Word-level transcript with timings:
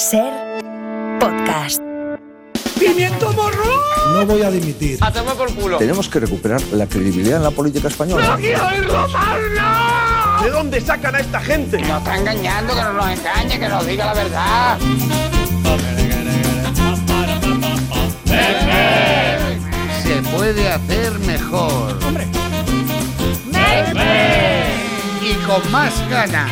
Ser 0.00 0.32
podcast. 1.20 1.78
¡Pimiento 2.78 3.34
morro! 3.34 3.64
No 4.14 4.24
voy 4.24 4.40
a 4.40 4.50
dimitir. 4.50 4.98
¡A 5.02 5.12
tomar 5.12 5.36
por 5.36 5.54
culo! 5.54 5.76
Tenemos 5.76 6.08
que 6.08 6.20
recuperar 6.20 6.62
la 6.72 6.86
credibilidad 6.86 7.36
en 7.36 7.42
la 7.42 7.50
política 7.50 7.88
española. 7.88 8.38
¿De 10.42 10.50
dónde 10.50 10.80
sacan 10.80 11.16
a 11.16 11.18
esta 11.18 11.38
gente? 11.40 11.78
Nos 11.82 11.98
está 11.98 12.16
engañando, 12.16 12.74
que 12.74 12.80
no 12.80 12.92
nos 12.94 13.10
engañe, 13.10 13.60
que 13.60 13.68
nos 13.68 13.86
diga 13.86 14.06
la 14.06 14.14
verdad. 14.14 14.78
Se 20.02 20.22
puede 20.34 20.66
hacer 20.66 21.18
mejor. 21.18 21.98
¡Hombre! 22.06 22.26
Y 25.20 25.34
con 25.46 25.70
más 25.70 25.92
ganas. 26.08 26.50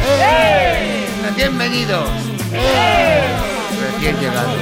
Bienvenidos. 1.34 2.27
Recién 2.50 4.16
llegados. 4.20 4.56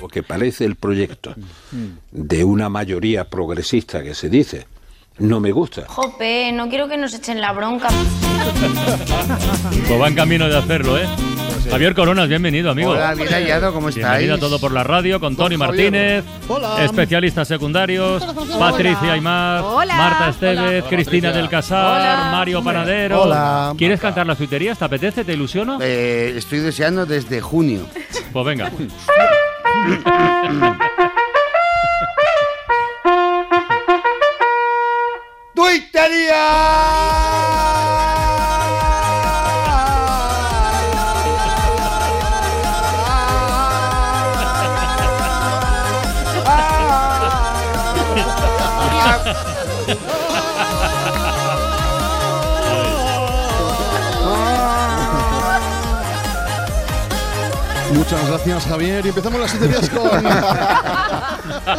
Lo 0.00 0.08
que 0.08 0.22
parece 0.22 0.64
el 0.64 0.76
proyecto 0.76 1.34
de 2.10 2.44
una 2.44 2.68
mayoría 2.68 3.28
progresista 3.28 4.02
que 4.02 4.14
se 4.14 4.28
dice, 4.28 4.66
no 5.18 5.40
me 5.40 5.52
gusta. 5.52 5.84
Jope, 5.88 6.52
no 6.52 6.68
quiero 6.68 6.88
que 6.88 6.96
nos 6.96 7.12
echen 7.14 7.40
la 7.40 7.52
bronca. 7.52 7.88
Pues 9.86 10.00
va 10.00 10.08
en 10.08 10.14
camino 10.14 10.48
de 10.48 10.56
hacerlo, 10.56 10.98
¿eh? 10.98 11.06
Javier 11.70 11.94
Coronas, 11.94 12.28
bienvenido, 12.28 12.70
amigo. 12.70 12.90
Hola, 12.90 13.14
bien 13.14 13.28
hallado, 13.28 13.72
¿cómo 13.72 13.88
estáis? 13.88 14.04
Bienvenido 14.06 14.34
a 14.36 14.38
Todo 14.38 14.58
por 14.58 14.72
la 14.72 14.84
Radio 14.84 15.20
con 15.20 15.36
Tony 15.36 15.56
Martínez, 15.56 16.24
Hola. 16.48 16.84
especialistas 16.84 17.46
secundarios, 17.48 18.24
Patricia 18.58 19.12
Aymar, 19.12 19.62
Hola. 19.64 19.94
Marta 19.96 20.28
Estevez, 20.30 20.84
Cristina 20.88 21.32
del 21.32 21.48
Casar, 21.48 22.00
Hola. 22.00 22.28
Mario 22.32 22.62
Panadero. 22.64 23.22
Hola. 23.22 23.74
¿Quieres 23.76 24.00
cantar 24.00 24.26
las 24.26 24.38
tuiterías? 24.38 24.78
¿Te 24.78 24.84
apetece? 24.84 25.24
¿Te 25.24 25.32
ilusiona? 25.34 25.78
Eh, 25.80 26.34
estoy 26.36 26.60
deseando 26.60 27.06
desde 27.06 27.40
junio. 27.40 27.86
Pues 28.32 28.46
venga. 28.46 28.70
Muchas 58.10 58.26
gracias, 58.26 58.64
Javier. 58.64 59.04
Y 59.04 59.08
empezamos 59.10 59.38
las 59.38 59.52
tuterías 59.52 59.90
con. 59.90 60.26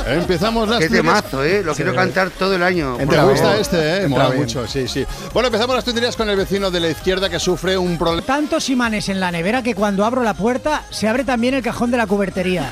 empezamos 0.14 0.70
las 0.70 0.78
Qué 0.78 0.88
temazo, 0.88 1.44
¿eh? 1.44 1.64
Lo 1.64 1.74
quiero 1.74 1.96
cantar 1.96 2.30
todo 2.30 2.54
el 2.54 2.62
año. 2.62 2.98
¿Te 2.98 3.24
gusta 3.24 3.58
este, 3.58 4.04
eh? 4.04 4.08
Mola 4.08 4.30
mucho, 4.30 4.68
sí, 4.68 4.88
sí. 4.88 5.08
Bueno, 5.34 5.48
empezamos 5.48 5.76
las 5.76 5.84
tuterías 5.84 6.16
con 6.16 6.30
el 6.30 6.38
vecino 6.38 6.70
de 6.70 6.82
la 6.82 6.90
izquierda 6.90 7.32
que 7.32 7.40
sufre 7.40 7.80
un 7.80 7.98
problema. 7.98 8.28
Tantos 8.28 8.70
imanes 8.70 9.10
en 9.10 9.20
la 9.20 9.32
nevera 9.32 9.64
que 9.64 9.74
cuando 9.74 10.06
abro 10.06 10.22
la 10.22 10.36
puerta 10.36 10.84
se 10.92 11.08
abre 11.08 11.24
también 11.24 11.56
el 11.56 11.64
cajón 11.64 11.90
de 11.90 11.98
la 11.98 12.06
cubertería. 12.06 12.70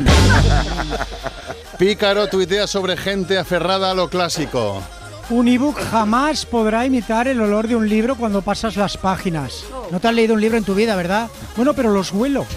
Pícaro 1.79 2.27
tuitea 2.27 2.67
sobre 2.67 2.95
gente 2.95 3.39
aferrada 3.39 3.89
a 3.89 3.95
lo 3.95 4.07
clásico. 4.07 4.83
Un 5.29 5.49
ebook 5.49 5.77
jamás 5.91 6.45
podrá 6.45 6.85
imitar 6.85 7.27
el 7.27 7.41
olor 7.41 7.67
de 7.67 7.75
un 7.75 7.89
libro 7.89 8.15
cuando 8.15 8.41
pasas 8.41 8.77
las 8.77 8.95
páginas. 8.95 9.65
No 9.91 9.99
te 9.99 10.07
has 10.07 10.13
leído 10.13 10.33
un 10.33 10.41
libro 10.41 10.57
en 10.57 10.63
tu 10.63 10.73
vida, 10.73 10.95
¿verdad? 10.95 11.27
Bueno, 11.57 11.73
pero 11.73 11.91
los 11.91 12.13
huelo. 12.13 12.45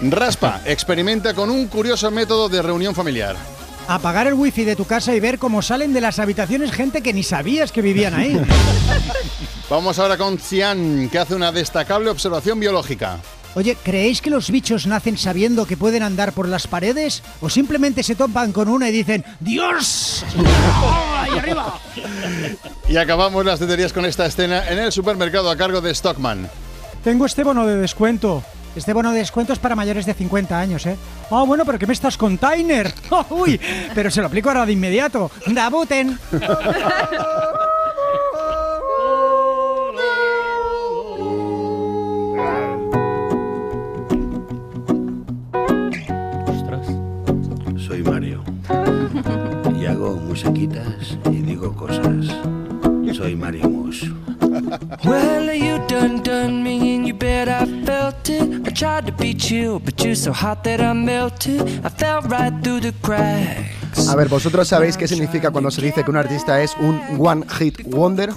Raspa 0.00 0.60
experimenta 0.64 1.34
con 1.34 1.50
un 1.50 1.66
curioso 1.66 2.12
método 2.12 2.48
de 2.48 2.62
reunión 2.62 2.94
familiar. 2.94 3.34
Apagar 3.88 4.28
el 4.28 4.34
wifi 4.34 4.62
de 4.62 4.76
tu 4.76 4.84
casa 4.84 5.12
y 5.12 5.18
ver 5.18 5.40
cómo 5.40 5.60
salen 5.60 5.92
de 5.92 6.00
las 6.00 6.20
habitaciones 6.20 6.70
gente 6.70 7.02
que 7.02 7.12
ni 7.12 7.24
sabías 7.24 7.72
que 7.72 7.82
vivían 7.82 8.14
ahí. 8.14 8.40
Vamos 9.68 9.98
ahora 9.98 10.16
con 10.16 10.38
Cian, 10.38 11.08
que 11.10 11.18
hace 11.18 11.34
una 11.34 11.50
destacable 11.50 12.10
observación 12.10 12.60
biológica. 12.60 13.18
Oye, 13.54 13.76
¿creéis 13.82 14.20
que 14.20 14.30
los 14.30 14.50
bichos 14.50 14.86
nacen 14.86 15.16
sabiendo 15.18 15.66
que 15.66 15.76
pueden 15.76 16.02
andar 16.02 16.32
por 16.32 16.48
las 16.48 16.66
paredes? 16.66 17.22
¿O 17.40 17.48
simplemente 17.48 18.02
se 18.02 18.14
topan 18.14 18.52
con 18.52 18.68
una 18.68 18.88
y 18.88 18.92
dicen 18.92 19.24
¡Dios! 19.40 20.24
¡Ahí 21.16 21.38
arriba! 21.38 21.78
Y 22.88 22.96
acabamos 22.96 23.44
las 23.44 23.58
tuterías 23.58 23.92
con 23.92 24.04
esta 24.04 24.26
escena 24.26 24.68
en 24.68 24.78
el 24.78 24.92
supermercado 24.92 25.50
a 25.50 25.56
cargo 25.56 25.80
de 25.80 25.94
Stockman. 25.94 26.48
Tengo 27.02 27.26
este 27.26 27.44
bono 27.44 27.66
de 27.66 27.76
descuento. 27.76 28.42
Este 28.76 28.92
bono 28.92 29.12
de 29.12 29.18
descuento 29.18 29.52
es 29.52 29.58
para 29.58 29.74
mayores 29.74 30.06
de 30.06 30.14
50 30.14 30.58
años, 30.58 30.86
¿eh? 30.86 30.96
Ah, 31.30 31.42
bueno, 31.44 31.64
pero 31.64 31.78
¿qué 31.78 31.86
me 31.86 31.94
estás 31.94 32.16
container? 32.16 32.92
Uy, 33.30 33.60
pero 33.94 34.10
se 34.10 34.20
lo 34.20 34.28
aplico 34.28 34.50
ahora 34.50 34.66
de 34.66 34.72
inmediato. 34.72 35.30
¡Dabuten! 35.46 36.18
hago 49.88 50.16
musiquitas 50.16 51.18
y 51.30 51.42
digo 51.42 51.74
cosas. 51.74 52.26
Soy 53.14 53.34
Mario 53.34 53.68
Mus. 53.68 54.04
Well, 55.04 55.54
you 55.54 55.78
done 55.88 56.22
done 56.22 56.62
me 56.62 56.94
and 56.94 57.06
you 57.06 57.14
bet 57.14 57.48
I 57.48 57.64
felt 57.84 58.28
it. 58.28 58.66
I 58.66 58.70
tried 58.70 59.06
to 59.06 59.12
be 59.12 59.34
chill, 59.34 59.78
but 59.78 60.04
you're 60.04 60.14
so 60.14 60.32
hot 60.32 60.62
that 60.64 60.80
I 60.80 60.92
melted. 60.92 61.62
I 61.84 61.88
fell 61.88 62.20
right 62.22 62.52
through 62.62 62.80
the 62.80 62.92
cracks. 63.02 63.77
A 64.06 64.14
ver, 64.14 64.28
¿vosotros 64.28 64.68
sabéis 64.68 64.96
qué 64.96 65.08
significa 65.08 65.50
cuando 65.50 65.70
se 65.70 65.82
dice 65.82 66.04
que 66.04 66.10
un 66.10 66.16
artista 66.16 66.62
es 66.62 66.76
un 66.78 67.00
one 67.18 67.44
hit 67.58 67.82
wonder? 67.86 68.30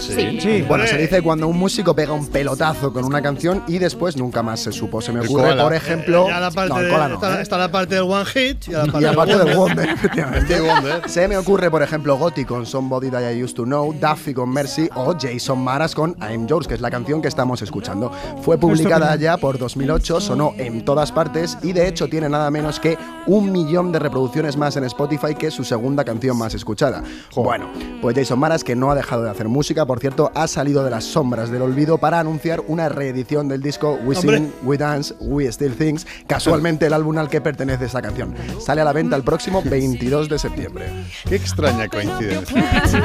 Sí. 0.00 0.38
sí. 0.40 0.62
Bueno, 0.62 0.86
se 0.86 0.96
dice 0.96 1.22
cuando 1.22 1.48
un 1.48 1.58
músico 1.58 1.94
pega 1.94 2.12
un 2.12 2.26
pelotazo 2.28 2.92
con 2.92 3.04
una 3.04 3.20
canción 3.20 3.62
y 3.66 3.78
después 3.78 4.16
nunca 4.16 4.42
más 4.42 4.60
se 4.60 4.70
supo. 4.72 5.00
Se 5.00 5.12
me 5.12 5.20
ocurre, 5.20 5.56
por 5.56 5.74
ejemplo. 5.74 6.28
Ya 6.28 6.38
la 6.40 6.50
parte 6.50 6.68
no, 6.72 6.78
el 6.78 6.84
de- 6.84 6.90
koala 6.90 7.08
no, 7.08 7.14
está, 7.16 7.38
¿eh? 7.38 7.42
está 7.42 7.58
la 7.58 7.70
parte 7.70 7.94
del 7.96 8.04
one 8.04 8.24
hit 8.26 8.68
y 8.68 8.72
la 8.72 8.84
parte, 8.86 9.00
Y 9.00 9.04
aparte 9.04 9.36
del 9.36 9.46
del 9.48 9.56
wonder. 9.56 9.76
Wonder, 9.76 9.88
efectivamente. 9.96 10.60
Wonder. 10.60 11.10
Se 11.10 11.26
me 11.26 11.36
ocurre, 11.36 11.70
por 11.70 11.82
ejemplo, 11.82 12.16
Gotti 12.16 12.44
con 12.44 12.64
Somebody 12.64 13.10
That 13.10 13.32
I 13.32 13.42
Used 13.42 13.56
to 13.56 13.64
Know, 13.64 13.92
Duffy 13.94 14.32
con 14.34 14.50
Mercy 14.50 14.88
o 14.94 15.14
Jason 15.18 15.58
Maras 15.58 15.94
con 15.94 16.16
I'm 16.20 16.46
Yours, 16.46 16.68
que 16.68 16.74
es 16.74 16.80
la 16.80 16.90
canción 16.90 17.20
que 17.20 17.28
estamos 17.28 17.60
escuchando. 17.62 18.12
Fue 18.42 18.56
publicada 18.56 19.16
ya 19.16 19.36
por 19.36 19.58
2008, 19.58 20.20
sonó 20.20 20.54
en 20.58 20.84
todas 20.84 21.10
partes 21.12 21.58
y 21.62 21.72
de 21.72 21.88
hecho 21.88 22.08
tiene 22.08 22.28
nada 22.28 22.50
menos 22.50 22.78
que 22.78 22.96
un 23.26 23.50
millón 23.50 23.90
de 23.92 23.98
reproducciones 23.98 24.56
más 24.56 24.76
en 24.76 24.84
Spotify 24.84 25.07
que 25.08 25.50
su 25.50 25.64
segunda 25.64 26.04
canción 26.04 26.36
más 26.36 26.54
escuchada. 26.54 27.02
Bueno, 27.34 27.68
pues 28.00 28.16
Jason 28.16 28.38
Maras, 28.38 28.62
que 28.62 28.76
no 28.76 28.90
ha 28.90 28.94
dejado 28.94 29.24
de 29.24 29.30
hacer 29.30 29.48
música, 29.48 29.86
por 29.86 30.00
cierto, 30.00 30.30
ha 30.34 30.46
salido 30.46 30.84
de 30.84 30.90
las 30.90 31.04
sombras 31.04 31.50
del 31.50 31.62
olvido 31.62 31.98
para 31.98 32.20
anunciar 32.20 32.62
una 32.66 32.88
reedición 32.88 33.48
del 33.48 33.62
disco 33.62 33.98
We 34.04 34.16
Hombre. 34.16 34.38
Sing, 34.38 34.52
We 34.62 34.76
Dance, 34.76 35.14
We 35.20 35.50
Still 35.50 35.74
Things, 35.74 36.06
casualmente 36.26 36.86
el 36.86 36.92
álbum 36.92 37.18
al 37.18 37.28
que 37.28 37.40
pertenece 37.40 37.86
esta 37.86 38.02
canción. 38.02 38.34
Sale 38.60 38.80
a 38.82 38.84
la 38.84 38.92
venta 38.92 39.16
el 39.16 39.22
próximo 39.22 39.62
22 39.64 40.28
de 40.28 40.38
septiembre. 40.38 40.86
Qué 41.26 41.36
extraña 41.36 41.88
coincidencia. 41.88 42.62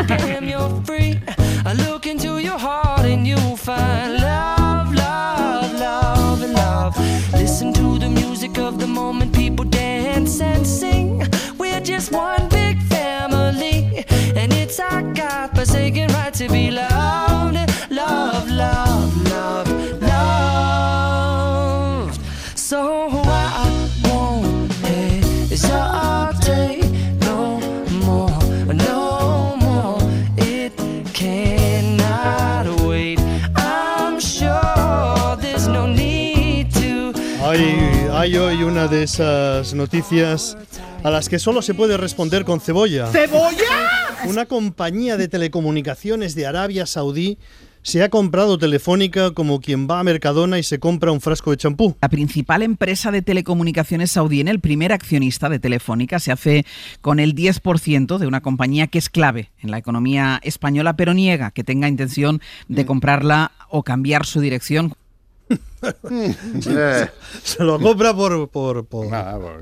Damn, 0.07 0.47
you're 0.47 0.81
free. 0.85 1.19
I 1.65 1.73
look 1.87 2.05
into 2.05 2.39
your 2.39 2.59
heart 2.59 3.05
and 3.05 3.25
you'll 3.25 3.57
find 3.57 4.21
love, 4.21 4.93
love, 4.93 5.73
love, 5.79 6.43
and 6.43 6.53
love. 6.53 6.95
Listen 7.33 7.73
to 7.73 7.97
the 7.97 8.09
music 8.09 8.57
of 8.57 8.82
God-forsaken 15.63 16.09
right 16.09 16.33
to 16.33 16.49
be 16.49 16.71
loved, 16.71 17.55
love, 17.89 18.49
love, 18.49 19.29
love, 19.31 19.69
loved. 20.01 20.99
So 22.55 23.07
I 23.23 23.89
won't 24.03 24.73
hesitate 25.49 26.83
no 27.21 27.61
more, 28.03 28.29
no 28.73 29.55
more. 29.61 30.01
It 30.37 30.73
cannot 31.13 32.81
wait. 32.81 33.21
I'm 33.55 34.19
sure 34.19 35.37
there's 35.39 35.69
no 35.69 35.87
need 35.87 36.73
to. 36.73 37.13
Hay, 37.41 38.09
hay 38.11 38.35
hoy 38.35 38.63
una 38.63 38.89
de 38.89 39.03
esas 39.03 39.73
noticias 39.73 40.57
a 41.03 41.09
las 41.09 41.29
que 41.29 41.39
solo 41.39 41.61
se 41.61 41.73
puede 41.73 41.95
responder 41.95 42.43
con 42.43 42.59
cebolla. 42.59 43.07
¿Cebolla? 43.13 43.62
Una 44.25 44.45
compañía 44.45 45.17
de 45.17 45.27
telecomunicaciones 45.27 46.33
de 46.35 46.45
Arabia 46.45 46.85
Saudí 46.85 47.37
se 47.81 48.01
ha 48.01 48.09
comprado 48.09 48.57
Telefónica 48.57 49.31
como 49.31 49.59
quien 49.59 49.87
va 49.89 49.99
a 49.99 50.03
Mercadona 50.03 50.57
y 50.57 50.63
se 50.63 50.79
compra 50.79 51.11
un 51.11 51.19
frasco 51.19 51.51
de 51.51 51.57
champú. 51.57 51.97
La 52.01 52.07
principal 52.07 52.63
empresa 52.63 53.11
de 53.11 53.21
telecomunicaciones 53.21 54.11
saudí, 54.11 54.39
el 54.39 54.61
primer 54.61 54.93
accionista 54.93 55.49
de 55.49 55.59
Telefónica, 55.59 56.19
se 56.19 56.31
hace 56.31 56.65
con 57.01 57.19
el 57.19 57.35
10% 57.35 58.17
de 58.17 58.27
una 58.27 58.41
compañía 58.41 58.87
que 58.87 58.99
es 58.99 59.09
clave 59.09 59.51
en 59.61 59.71
la 59.71 59.77
economía 59.77 60.39
española, 60.43 60.95
pero 60.95 61.13
niega 61.13 61.51
que 61.51 61.65
tenga 61.65 61.89
intención 61.89 62.41
de 62.69 62.85
comprarla 62.85 63.51
o 63.69 63.83
cambiar 63.83 64.25
su 64.25 64.39
dirección. 64.39 64.93
Se 67.43 67.63
lo 67.63 67.79
compra 67.79 68.13
por, 68.13 68.49
por, 68.49 68.85
por, 68.85 69.07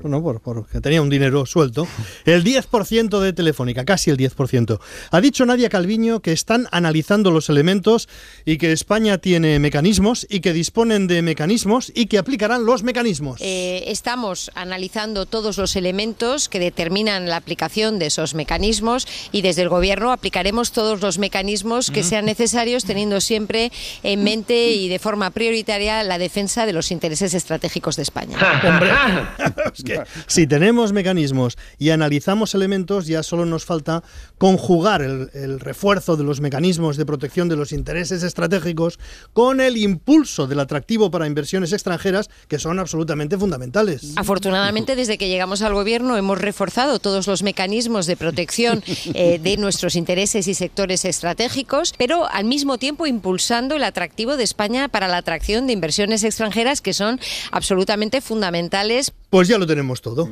bueno, 0.02 0.22
por- 0.22 0.40
porque 0.40 0.80
tenía 0.80 1.02
un 1.02 1.10
dinero 1.10 1.46
suelto. 1.46 1.86
El 2.24 2.44
10% 2.44 3.20
de 3.20 3.32
Telefónica, 3.32 3.84
casi 3.84 4.10
el 4.10 4.16
10%. 4.16 4.78
Ha 5.10 5.20
dicho 5.20 5.44
Nadia 5.46 5.68
Calviño 5.68 6.20
que 6.20 6.32
están 6.32 6.66
analizando 6.70 7.30
los 7.30 7.48
elementos 7.48 8.08
y 8.44 8.58
que 8.58 8.72
España 8.72 9.18
tiene 9.18 9.58
mecanismos 9.58 10.26
y 10.28 10.40
que 10.40 10.52
disponen 10.52 11.06
de 11.06 11.22
mecanismos 11.22 11.92
y 11.94 12.06
que 12.06 12.18
aplicarán 12.18 12.64
los 12.66 12.82
mecanismos. 12.82 13.40
Eh, 13.40 13.84
estamos 13.86 14.50
analizando 14.54 15.26
todos 15.26 15.58
los 15.58 15.76
elementos 15.76 16.48
que 16.48 16.58
determinan 16.58 17.28
la 17.28 17.36
aplicación 17.36 17.98
de 17.98 18.06
esos 18.06 18.34
mecanismos 18.34 19.06
y 19.32 19.42
desde 19.42 19.62
el 19.62 19.68
Gobierno 19.68 20.12
aplicaremos 20.12 20.72
todos 20.72 21.00
los 21.00 21.18
mecanismos 21.18 21.90
que 21.90 22.02
sean 22.02 22.24
necesarios, 22.26 22.84
teniendo 22.84 23.20
siempre 23.20 23.72
en 24.02 24.22
mente 24.24 24.72
y 24.72 24.88
de 24.88 24.98
forma 24.98 25.30
prioritaria 25.30 26.02
la 26.04 26.11
defensa 26.18 26.66
de 26.66 26.72
los 26.72 26.90
intereses 26.90 27.34
estratégicos 27.34 27.96
de 27.96 28.02
España. 28.02 28.36
Hombre, 28.64 28.90
es 29.74 29.82
que 29.82 30.02
si 30.26 30.46
tenemos 30.46 30.92
mecanismos 30.92 31.56
y 31.78 31.90
analizamos 31.90 32.54
elementos, 32.54 33.06
ya 33.06 33.22
solo 33.22 33.46
nos 33.46 33.64
falta 33.64 34.02
conjugar 34.38 35.02
el, 35.02 35.30
el 35.34 35.60
refuerzo 35.60 36.16
de 36.16 36.24
los 36.24 36.40
mecanismos 36.40 36.96
de 36.96 37.06
protección 37.06 37.48
de 37.48 37.56
los 37.56 37.72
intereses 37.72 38.22
estratégicos 38.22 38.98
con 39.32 39.60
el 39.60 39.76
impulso 39.76 40.46
del 40.46 40.60
atractivo 40.60 41.10
para 41.10 41.26
inversiones 41.26 41.72
extranjeras, 41.72 42.30
que 42.48 42.58
son 42.58 42.78
absolutamente 42.78 43.38
fundamentales. 43.38 44.12
Afortunadamente, 44.16 44.96
desde 44.96 45.18
que 45.18 45.28
llegamos 45.28 45.62
al 45.62 45.74
Gobierno 45.74 46.16
hemos 46.16 46.38
reforzado 46.38 46.98
todos 46.98 47.26
los 47.26 47.42
mecanismos 47.42 48.06
de 48.06 48.16
protección 48.16 48.82
eh, 49.14 49.38
de 49.42 49.56
nuestros 49.56 49.96
intereses 49.96 50.48
y 50.48 50.54
sectores 50.54 51.04
estratégicos, 51.04 51.94
pero 51.96 52.28
al 52.28 52.44
mismo 52.44 52.78
tiempo 52.78 53.06
impulsando 53.06 53.76
el 53.76 53.84
atractivo 53.84 54.36
de 54.36 54.44
España 54.44 54.88
para 54.88 55.08
la 55.08 55.18
atracción 55.18 55.66
de 55.66 55.72
inversiones 55.72 56.01
extranjeras 56.10 56.80
que 56.80 56.92
son 56.92 57.20
absolutamente 57.50 58.20
fundamentales 58.20 59.12
Pues 59.30 59.48
ya 59.48 59.58
lo 59.58 59.66
tenemos 59.66 60.02
todo. 60.02 60.28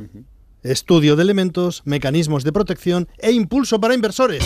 Estudio 0.63 1.15
de 1.15 1.23
elementos, 1.23 1.81
mecanismos 1.85 2.43
de 2.43 2.51
protección 2.51 3.07
e 3.17 3.31
impulso 3.31 3.79
para 3.79 3.93
inversores. 3.93 4.43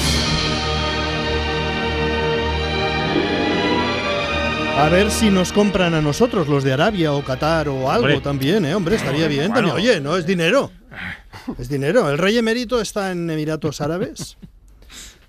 A 4.78 4.90
ver 4.90 5.10
si 5.10 5.30
nos 5.30 5.54
compran 5.54 5.94
a 5.94 6.02
nosotros, 6.02 6.50
los 6.50 6.64
de 6.64 6.74
Arabia 6.74 7.14
o 7.14 7.24
Qatar 7.24 7.70
o 7.70 7.90
algo 7.90 8.08
Hombre. 8.08 8.22
también, 8.22 8.66
¿eh? 8.66 8.76
Hombre, 8.76 8.98
estaría 8.98 9.28
bien. 9.28 9.54
También. 9.54 9.76
Oye, 9.76 10.02
no 10.02 10.18
es 10.18 10.26
dinero. 10.26 10.70
Es 11.58 11.70
dinero. 11.70 12.10
El 12.10 12.18
rey 12.18 12.38
emérito 12.38 12.82
está 12.82 13.12
en 13.12 13.30
Emiratos 13.30 13.80
Árabes. 13.80 14.38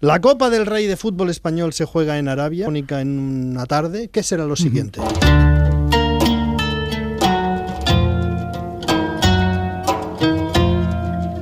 La 0.00 0.20
Copa 0.20 0.50
del 0.50 0.66
Rey 0.66 0.86
de 0.86 0.96
fútbol 0.96 1.30
español 1.30 1.72
se 1.72 1.84
juega 1.84 2.18
en 2.18 2.28
Arabia, 2.28 2.68
única 2.68 3.00
en 3.00 3.18
una 3.18 3.66
tarde. 3.66 4.08
¿Qué 4.08 4.22
será 4.22 4.44
lo 4.44 4.56
siguiente? 4.56 5.00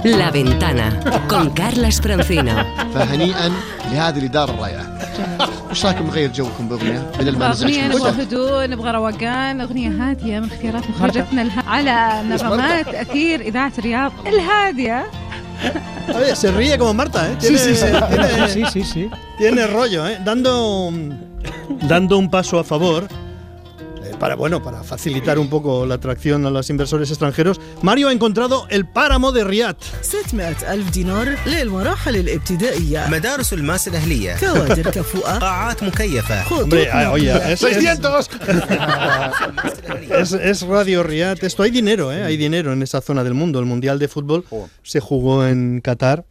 La 0.03 0.31
Ventana 0.31 0.99
con 1.27 1.49
Carlas 1.49 1.99
Francino. 2.01 2.55
فهنيئا 2.93 3.51
لهذه 3.91 4.17
الاداره 4.19 4.51
الرائعه. 4.51 4.99
وش 5.71 5.85
رايكم 5.85 6.07
نغير 6.07 6.31
جوكم 6.31 6.67
باغنيه 6.67 7.11
بدل 7.19 7.37
ما 7.37 7.47
أغنية 7.51 7.87
نزعجكم؟ 7.87 8.07
نبغى 8.07 8.23
هدوء 8.23 8.67
نبغى 8.67 8.91
روقان 8.91 9.61
أغنية 9.61 9.89
هادية 9.89 10.39
من 10.39 10.47
اختيارات 10.51 10.83
مخرجتنا 10.89 11.41
الها... 11.41 11.63
على 11.67 12.27
نغمات 12.29 12.87
أثير 12.87 13.41
إذاعة 13.41 13.71
الرياض 13.79 14.11
الهادية 14.27 15.05
Oye, 16.19 16.35
se 16.35 16.51
ríe 16.51 16.77
como 16.77 16.93
Marta, 16.93 17.27
¿eh? 17.29 17.35
Sí, 17.39 17.57
sí, 17.57 17.75
sí. 17.75 17.85
tiene- 18.09 18.47
Sí, 18.55 18.63
sí, 18.73 18.83
sí. 18.93 19.09
Tiene 19.37 19.67
rollo, 19.67 20.07
¿eh? 20.07 20.17
Dando, 20.25 20.91
dando 21.91 22.17
un 22.17 22.29
paso 22.29 22.57
a 22.59 22.63
favor. 22.63 23.01
eh, 24.23 24.23
Para, 24.23 24.35
bueno, 24.35 24.61
para 24.63 24.83
facilitar 24.83 25.37
un 25.39 25.49
poco 25.49 25.85
la 25.85 25.95
atracción 25.95 26.45
a 26.45 26.49
los 26.49 26.69
inversores 26.69 27.09
extranjeros, 27.09 27.59
Mario 27.81 28.09
ha 28.09 28.11
encontrado 28.11 28.65
el 28.69 28.85
páramo 28.85 29.31
de 29.31 29.43
Riyadh. 29.43 29.77
600 30.01 30.63
ألف 30.63 30.89
دينار 30.91 31.35
للمراحل 31.45 32.15
الابتدائية 32.15 33.07
مدارس 33.09 33.53
الماس 33.53 33.87
الأهلية 33.87 34.35
كوادر 34.39 34.89
كفؤة 34.91 35.37
قاعات 35.39 35.83
مكيفة 35.83 36.43
Hombre, 36.49 36.89
ah, 36.91 37.11
oye, 37.11 37.31
es, 37.53 37.63
es- 37.63 38.29
es, 40.11 40.31
es 40.33 40.61
Radio 40.63 41.03
Riyadh. 41.03 41.43
Esto 41.43 41.63
hay 41.63 41.71
dinero, 41.71 42.11
¿eh? 42.11 42.23
Hay 42.23 42.37
dinero 42.37 42.73
en 42.73 42.81
esa 42.83 43.01
zona 43.01 43.23
del 43.23 43.33
mundo. 43.33 43.59
El 43.59 43.65
Mundial 43.65 43.99
de 43.99 44.07
Fútbol 44.07 44.45
se 44.83 44.99
jugó 44.99 45.45
en 45.45 45.81
Qatar. 45.81 46.25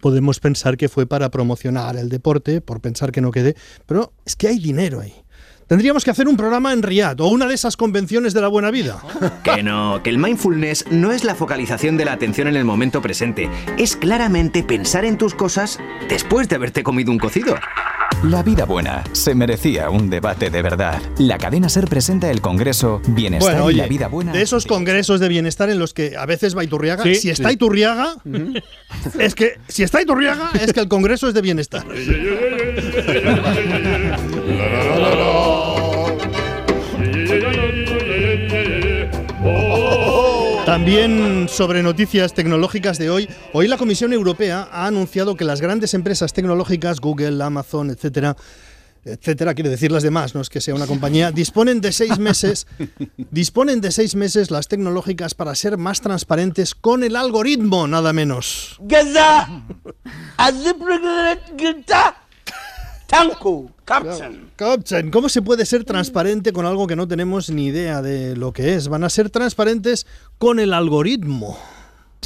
Podemos 0.00 0.40
pensar 0.40 0.76
que 0.76 0.88
fue 0.88 1.06
para 1.06 1.30
promocionar 1.30 1.96
el 1.96 2.08
deporte, 2.10 2.60
por 2.60 2.80
pensar 2.80 3.12
que 3.12 3.20
no 3.20 3.30
quede, 3.30 3.56
pero 3.86 4.12
es 4.26 4.36
que 4.36 4.48
hay 4.48 4.58
dinero 4.58 5.00
ahí. 5.00 5.14
Tendríamos 5.71 6.03
que 6.03 6.11
hacer 6.11 6.27
un 6.27 6.35
programa 6.35 6.73
en 6.73 6.83
Riyadh 6.83 7.21
o 7.21 7.29
una 7.29 7.47
de 7.47 7.53
esas 7.53 7.77
convenciones 7.77 8.33
de 8.33 8.41
la 8.41 8.49
buena 8.49 8.71
vida. 8.71 9.01
Que 9.41 9.63
no, 9.63 10.03
que 10.03 10.09
el 10.09 10.17
mindfulness 10.17 10.83
no 10.91 11.13
es 11.13 11.23
la 11.23 11.33
focalización 11.33 11.95
de 11.95 12.03
la 12.03 12.11
atención 12.11 12.49
en 12.49 12.57
el 12.57 12.65
momento 12.65 13.01
presente, 13.01 13.49
es 13.77 13.95
claramente 13.95 14.63
pensar 14.63 15.05
en 15.05 15.17
tus 15.17 15.33
cosas 15.33 15.79
después 16.09 16.49
de 16.49 16.57
haberte 16.57 16.83
comido 16.83 17.09
un 17.09 17.19
cocido. 17.19 17.55
La 18.25 18.43
vida 18.43 18.65
buena 18.65 19.03
se 19.13 19.33
merecía 19.33 19.89
un 19.89 20.09
debate 20.09 20.49
de 20.49 20.61
verdad. 20.61 21.01
La 21.17 21.37
cadena 21.37 21.69
Ser 21.69 21.87
presenta 21.87 22.29
el 22.29 22.41
Congreso 22.41 23.01
Bienestar 23.07 23.53
Bueno, 23.55 23.71
y 23.71 23.75
la 23.75 23.87
vida 23.87 24.09
buena. 24.09 24.33
de 24.33 24.41
esos 24.41 24.67
congresos 24.67 25.21
de 25.21 25.29
bienestar 25.29 25.69
en 25.69 25.79
los 25.79 25.93
que 25.93 26.17
a 26.17 26.25
veces 26.25 26.55
va 26.55 26.63
Iturriaga, 26.63 27.03
Sí, 27.03 27.15
si 27.15 27.29
está 27.29 27.47
sí. 27.47 27.55
Iturriaga, 27.55 28.15
es 29.17 29.33
que 29.33 29.57
si 29.69 29.83
está 29.83 30.01
Iturriaga 30.01 30.51
es 30.61 30.73
que 30.73 30.81
el 30.81 30.89
congreso 30.89 31.29
es 31.29 31.33
de 31.33 31.41
bienestar. 31.41 31.85
También 40.81 41.47
sobre 41.47 41.83
noticias 41.83 42.33
tecnológicas 42.33 42.97
de 42.97 43.11
hoy, 43.11 43.29
hoy 43.53 43.67
la 43.67 43.77
Comisión 43.77 44.13
Europea 44.13 44.67
ha 44.71 44.87
anunciado 44.87 45.35
que 45.35 45.45
las 45.45 45.61
grandes 45.61 45.93
empresas 45.93 46.33
tecnológicas, 46.33 46.99
Google, 46.99 47.43
Amazon, 47.43 47.91
etcétera, 47.91 48.35
etcétera, 49.05 49.53
quiere 49.53 49.69
decir 49.69 49.91
las 49.91 50.01
demás, 50.01 50.33
no 50.33 50.41
es 50.41 50.49
que 50.49 50.59
sea 50.59 50.73
una 50.73 50.87
compañía, 50.87 51.31
disponen 51.33 51.81
de 51.81 51.91
seis 51.91 52.17
meses, 52.17 52.65
disponen 53.29 53.79
de 53.79 53.91
seis 53.91 54.15
meses 54.15 54.49
las 54.49 54.67
tecnológicas 54.67 55.35
para 55.35 55.53
ser 55.53 55.77
más 55.77 56.01
transparentes 56.01 56.73
con 56.73 57.03
el 57.03 57.15
algoritmo, 57.15 57.85
nada 57.85 58.11
menos. 58.11 58.79
Tanku, 63.11 63.69
Captain. 63.83 64.51
Captain, 64.55 65.11
¿cómo 65.11 65.27
se 65.27 65.41
puede 65.41 65.65
ser 65.65 65.83
transparente 65.83 66.53
con 66.53 66.65
algo 66.65 66.87
que 66.87 66.95
no 66.95 67.09
tenemos 67.09 67.49
ni 67.49 67.65
idea 67.65 68.01
de 68.01 68.37
lo 68.37 68.53
que 68.53 68.75
es? 68.75 68.87
Van 68.87 69.03
a 69.03 69.09
ser 69.09 69.29
transparentes 69.29 70.07
con 70.37 70.61
el 70.61 70.73
algoritmo. 70.73 71.59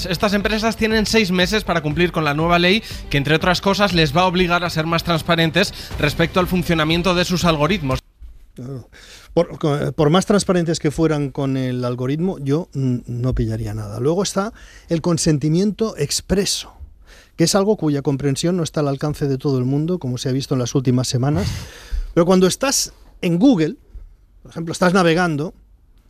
Estas 0.07 0.33
empresas 0.33 0.77
tienen 0.77 1.07
seis 1.07 1.31
meses 1.31 1.63
para 1.63 1.81
cumplir 1.81 2.11
con 2.11 2.23
la 2.23 2.35
nueva 2.35 2.59
ley 2.59 2.83
que, 3.09 3.17
entre 3.17 3.33
otras 3.33 3.61
cosas, 3.61 3.93
les 3.93 4.15
va 4.15 4.21
a 4.21 4.25
obligar 4.27 4.63
a 4.63 4.69
ser 4.69 4.85
más 4.85 5.03
transparentes 5.03 5.73
respecto 5.97 6.39
al 6.39 6.45
funcionamiento 6.45 7.15
de 7.15 7.25
sus 7.25 7.45
algoritmos. 7.45 7.99
Por, 9.33 10.09
más 10.11 10.27
transparentes 10.27 10.79
que 10.79 10.91
fueran 10.91 11.31
con 11.31 11.57
el 11.57 11.83
algoritmo, 11.83 12.37
yo 12.37 12.69
mm, 12.73 12.97
no 13.07 13.33
pillaría 13.33 13.73
nada. 13.73 13.99
Luego 13.99 14.21
está 14.21 14.53
el 14.87 15.01
consentimiento 15.01 15.97
expreso 15.97 16.73
que 17.35 17.45
es 17.45 17.55
algo 17.55 17.77
cuya 17.77 18.01
comprensión 18.01 18.57
no 18.57 18.63
está 18.63 18.79
al 18.79 18.87
alcance 18.87 19.27
de 19.27 19.37
todo 19.37 19.57
el 19.57 19.65
mundo, 19.65 19.99
como 19.99 20.17
se 20.17 20.29
ha 20.29 20.31
visto 20.31 20.55
en 20.55 20.59
las 20.59 20.75
últimas 20.75 21.07
semanas. 21.07 21.47
Pero 22.13 22.25
cuando 22.25 22.47
estás 22.47 22.93
en 23.21 23.39
Google, 23.39 23.75
por 24.41 24.51
ejemplo, 24.51 24.71
estás 24.71 24.93
navegando 24.93 25.53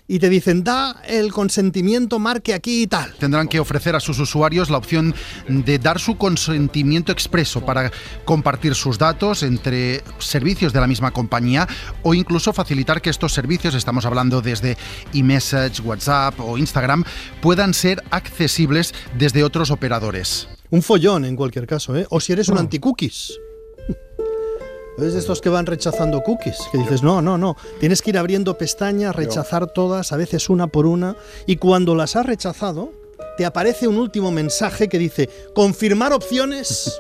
y 0.08 0.20
te 0.20 0.29
dicen, 0.29 0.63
da 0.63 1.01
el 1.08 1.32
consentimiento, 1.32 2.20
marque 2.20 2.53
aquí 2.53 2.84
y 2.84 2.88
tal. 2.88 3.13
Tendrán 3.15 3.48
que 3.48 3.60
ofrecer 3.60 3.96
a 3.96 4.00
sus 4.00 4.20
usuarios 4.20 4.70
la 4.70 4.77
opción 4.77 5.15
de 5.48 5.79
dar 5.79 6.00
su 6.00 6.17
consentimiento 6.17 7.12
expreso 7.12 7.65
para 7.65 7.91
compartir 8.24 8.75
sus 8.75 9.00
datos 9.00 9.41
entre 9.41 10.03
servicios 10.20 10.74
de 10.74 10.82
la 10.82 10.88
misma 10.88 11.12
compañía 11.12 11.67
o 12.03 12.13
incluso 12.13 12.53
facilitar 12.53 13.01
que 13.01 13.10
estos 13.10 13.34
servicios, 13.34 13.74
estamos 13.74 14.05
hablando 14.05 14.41
desde 14.41 14.77
eMessage, 15.13 15.82
WhatsApp 15.82 16.39
o 16.39 16.58
Instagram, 16.58 17.03
puedan 17.41 17.74
ser 17.74 18.03
accesibles 18.12 18.94
desde 19.17 19.44
otros 19.44 19.72
operadores. 19.72 20.48
Un 20.72 20.81
follón 20.81 21.25
en 21.25 21.36
cualquier 21.36 21.67
caso, 21.67 21.95
¿eh? 21.95 22.05
O 22.10 22.19
si 22.19 22.34
eres 22.34 22.50
un 22.50 22.57
anti-cookies. 22.57 23.39
Es 24.98 25.12
de 25.12 25.19
estos 25.19 25.41
que 25.41 25.50
van 25.50 25.65
rechazando 25.65 26.24
cookies, 26.24 26.57
que 26.72 26.77
dices, 26.77 27.03
no, 27.03 27.22
no, 27.22 27.38
no, 27.38 27.57
tienes 27.81 28.01
que 28.01 28.12
ir 28.12 28.17
abriendo 28.17 28.57
pestañas, 28.57 29.13
rechazar 29.13 29.67
todas, 29.67 30.13
a 30.13 30.15
veces 30.15 30.50
una 30.50 30.67
por 30.67 30.86
una, 30.86 31.17
y 31.45 31.57
cuando 31.57 31.95
las 31.95 32.15
has 32.15 32.25
rechazado, 32.25 32.93
te 33.36 33.43
aparece 33.43 33.89
un 33.89 33.98
último 33.98 34.31
mensaje 34.31 34.88
que 34.88 34.98
dice, 34.98 35.29
confirmar 35.53 36.13
opciones, 36.13 36.98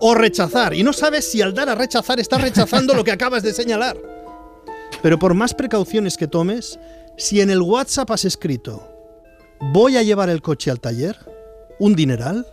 o 0.00 0.14
rechazar. 0.14 0.74
Y 0.74 0.82
no 0.82 0.92
sabes 0.92 1.30
si 1.30 1.40
al 1.42 1.54
dar 1.54 1.68
a 1.68 1.74
rechazar 1.74 2.20
estás 2.20 2.40
rechazando 2.40 2.94
lo 2.94 3.04
que 3.04 3.12
acabas 3.12 3.42
de 3.42 3.52
señalar. 3.52 3.96
Pero 5.02 5.18
por 5.18 5.34
más 5.34 5.54
precauciones 5.54 6.16
que 6.16 6.28
tomes, 6.28 6.78
si 7.16 7.40
en 7.40 7.50
el 7.50 7.62
WhatsApp 7.62 8.10
has 8.10 8.24
escrito 8.24 8.92
voy 9.58 9.96
a 9.96 10.02
llevar 10.02 10.28
el 10.28 10.42
coche 10.42 10.70
al 10.70 10.80
taller, 10.80 11.16
un 11.78 11.94
dineral, 11.94 12.46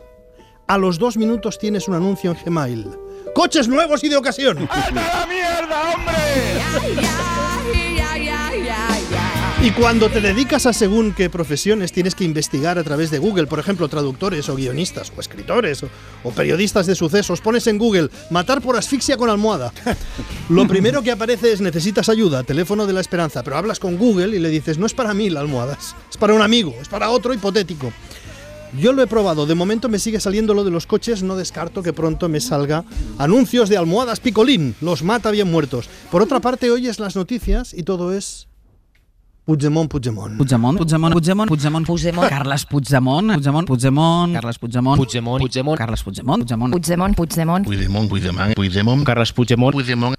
a 0.67 0.77
los 0.77 0.99
dos 0.99 1.17
minutos 1.17 1.59
tienes 1.59 1.87
un 1.87 1.95
anuncio 1.95 2.31
en 2.31 2.37
Gmail. 2.43 2.87
¡Coches 3.33 3.67
nuevos 3.67 4.03
y 4.03 4.09
de 4.09 4.15
ocasión! 4.15 4.67
la 4.93 5.27
mierda, 5.27 5.93
hombre! 5.93 6.13
Y 9.63 9.71
cuando 9.71 10.09
te 10.09 10.19
dedicas 10.19 10.65
a 10.65 10.73
según 10.73 11.13
qué 11.13 11.29
profesiones 11.29 11.93
tienes 11.93 12.15
que 12.15 12.25
investigar 12.25 12.77
a 12.77 12.83
través 12.83 13.11
de 13.11 13.19
Google, 13.19 13.47
por 13.47 13.59
ejemplo, 13.59 13.87
traductores 13.87 14.49
o 14.49 14.55
guionistas 14.55 15.13
o 15.15 15.21
escritores 15.21 15.83
o, 15.83 15.89
o 16.23 16.31
periodistas 16.31 16.85
de 16.85 16.95
sucesos, 16.95 17.39
pones 17.39 17.65
en 17.67 17.77
Google 17.77 18.09
matar 18.29 18.61
por 18.61 18.75
asfixia 18.75 19.15
con 19.15 19.29
almohada. 19.29 19.71
Lo 20.49 20.67
primero 20.67 21.01
que 21.01 21.11
aparece 21.11 21.53
es 21.53 21.61
necesitas 21.61 22.09
ayuda, 22.09 22.43
teléfono 22.43 22.85
de 22.85 22.91
la 22.91 22.99
esperanza, 22.99 23.41
pero 23.41 23.55
hablas 23.55 23.79
con 23.79 23.97
Google 23.97 24.35
y 24.35 24.39
le 24.39 24.49
dices 24.49 24.77
no 24.77 24.85
es 24.85 24.93
para 24.93 25.13
mí 25.13 25.29
la 25.29 25.39
almohada, 25.39 25.77
es 25.79 26.17
para 26.17 26.33
un 26.33 26.41
amigo, 26.41 26.75
es 26.81 26.89
para 26.89 27.09
otro 27.09 27.33
hipotético. 27.33 27.93
Yo 28.79 28.91
lo 28.91 29.03
he 29.03 29.07
probado, 29.07 29.45
de 29.45 29.53
momento 29.53 29.87
me 29.87 29.99
sigue 29.99 30.19
saliendo 30.19 30.53
lo 30.55 30.63
de 30.63 30.71
los 30.71 30.87
coches, 30.87 31.21
no 31.21 31.35
descarto 31.35 31.83
que 31.83 31.93
pronto 31.93 32.27
me 32.27 32.39
salga 32.39 32.83
anuncios 33.19 33.69
de 33.69 33.77
almohadas 33.77 34.19
picolín, 34.19 34.75
los 34.81 35.03
mata 35.03 35.29
bien 35.29 35.51
muertos. 35.51 35.89
Por 36.09 36.23
otra 36.23 36.39
parte, 36.39 36.71
oyes 36.71 36.99
las 36.99 37.15
noticias 37.15 37.73
y 37.73 37.83
todo 37.83 38.13
es 38.13 38.47
Puigdemont, 39.45 39.91
Puigdemont. 39.91 40.37
Puigdemont, 40.37 40.77
Puigdemont, 40.77 41.11
Puigdemont, 41.13 41.47
Puigdemont, 41.47 41.85
Puigdemont, 41.85 42.29
Carles 42.29 42.65
Puigdemont, 42.65 43.27
Puigdemont, 43.27 43.65
Puigdemont, 43.65 44.33
Carles 44.33 44.57
Puigdemont, 44.57 44.97
Puigdemont, 44.97 45.39
Puigdemont, 45.39 45.75
Carles 45.77 46.03
Puigdemont, 46.03 46.37
Puigdemont, 46.39 46.71
Puigdemont, 46.71 47.13
Puigdemont. 47.13 47.63
Puigdemont, 47.63 48.07
Puigdemont, 48.07 48.55
Puigdemont, 48.55 49.03
Carles 49.03 49.33
Puigdemont, 49.33 49.71
Puigdemont. 49.71 50.15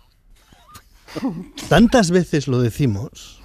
Tantas 1.69 2.11
veces 2.11 2.49
lo 2.49 2.61
decimos 2.61 3.41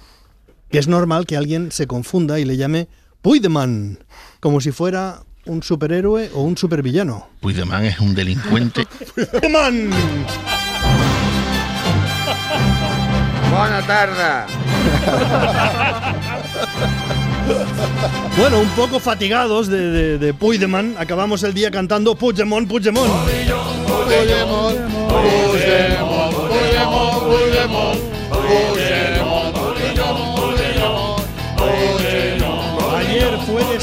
que 0.70 0.78
es 0.78 0.86
normal 0.86 1.26
que 1.26 1.36
alguien 1.36 1.72
se 1.72 1.86
confunda 1.86 2.38
y 2.38 2.44
le 2.44 2.56
llame 2.56 2.88
Puigdemont, 3.22 3.98
como 4.40 4.60
si 4.60 4.72
fuera 4.72 5.20
un 5.46 5.62
superhéroe 5.62 6.30
o 6.34 6.42
un 6.42 6.56
supervillano. 6.56 7.28
Puigdemont 7.40 7.84
es 7.84 8.00
un 8.00 8.14
delincuente. 8.14 8.86
¡Puigdemont! 9.14 9.92
Buena 13.50 13.82
tarde. 13.86 14.52
Bueno, 18.38 18.60
un 18.60 18.68
poco 18.70 19.00
fatigados 19.00 19.66
de, 19.68 19.90
de, 19.90 20.18
de 20.18 20.34
Puigdemont, 20.34 20.96
acabamos 20.98 21.42
el 21.42 21.52
día 21.52 21.70
cantando 21.70 22.14
Puigdemont, 22.14 22.68
Puigdemont. 22.68 23.08
Puigdemont, 23.24 23.86
Puigdemont, 24.06 24.76
Puigdemont, 25.08 26.32
Puigdemont, 26.48 27.20
Puigdemont, 27.26 27.98
Puigdemont, 28.30 29.19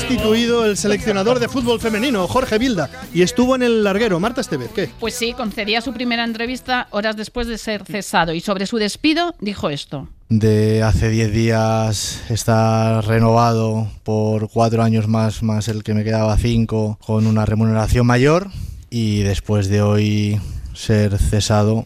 fue 0.07 0.15
destituido 0.15 0.65
el 0.65 0.77
seleccionador 0.77 1.39
de 1.39 1.49
fútbol 1.49 1.81
femenino, 1.81 2.27
Jorge 2.27 2.57
Vilda, 2.57 2.89
y 3.13 3.23
estuvo 3.23 3.55
en 3.55 3.63
el 3.63 3.83
larguero. 3.83 4.19
Marta 4.21 4.39
Estevez, 4.39 4.71
¿qué? 4.73 4.89
Pues 4.99 5.15
sí, 5.15 5.33
concedía 5.33 5.81
su 5.81 5.91
primera 5.91 6.23
entrevista 6.23 6.87
horas 6.91 7.17
después 7.17 7.47
de 7.47 7.57
ser 7.57 7.83
cesado 7.83 8.33
y 8.33 8.39
sobre 8.39 8.67
su 8.67 8.77
despido 8.77 9.35
dijo 9.41 9.69
esto. 9.69 10.07
de 10.29 10.81
hace 10.81 11.09
10 11.09 11.33
días 11.33 12.21
está 12.29 13.01
renovado 13.01 13.89
por 14.03 14.49
cuatro 14.49 14.81
años 14.81 15.07
más, 15.07 15.43
más 15.43 15.67
el 15.67 15.83
que 15.83 15.93
me 15.93 16.05
quedaba 16.05 16.37
cinco, 16.37 16.97
con 17.05 17.27
una 17.27 17.45
remuneración 17.45 18.05
mayor 18.07 18.47
y 18.89 19.23
después 19.23 19.67
de 19.67 19.81
hoy 19.81 20.39
ser 20.73 21.17
cesado, 21.17 21.85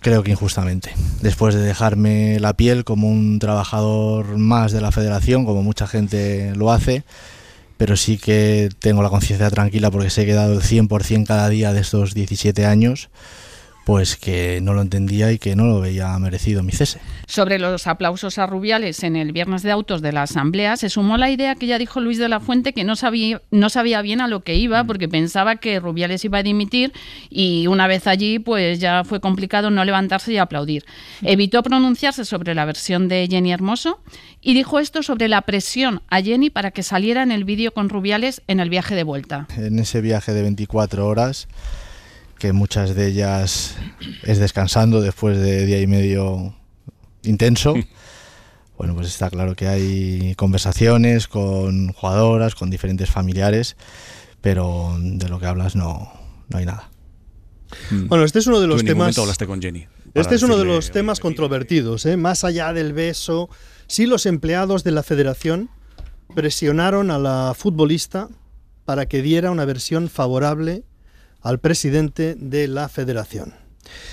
creo 0.00 0.22
que 0.22 0.30
injustamente. 0.30 0.94
Después 1.20 1.54
de 1.54 1.60
dejarme 1.60 2.40
la 2.40 2.54
piel 2.54 2.84
como 2.84 3.08
un 3.08 3.38
trabajador 3.38 4.38
más 4.38 4.72
de 4.72 4.80
la 4.80 4.90
federación, 4.92 5.44
como 5.44 5.62
mucha 5.62 5.86
gente 5.86 6.54
lo 6.56 6.72
hace, 6.72 7.04
pero 7.78 7.96
sí 7.96 8.18
que 8.18 8.68
tengo 8.78 9.02
la 9.02 9.08
conciencia 9.08 9.48
tranquila 9.48 9.90
porque 9.90 10.10
que 10.26 10.32
he 10.32 10.34
dado 10.34 10.52
el 10.52 10.60
100% 10.60 11.26
cada 11.26 11.48
día 11.48 11.72
de 11.72 11.80
estos 11.80 12.12
17 12.12 12.66
años, 12.66 13.08
pues 13.88 14.16
que 14.16 14.60
no 14.60 14.74
lo 14.74 14.82
entendía 14.82 15.32
y 15.32 15.38
que 15.38 15.56
no 15.56 15.64
lo 15.64 15.80
veía 15.80 16.18
merecido 16.18 16.62
mi 16.62 16.72
cese. 16.72 17.00
Sobre 17.26 17.58
los 17.58 17.86
aplausos 17.86 18.36
a 18.36 18.46
Rubiales 18.46 19.02
en 19.02 19.16
el 19.16 19.32
viernes 19.32 19.62
de 19.62 19.70
autos 19.70 20.02
de 20.02 20.12
la 20.12 20.24
Asamblea, 20.24 20.76
se 20.76 20.90
sumó 20.90 21.16
la 21.16 21.30
idea 21.30 21.54
que 21.54 21.66
ya 21.66 21.78
dijo 21.78 21.98
Luis 21.98 22.18
de 22.18 22.28
la 22.28 22.38
Fuente 22.38 22.74
que 22.74 22.84
no 22.84 22.96
sabía, 22.96 23.40
no 23.50 23.70
sabía 23.70 24.02
bien 24.02 24.20
a 24.20 24.28
lo 24.28 24.40
que 24.40 24.56
iba 24.56 24.84
porque 24.84 25.08
pensaba 25.08 25.56
que 25.56 25.80
Rubiales 25.80 26.22
iba 26.22 26.36
a 26.36 26.42
dimitir 26.42 26.92
y 27.30 27.66
una 27.66 27.86
vez 27.86 28.06
allí 28.06 28.38
pues 28.38 28.78
ya 28.78 29.04
fue 29.04 29.20
complicado 29.20 29.70
no 29.70 29.82
levantarse 29.86 30.34
y 30.34 30.36
aplaudir. 30.36 30.84
Evitó 31.22 31.62
pronunciarse 31.62 32.26
sobre 32.26 32.54
la 32.54 32.66
versión 32.66 33.08
de 33.08 33.26
Jenny 33.26 33.52
Hermoso 33.52 34.02
y 34.42 34.52
dijo 34.52 34.80
esto 34.80 35.02
sobre 35.02 35.28
la 35.28 35.40
presión 35.40 36.02
a 36.10 36.20
Jenny 36.20 36.50
para 36.50 36.72
que 36.72 36.82
saliera 36.82 37.22
en 37.22 37.32
el 37.32 37.44
vídeo 37.44 37.72
con 37.72 37.88
Rubiales 37.88 38.42
en 38.48 38.60
el 38.60 38.68
viaje 38.68 38.94
de 38.94 39.04
vuelta. 39.04 39.46
En 39.56 39.78
ese 39.78 40.02
viaje 40.02 40.34
de 40.34 40.42
24 40.42 41.06
horas, 41.06 41.48
que 42.38 42.52
muchas 42.52 42.94
de 42.94 43.08
ellas 43.08 43.76
es 44.22 44.38
descansando 44.38 45.00
después 45.00 45.38
de 45.38 45.66
día 45.66 45.80
y 45.80 45.86
medio 45.86 46.54
intenso. 47.22 47.74
Bueno, 48.78 48.94
pues 48.94 49.08
está 49.08 49.28
claro 49.28 49.56
que 49.56 49.66
hay 49.66 50.36
conversaciones 50.36 51.26
con 51.26 51.92
jugadoras, 51.92 52.54
con 52.54 52.70
diferentes 52.70 53.10
familiares, 53.10 53.76
pero 54.40 54.96
de 55.00 55.28
lo 55.28 55.40
que 55.40 55.46
hablas 55.46 55.74
no, 55.74 56.12
no 56.48 56.58
hay 56.58 56.64
nada. 56.64 56.88
Bueno, 57.90 58.22
este 58.22 58.38
es 58.38 58.46
uno 58.46 58.60
de 58.60 58.68
los 58.68 58.76
Tú 58.76 58.80
en 58.82 58.86
temas. 58.86 58.98
momento 58.98 59.22
hablaste 59.22 59.48
con 59.48 59.60
Jenny. 59.60 59.88
Este 60.14 60.36
es 60.36 60.44
uno 60.44 60.56
de 60.56 60.64
los 60.64 60.92
temas 60.92 61.18
controvertidos, 61.18 62.06
¿eh? 62.06 62.16
más 62.16 62.44
allá 62.44 62.72
del 62.72 62.92
beso. 62.92 63.50
Sí, 63.88 64.06
los 64.06 64.26
empleados 64.26 64.84
de 64.84 64.92
la 64.92 65.02
federación 65.02 65.70
presionaron 66.36 67.10
a 67.10 67.18
la 67.18 67.54
futbolista 67.58 68.28
para 68.84 69.06
que 69.06 69.22
diera 69.22 69.50
una 69.50 69.64
versión 69.64 70.08
favorable 70.08 70.84
al 71.40 71.60
presidente 71.60 72.34
de 72.34 72.68
la 72.68 72.88
federación. 72.88 73.54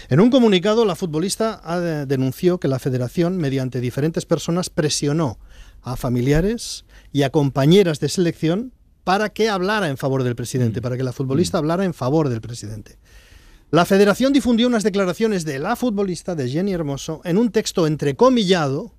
En 0.10 0.20
un 0.20 0.29
comunicado, 0.29 0.86
la 0.86 0.96
futbolista 0.96 1.62
denunció 2.08 2.60
que 2.60 2.67
la 2.67 2.79
federación, 2.79 3.38
mediante 3.38 3.82
diferentes 3.82 4.25
personas, 4.25 4.70
presionó 4.70 5.39
a 5.82 5.96
familiares 5.96 6.86
y 7.12 7.24
a 7.24 7.29
compañeras 7.29 8.00
de 8.00 8.10
selección 8.10 8.74
para 9.03 9.29
que 9.29 9.50
hablara 9.50 9.89
en 9.89 9.98
favor 9.98 10.24
del 10.24 10.36
presidente, 10.36 10.82
para 10.82 10.98
que 10.98 11.03
la 11.03 11.13
futbolista 11.13 11.58
hablara 11.58 11.86
en 11.86 11.94
favor 11.94 12.29
del 12.29 12.41
presidente. 12.41 12.98
La 13.72 13.86
federación 13.86 14.32
difundió 14.32 14.67
unas 14.67 14.84
declaraciones 14.84 15.44
de 15.44 15.60
la 15.60 15.75
futbolista, 15.75 16.36
de 16.36 16.50
Jenny 16.50 16.74
Hermoso, 16.74 17.22
en 17.24 17.38
un 17.38 17.51
texto 17.51 17.88
entrecomillado 17.88 18.96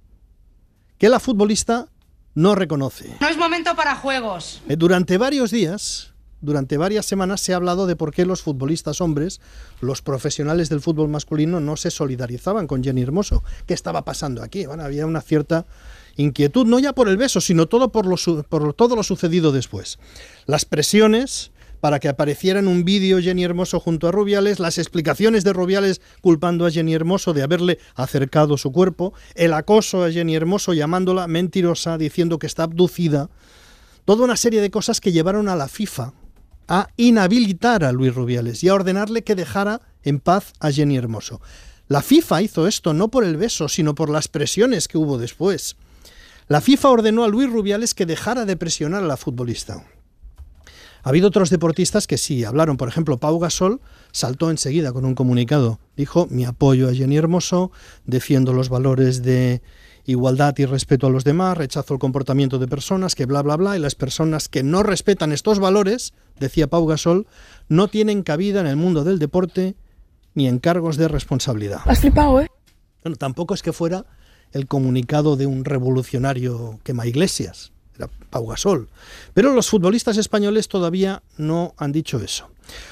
que 0.99 1.09
la 1.09 1.21
futbolista 1.21 1.89
no 2.35 2.55
reconoce. 2.55 3.17
No 3.21 3.29
es 3.29 3.37
momento 3.37 3.75
para 3.75 3.97
juegos. 3.97 4.63
Eh, 4.69 4.77
Durante 4.77 5.19
varios 5.19 5.51
días, 5.51 6.13
durante 6.47 6.79
varias 6.79 7.05
semanas 7.05 7.41
se 7.43 7.53
ha 7.53 7.57
hablado 7.57 7.87
de 7.87 7.97
por 7.97 8.13
qué 8.13 8.25
los 8.25 8.41
futbolistas 8.41 9.01
hombres, 9.01 9.41
los 9.81 10.01
profesionales 10.01 10.71
del 10.71 10.81
fútbol 10.81 11.09
masculino, 11.09 11.61
no 11.61 11.77
se 11.77 11.91
solidarizaban 11.91 12.67
con 12.67 12.83
Jenny 12.83 13.03
Hermoso. 13.03 13.43
¿Qué 13.67 13.75
estaba 13.75 14.05
pasando 14.05 14.43
aquí? 14.43 14.65
Había 14.65 15.07
una 15.07 15.21
cierta 15.21 15.67
inquietud, 16.17 16.65
no 16.65 16.79
ya 16.79 16.95
por 16.95 17.09
el 17.09 17.17
beso, 17.17 17.41
sino 17.41 17.67
todo 17.67 17.91
por, 17.91 18.07
lo 18.07 18.17
por 18.45 18.73
todo 18.75 18.97
lo 18.97 19.03
sucedido 19.03 19.53
después. 19.53 19.99
Las 20.47 20.65
presiones 20.65 21.51
para 21.81 21.99
que 21.99 22.09
apareciera 22.09 22.61
en 22.61 22.69
un 22.69 22.85
vídeo 22.85 23.21
Jenny 23.21 23.45
Hermoso 23.45 23.81
junto 23.81 24.09
a 24.09 24.13
Rubiales, 24.13 24.61
las 24.61 24.79
explicaciones 24.79 25.45
de 25.45 25.53
Rubiales 25.53 26.01
culpando 26.21 26.65
a 26.65 26.71
Jenny 26.71 26.95
Hermoso 26.95 27.35
de 27.35 27.43
haberle 27.43 27.79
acercado 27.97 28.57
su 28.57 28.73
cuerpo, 28.73 29.13
el 29.35 29.53
acoso 29.53 30.05
a 30.05 30.11
Jenny 30.11 30.35
Hermoso 30.35 30.73
llamándola 30.73 31.27
mentirosa, 31.27 31.99
diciendo 31.99 32.39
que 32.39 32.47
está 32.47 32.63
abducida, 32.63 33.29
toda 34.05 34.25
una 34.25 34.37
serie 34.37 34.63
de 34.63 34.71
cosas 34.71 35.01
que 35.01 35.13
llevaron 35.13 35.49
a 35.49 35.57
la 35.57 35.69
FIFA 35.69 36.13
a 36.69 36.89
inhabilitar 36.97 37.85
a 37.85 37.93
Luis 37.93 38.15
Rubiales 38.15 38.63
y 38.65 38.69
a 38.69 38.75
ordenarle 38.75 39.23
que 39.23 39.35
dejara 39.35 39.81
en 40.03 40.21
paz 40.21 40.53
a 40.61 40.71
Jenny 40.71 40.97
Hermoso. 40.97 41.41
La 41.89 42.03
FIFA 42.03 42.43
hizo 42.43 42.67
esto 42.67 42.95
no 42.95 43.09
por 43.09 43.25
el 43.25 43.37
beso, 43.37 43.69
sino 43.69 43.95
por 43.95 44.11
las 44.11 44.29
presiones 44.29 44.89
que 44.89 44.99
hubo 44.99 45.19
después. 45.19 45.77
La 46.49 46.61
FIFA 46.61 46.91
ordenó 46.91 47.25
a 47.25 47.29
Luis 47.29 47.51
Rubiales 47.51 47.95
que 47.95 48.07
dejara 48.07 48.45
de 48.45 48.57
presionar 48.57 49.03
a 49.03 49.07
la 49.07 49.17
futbolista. 49.17 49.85
Ha 51.03 51.09
habido 51.09 51.29
otros 51.29 51.51
deportistas 51.51 52.09
que 52.09 52.19
sí 52.19 52.45
hablaron. 52.45 52.77
Por 52.77 52.89
ejemplo, 52.89 53.19
Pau 53.19 53.39
Gasol 53.39 53.81
saltó 54.11 54.51
enseguida 54.51 54.93
con 54.93 55.05
un 55.05 55.15
comunicado. 55.15 55.79
Dijo, 55.97 56.27
mi 56.31 56.45
apoyo 56.45 56.89
a 56.89 56.95
Jenny 56.95 57.17
Hermoso, 57.17 57.71
defiendo 58.05 58.53
los 58.53 58.69
valores 58.69 59.23
de 59.23 59.63
igualdad 60.07 60.55
y 60.57 60.65
respeto 60.65 61.09
a 61.09 61.11
los 61.11 61.25
demás, 61.25 61.59
rechazo 61.59 61.95
el 61.95 62.01
comportamiento 62.01 62.59
de 62.59 62.69
personas 62.69 63.15
que 63.15 63.27
bla, 63.27 63.43
bla, 63.43 63.57
bla, 63.57 63.77
y 63.77 63.81
las 63.81 63.95
personas 63.95 64.49
que 64.49 64.63
no 64.63 64.83
respetan 64.83 65.33
estos 65.33 65.59
valores, 65.59 66.15
decía 66.39 66.69
Pau 66.69 66.87
Gasol, 66.87 67.27
no 67.69 67.89
tienen 67.89 68.23
cabida 68.23 68.61
en 68.61 68.67
el 68.67 68.77
mundo 68.77 69.05
del 69.05 69.19
deporte 69.19 69.75
ni 70.35 70.47
en 70.47 70.61
cargos 70.61 70.97
de 70.97 71.09
responsabilidad. 71.09 71.81
Has 71.85 72.01
flipado, 72.01 72.41
¿eh? 72.41 72.51
Bueno, 73.03 73.17
tampoco 73.17 73.55
es 73.55 73.63
que 73.63 73.73
fuera 73.73 74.07
el 74.53 74.69
comunicado 74.69 75.37
de 75.37 75.47
un 75.47 75.65
revolucionario 75.65 76.79
quema 76.85 77.07
iglesias, 77.07 77.73
era 77.97 78.09
Pau 78.31 78.47
Gasol. 78.47 78.89
Pero 79.35 79.53
los 79.53 79.69
futbolistas 79.69 80.19
españoles 80.19 80.69
todavía 80.69 81.23
no 81.37 81.75
han 81.79 81.93
dicho 81.93 82.21
eso. 82.21 82.49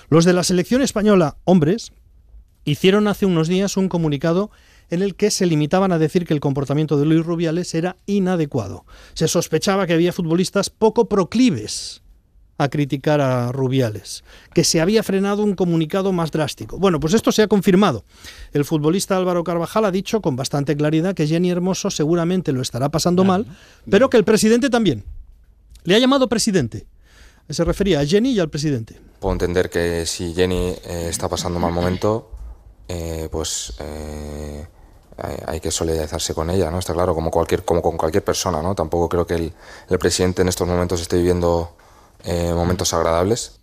Los 0.09 0.25
de 0.25 0.33
la 0.33 0.43
selección 0.43 0.83
española, 0.83 1.37
hombres, 1.45 1.93
hicieron 2.65 3.07
hace 3.07 3.27
unos 3.27 3.49
días 3.49 3.77
un 3.77 3.89
comunicado 3.89 4.51
en 4.91 5.03
el 5.03 5.15
que 5.15 5.31
se 5.31 5.47
limitaban 5.47 5.93
a 5.93 5.99
decir 5.99 6.27
que 6.27 6.35
el 6.35 6.41
comportamiento 6.41 6.99
de 6.99 7.07
Luis 7.07 7.25
Rubiales 7.25 7.75
era 7.75 7.97
inadecuado. 8.07 8.85
Se 9.15 9.29
sospechaba 9.29 9.87
que 9.87 9.95
había 9.95 10.13
futbolistas 10.13 10.71
poco 10.71 11.09
proclives 11.09 12.03
a 12.59 12.69
criticar 12.69 13.21
a 13.21 13.51
Rubiales, 13.53 14.23
que 14.53 14.65
se 14.65 14.81
había 14.81 15.03
frenado 15.03 15.43
un 15.43 15.55
comunicado 15.55 16.13
más 16.13 16.31
drástico. 16.31 16.79
Bueno, 16.79 17.01
pues 17.01 17.15
esto 17.15 17.33
se 17.33 17.43
ha 17.43 17.49
confirmado. 17.49 18.05
El 18.53 18.65
futbolista 18.65 19.17
Álvaro 19.17 19.43
Carvajal 19.43 19.85
ha 19.85 19.91
dicho 19.91 20.21
con 20.21 20.37
bastante 20.37 20.77
claridad 20.77 21.15
que 21.15 21.27
Jenny 21.27 21.51
Hermoso 21.51 21.91
seguramente 21.91 22.53
lo 22.53 22.63
estará 22.63 22.91
pasando 22.91 23.25
mal, 23.25 23.47
pero 23.91 24.09
que 24.09 24.17
el 24.17 24.25
presidente 24.25 24.71
también. 24.71 25.05
Le 25.83 25.95
ha 25.95 25.99
llamado 25.99 26.29
presidente. 26.29 26.87
Se 27.49 27.65
refería 27.65 28.01
a 28.01 28.07
Jenny 28.07 28.31
y 28.31 28.41
al 28.41 28.49
presidente. 28.49 28.99
Puedo 29.21 29.35
entender 29.35 29.69
que 29.69 30.07
si 30.07 30.33
Jenny 30.33 30.75
eh, 30.85 31.07
está 31.11 31.29
pasando 31.29 31.59
mal 31.59 31.73
momento, 31.73 32.31
eh, 32.89 33.29
pues 33.31 33.75
eh, 33.81 34.67
hay, 35.19 35.37
hay 35.47 35.61
que 35.61 35.71
solidarizarse 35.71 36.35
con 36.35 36.51
ella, 36.51 36.71
¿no? 36.71 36.79
Está 36.79 36.93
claro, 36.93 37.15
como, 37.15 37.31
cualquier, 37.31 37.65
como 37.65 37.81
con 37.83 37.97
cualquier 37.97 38.25
persona, 38.25 38.63
¿no? 38.63 38.75
Tampoco 38.75 39.09
creo 39.09 39.27
que 39.27 39.35
el, 39.35 39.53
el 39.89 39.99
presidente 39.99 40.43
en 40.43 40.49
estos 40.49 40.67
momentos 40.67 41.01
esté 41.01 41.17
viviendo 41.17 41.77
eh, 42.25 42.53
momentos 42.55 42.93
agradables. 42.95 43.59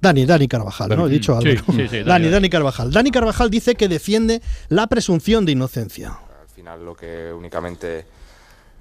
Dani, 0.00 0.26
Dani 0.26 0.48
Carvajal, 0.48 0.96
¿no? 0.96 1.06
He 1.06 1.10
dicho 1.10 1.40
Sí, 1.40 1.48
Álvaro. 1.50 1.72
sí, 1.72 1.88
sí, 1.88 2.02
Dani, 2.04 2.28
Dani, 2.28 2.50
Carvajal. 2.50 2.90
Dani 2.92 3.10
Carvajal 3.12 3.50
dice 3.50 3.74
que 3.76 3.88
defiende 3.88 4.42
la 4.68 4.86
presunción 4.88 5.44
de 5.46 5.52
inocencia. 5.52 6.08
Al 6.40 6.48
final 6.48 6.84
lo 6.84 6.96
que 6.96 7.32
únicamente 7.32 8.04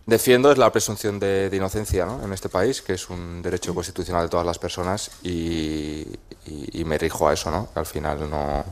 defiendo 0.08 0.52
es 0.52 0.58
la 0.58 0.72
presunción 0.72 1.20
de, 1.20 1.50
de 1.52 1.58
inocencia 1.58 2.06
¿no? 2.08 2.24
en 2.24 2.34
este 2.34 2.50
país, 2.50 2.82
que 2.82 2.94
es 2.94 3.10
un 3.12 3.44
derecho 3.44 3.76
constitucional 3.76 4.24
de 4.24 4.30
todas 4.30 4.46
las 4.46 4.58
personas 4.58 5.12
y, 5.22 6.08
y- 6.48 6.82
y 6.82 6.86
me 6.86 6.98
rijo 6.98 7.28
a 7.30 7.34
eso, 7.34 7.52
¿no? 7.52 7.70
Al 7.76 7.86
final 7.86 8.28
no, 8.30 8.66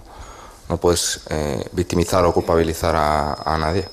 no 0.70 0.78
puedes 0.78 1.22
eh, 1.30 1.64
victimizar 1.74 2.24
o 2.26 2.34
culpabilizar 2.34 2.96
a, 2.96 3.34
a 3.34 3.58
nadie. 3.58 3.86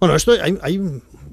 Bueno, 0.00 0.14
esto 0.14 0.32
hay, 0.32 0.58
hay 0.62 0.78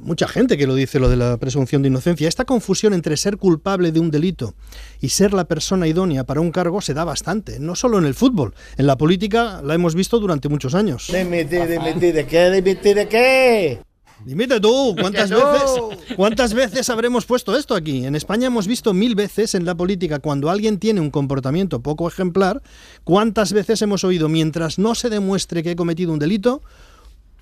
mucha 0.06 0.28
gente 0.28 0.58
que 0.58 0.68
lo 0.68 0.76
dice, 0.76 1.00
lo 1.00 1.10
de 1.10 1.16
la 1.16 1.38
presunción 1.38 1.82
de 1.82 1.90
inocencia. 1.90 2.28
Esta 2.28 2.46
confusión 2.46 2.94
entre 2.94 3.18
ser 3.18 3.38
culpable 3.38 3.92
de 3.92 4.00
un 4.00 4.12
delito 4.12 4.54
y 5.02 5.10
ser 5.10 5.34
la 5.34 5.46
persona 5.46 5.88
idónea 5.88 6.24
para 6.24 6.42
un 6.42 6.52
cargo 6.52 6.82
se 6.82 6.94
da 6.94 7.04
bastante, 7.04 7.60
no 7.60 7.76
solo 7.76 7.98
en 7.98 8.06
el 8.06 8.14
fútbol, 8.14 8.54
en 8.78 8.88
la 8.88 8.98
política 8.98 9.62
la 9.64 9.74
hemos 9.74 9.96
visto 9.96 10.20
durante 10.20 10.48
muchos 10.48 10.76
años. 10.76 11.10
Dimitir, 11.12 11.68
dimitir, 11.68 12.14
¿de 12.14 12.28
qué? 12.28 12.52
¿Dimitir 12.52 12.96
de 12.96 13.08
qué? 13.08 13.80
Dimite 14.24 14.60
tú, 14.60 14.96
¿cuántas 15.00 15.30
veces, 15.30 16.16
¿cuántas 16.16 16.54
veces 16.54 16.90
habremos 16.90 17.26
puesto 17.26 17.56
esto 17.58 17.76
aquí? 17.76 18.06
En 18.06 18.16
España 18.16 18.48
hemos 18.48 18.68
visto 18.68 18.94
mil 18.94 19.16
veces 19.16 19.56
en 19.56 19.66
la 19.66 19.76
política 19.76 20.20
cuando 20.20 20.50
alguien 20.50 20.80
tiene 20.80 21.02
un 21.02 21.12
comportamiento 21.12 21.82
poco 21.82 22.08
ejemplar, 22.08 22.62
¿cuántas 23.04 23.52
veces 23.52 23.82
hemos 23.82 24.04
oído 24.04 24.30
mientras 24.30 24.80
no 24.80 24.96
se 24.96 25.10
demuestre 25.10 25.64
que 25.64 25.72
he 25.72 25.76
cometido 25.76 26.14
un 26.14 26.20
delito, 26.20 26.62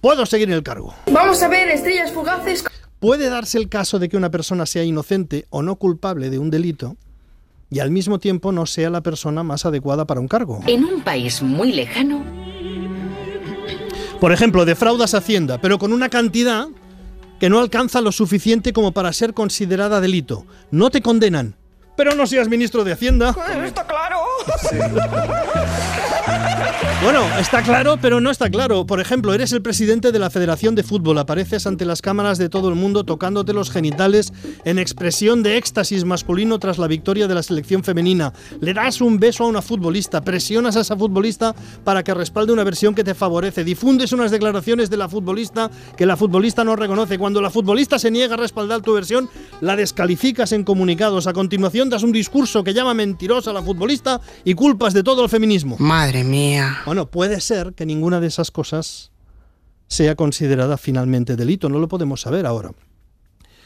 puedo 0.01 0.25
seguir 0.25 0.49
en 0.49 0.55
el 0.55 0.63
cargo? 0.63 0.93
Vamos 1.11 1.43
a 1.43 1.47
ver 1.47 1.69
estrellas 1.69 2.11
fugaces. 2.11 2.63
Puede 2.99 3.29
darse 3.29 3.57
el 3.57 3.69
caso 3.69 3.99
de 3.99 4.09
que 4.09 4.17
una 4.17 4.31
persona 4.31 4.65
sea 4.65 4.83
inocente 4.83 5.45
o 5.49 5.61
no 5.61 5.75
culpable 5.75 6.29
de 6.29 6.39
un 6.39 6.49
delito 6.49 6.95
y 7.69 7.79
al 7.79 7.91
mismo 7.91 8.19
tiempo 8.19 8.51
no 8.51 8.65
sea 8.65 8.89
la 8.89 9.01
persona 9.01 9.43
más 9.43 9.65
adecuada 9.65 10.05
para 10.05 10.21
un 10.21 10.27
cargo. 10.27 10.61
En 10.67 10.85
un 10.85 11.01
país 11.01 11.41
muy 11.41 11.71
lejano, 11.71 12.23
Por 14.23 14.31
ejemplo, 14.31 14.63
defraudas 14.63 15.15
Hacienda, 15.15 15.57
pero 15.57 15.77
con 15.77 15.91
una 15.91 16.07
cantidad 16.07 16.69
que 17.41 17.49
no 17.49 17.59
alcanza 17.59 17.99
lo 17.99 18.13
suficiente 18.13 18.71
como 18.71 18.93
para 18.93 19.11
ser 19.11 19.33
considerada 19.33 19.99
delito. 19.99 20.45
No 20.71 20.89
te 20.91 21.01
condenan, 21.01 21.57
pero 21.97 22.15
no 22.15 22.25
seas 22.25 22.47
ministro 22.47 22.85
de 22.85 22.93
Hacienda. 22.93 23.35
Está 23.65 23.85
claro. 23.85 24.19
Bueno, 27.03 27.27
está 27.37 27.61
claro, 27.61 27.97
pero 28.01 28.21
no 28.21 28.31
está 28.31 28.49
claro. 28.49 28.85
Por 28.85 29.01
ejemplo, 29.01 29.33
eres 29.33 29.51
el 29.51 29.61
presidente 29.61 30.13
de 30.13 30.19
la 30.19 30.29
Federación 30.29 30.73
de 30.73 30.83
Fútbol, 30.83 31.17
apareces 31.17 31.67
ante 31.67 31.83
las 31.83 32.01
cámaras 32.01 32.37
de 32.37 32.47
todo 32.47 32.69
el 32.69 32.75
mundo 32.75 33.03
tocándote 33.03 33.51
los 33.51 33.71
genitales 33.71 34.31
en 34.63 34.79
expresión 34.79 35.43
de 35.43 35.57
éxtasis 35.57 36.05
masculino 36.05 36.59
tras 36.59 36.77
la 36.77 36.87
victoria 36.87 37.27
de 37.27 37.35
la 37.35 37.43
selección 37.43 37.83
femenina. 37.83 38.31
Le 38.61 38.73
das 38.73 39.01
un 39.01 39.19
beso 39.19 39.43
a 39.43 39.47
una 39.47 39.61
futbolista, 39.61 40.21
presionas 40.21 40.77
a 40.77 40.79
esa 40.79 40.95
futbolista 40.95 41.53
para 41.83 42.03
que 42.03 42.13
respalde 42.13 42.53
una 42.53 42.63
versión 42.63 42.95
que 42.95 43.03
te 43.03 43.15
favorece, 43.15 43.65
difundes 43.65 44.13
unas 44.13 44.31
declaraciones 44.31 44.89
de 44.89 44.95
la 44.95 45.09
futbolista 45.09 45.69
que 45.97 46.05
la 46.05 46.15
futbolista 46.15 46.63
no 46.63 46.77
reconoce. 46.77 47.19
Cuando 47.19 47.41
la 47.41 47.49
futbolista 47.49 47.99
se 47.99 48.11
niega 48.11 48.35
a 48.35 48.37
respaldar 48.37 48.79
tu 48.79 48.93
versión, 48.93 49.29
la 49.59 49.75
descalificas 49.75 50.53
en 50.53 50.63
comunicados. 50.63 51.27
A 51.27 51.33
continuación 51.33 51.89
das 51.89 52.03
un 52.03 52.13
discurso 52.13 52.63
que 52.63 52.73
llama 52.73 52.93
mentirosa 52.93 53.49
a 53.49 53.53
la 53.53 53.61
futbolista 53.61 54.21
y 54.45 54.53
culpas 54.53 54.93
de 54.93 55.03
todo 55.03 55.21
el 55.21 55.29
feminismo. 55.29 55.75
Madre 55.79 56.23
mía. 56.23 56.77
Puede 57.09 57.39
ser 57.41 57.73
que 57.73 57.85
ninguna 57.85 58.19
de 58.19 58.27
esas 58.27 58.51
cosas 58.51 59.11
sea 59.87 60.15
considerada 60.15 60.77
finalmente 60.77 61.35
delito, 61.35 61.69
no 61.69 61.79
lo 61.79 61.87
podemos 61.87 62.21
saber 62.21 62.45
ahora. 62.45 62.71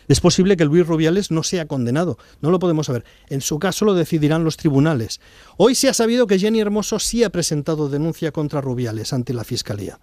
Es 0.07 0.21
posible 0.21 0.55
que 0.55 0.63
Luis 0.65 0.87
Rubiales 0.87 1.31
no 1.31 1.43
sea 1.43 1.67
condenado, 1.67 2.17
no 2.41 2.49
lo 2.49 2.59
podemos 2.59 2.85
saber. 2.85 3.03
En 3.29 3.41
su 3.41 3.59
caso 3.59 3.83
lo 3.83 3.93
decidirán 3.93 4.43
los 4.45 4.55
tribunales. 4.55 5.19
Hoy 5.57 5.75
se 5.75 5.89
ha 5.89 5.93
sabido 5.93 6.27
que 6.27 6.39
Jenny 6.39 6.61
Hermoso 6.61 6.97
sí 6.99 7.23
ha 7.25 7.29
presentado 7.29 7.89
denuncia 7.89 8.31
contra 8.31 8.61
Rubiales 8.61 9.11
ante 9.11 9.33
la 9.33 9.43
Fiscalía. 9.43 9.99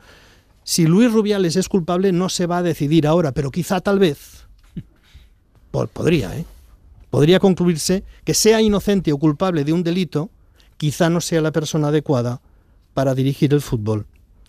Si 0.62 0.86
Luis 0.86 1.10
Rubiales 1.12 1.56
es 1.56 1.68
culpable 1.68 2.12
no 2.12 2.28
se 2.28 2.46
va 2.46 2.58
a 2.58 2.62
decidir 2.62 3.06
ahora, 3.06 3.32
pero 3.32 3.50
quizá 3.50 3.80
tal 3.80 3.98
vez 3.98 4.46
po- 5.70 5.86
podría, 5.86 6.36
¿eh? 6.36 6.44
Podría 7.10 7.38
concluirse 7.38 8.02
que 8.24 8.34
sea 8.34 8.60
inocente 8.60 9.12
o 9.12 9.18
culpable 9.18 9.64
de 9.64 9.72
un 9.72 9.84
delito, 9.84 10.30
quizá 10.76 11.08
no 11.10 11.20
sea 11.20 11.40
la 11.40 11.52
persona 11.52 11.88
adecuada 11.88 12.40
para 12.94 13.14
dirigir 13.14 13.52
el 13.52 13.60
fútbol 13.60 14.06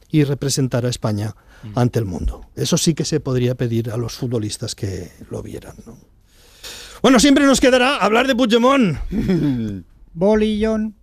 y 0.09 0.23
representar 0.23 0.85
a 0.85 0.89
España 0.89 1.35
ante 1.73 1.99
el 1.99 2.05
mundo. 2.05 2.47
Eso 2.55 2.77
sí 2.77 2.93
que 2.93 3.03
se 3.05 3.19
podría 3.19 3.55
pedir 3.55 3.89
a 3.91 3.97
los 3.97 4.13
futbolistas 4.13 4.75
que 4.75 5.11
lo 5.29 5.41
vieran. 5.41 5.75
¿no? 5.85 5.97
Bueno, 7.01 7.19
siempre 7.19 7.45
nos 7.45 7.59
quedará 7.59 7.97
hablar 7.97 8.27
de 8.27 8.35
Puigdemont. 8.35 8.97
Bolillón. 10.13 10.95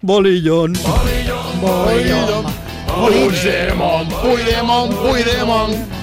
Bolillón. 0.00 0.72
Puigdemont, 0.72 1.60
Puigdemont, 1.60 2.48
Puigdemont, 2.88 4.12
Puigdemont, 4.22 4.94
Puigdemont. 4.94 5.99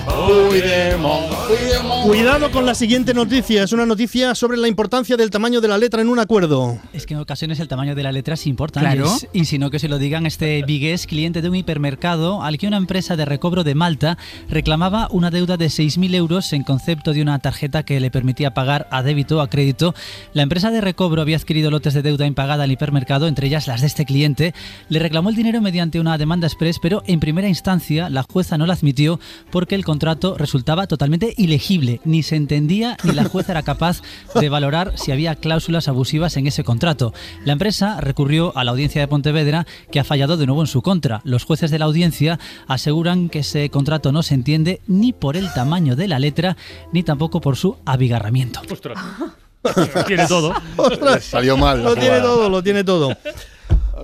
Cuidado 2.03 2.51
con 2.51 2.65
la 2.65 2.73
siguiente 2.73 3.13
noticia. 3.13 3.63
Es 3.63 3.73
una 3.73 3.85
noticia 3.85 4.33
sobre 4.35 4.57
la 4.57 4.69
importancia 4.69 5.17
del 5.17 5.29
tamaño 5.29 5.59
de 5.59 5.67
la 5.67 5.77
letra 5.77 6.01
en 6.01 6.07
un 6.07 6.19
acuerdo. 6.19 6.79
Es 6.93 7.05
que 7.05 7.13
en 7.13 7.19
ocasiones 7.19 7.59
el 7.59 7.67
tamaño 7.67 7.95
de 7.95 8.03
la 8.03 8.13
letra 8.13 8.35
es 8.35 8.47
importante. 8.47 8.89
Claro. 8.89 9.13
Y 9.33 9.45
si 9.45 9.59
no 9.59 9.69
que 9.69 9.79
se 9.79 9.89
lo 9.89 9.97
digan 9.97 10.25
este 10.25 10.63
Vigués, 10.63 11.07
cliente 11.07 11.41
de 11.41 11.49
un 11.49 11.55
hipermercado, 11.55 12.43
al 12.43 12.57
que 12.57 12.67
una 12.67 12.77
empresa 12.77 13.17
de 13.17 13.25
recobro 13.25 13.65
de 13.65 13.75
Malta 13.75 14.17
reclamaba 14.49 15.09
una 15.11 15.31
deuda 15.31 15.57
de 15.57 15.65
6.000 15.65 16.15
euros 16.15 16.53
en 16.53 16.63
concepto 16.63 17.11
de 17.11 17.21
una 17.21 17.39
tarjeta 17.39 17.83
que 17.83 17.99
le 17.99 18.09
permitía 18.09 18.53
pagar 18.53 18.87
a 18.91 19.03
débito 19.03 19.37
o 19.37 19.41
a 19.41 19.49
crédito. 19.49 19.93
La 20.33 20.43
empresa 20.43 20.71
de 20.71 20.79
recobro 20.79 21.21
había 21.21 21.37
adquirido 21.37 21.71
lotes 21.71 21.93
de 21.93 22.01
deuda 22.01 22.25
impagada 22.25 22.63
al 22.63 22.71
hipermercado, 22.71 23.27
entre 23.27 23.47
ellas 23.47 23.67
las 23.67 23.81
de 23.81 23.87
este 23.87 24.05
cliente. 24.05 24.53
Le 24.87 24.99
reclamó 24.99 25.29
el 25.29 25.35
dinero 25.35 25.61
mediante 25.61 25.99
una 25.99 26.17
demanda 26.17 26.47
express, 26.47 26.79
pero 26.81 27.03
en 27.05 27.19
primera 27.19 27.49
instancia 27.49 28.09
la 28.09 28.23
jueza 28.23 28.57
no 28.57 28.65
la 28.65 28.73
admitió 28.73 29.19
porque 29.51 29.75
el 29.75 29.83
contrato 29.83 29.96
resultaba 30.37 30.87
totalmente 30.87 31.33
ilegible. 31.37 32.01
Ni 32.05 32.23
se 32.23 32.35
entendía 32.35 32.97
ni 33.03 33.11
la 33.11 33.25
jueza 33.25 33.51
era 33.51 33.63
capaz 33.63 34.01
de 34.39 34.49
valorar 34.49 34.93
si 34.95 35.11
había 35.11 35.35
cláusulas 35.35 35.87
abusivas 35.87 36.37
en 36.37 36.47
ese 36.47 36.63
contrato. 36.63 37.13
La 37.45 37.53
empresa 37.53 37.99
recurrió 38.01 38.55
a 38.57 38.63
la 38.63 38.71
audiencia 38.71 39.01
de 39.01 39.07
Pontevedra 39.07 39.65
que 39.91 39.99
ha 39.99 40.03
fallado 40.03 40.37
de 40.37 40.45
nuevo 40.45 40.61
en 40.61 40.67
su 40.67 40.81
contra. 40.81 41.21
Los 41.23 41.43
jueces 41.43 41.71
de 41.71 41.79
la 41.79 41.85
audiencia 41.85 42.39
aseguran 42.67 43.29
que 43.29 43.39
ese 43.39 43.69
contrato 43.69 44.11
no 44.11 44.23
se 44.23 44.33
entiende 44.33 44.81
ni 44.87 45.13
por 45.13 45.37
el 45.37 45.51
tamaño 45.53 45.95
de 45.95 46.07
la 46.07 46.19
letra 46.19 46.57
ni 46.93 47.03
tampoco 47.03 47.41
por 47.41 47.55
su 47.55 47.77
abigarramiento. 47.85 48.61
Tiene 50.07 50.27
todo. 50.27 50.53
Ostras, 50.77 51.23
Salió 51.25 51.57
mal 51.57 51.83
Lo 51.83 51.95
tiene 51.95 52.19
todo, 52.21 52.49
lo 52.49 52.63
tiene 52.63 52.83
todo. 52.83 53.11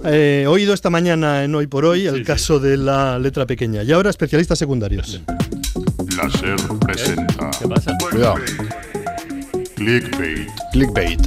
Eh, 0.05 0.41
He 0.43 0.47
oído 0.47 0.73
esta 0.73 0.89
mañana 0.89 1.43
en 1.43 1.55
Hoy 1.55 1.67
por 1.67 1.85
Hoy 1.85 2.07
el 2.07 2.25
caso 2.25 2.59
de 2.59 2.75
la 2.77 3.19
letra 3.19 3.45
pequeña. 3.45 3.83
Y 3.83 3.91
ahora 3.91 4.09
especialistas 4.09 4.59
secundarios. 4.59 5.21
La 5.27 5.52
SER 6.29 6.55
presenta. 6.79 7.49
¿Qué 7.59 7.67
pasa? 7.67 7.91
Cuidado. 8.09 8.35
Clickbait. 9.75 10.49
Clickbait. 10.71 11.19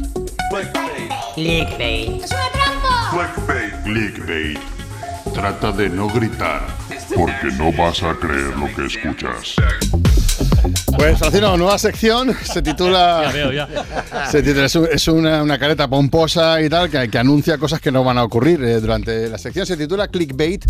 clickbait. 1.35 2.23
Clickbait. 3.85 4.59
Trata 5.35 5.73
de 5.73 5.91
no 5.91 6.09
gritar, 6.09 6.63
porque 7.15 7.49
no 7.59 7.73
vas 7.73 8.03
a 8.03 8.15
creer 8.15 8.57
lo 8.57 8.67
que 8.75 8.87
escuchas. 8.87 9.57
Pues 10.97 11.19
Francino, 11.19 11.57
nueva 11.59 11.79
sección, 11.79 12.35
se 12.43 12.63
titula... 12.63 13.25
Ya 13.27 13.33
veo, 13.33 13.53
ya. 13.53 13.69
Se 14.31 14.43
titula, 14.43 14.65
es, 14.65 14.75
es 14.77 15.09
una, 15.09 15.43
una 15.43 15.59
careta 15.59 15.89
pomposa 15.89 16.61
y 16.63 16.71
tal, 16.71 16.89
que, 16.89 17.11
que 17.11 17.19
anuncia 17.19 17.59
cosas 17.59 17.81
que 17.81 17.93
no 17.93 18.03
van 18.03 18.17
a 18.17 18.25
ocurrir 18.25 18.63
eh, 18.65 18.81
durante 18.81 19.29
la 19.29 19.37
sección. 19.37 19.67
Se 19.67 19.77
titula 19.77 20.09
Clickbait. 20.09 20.65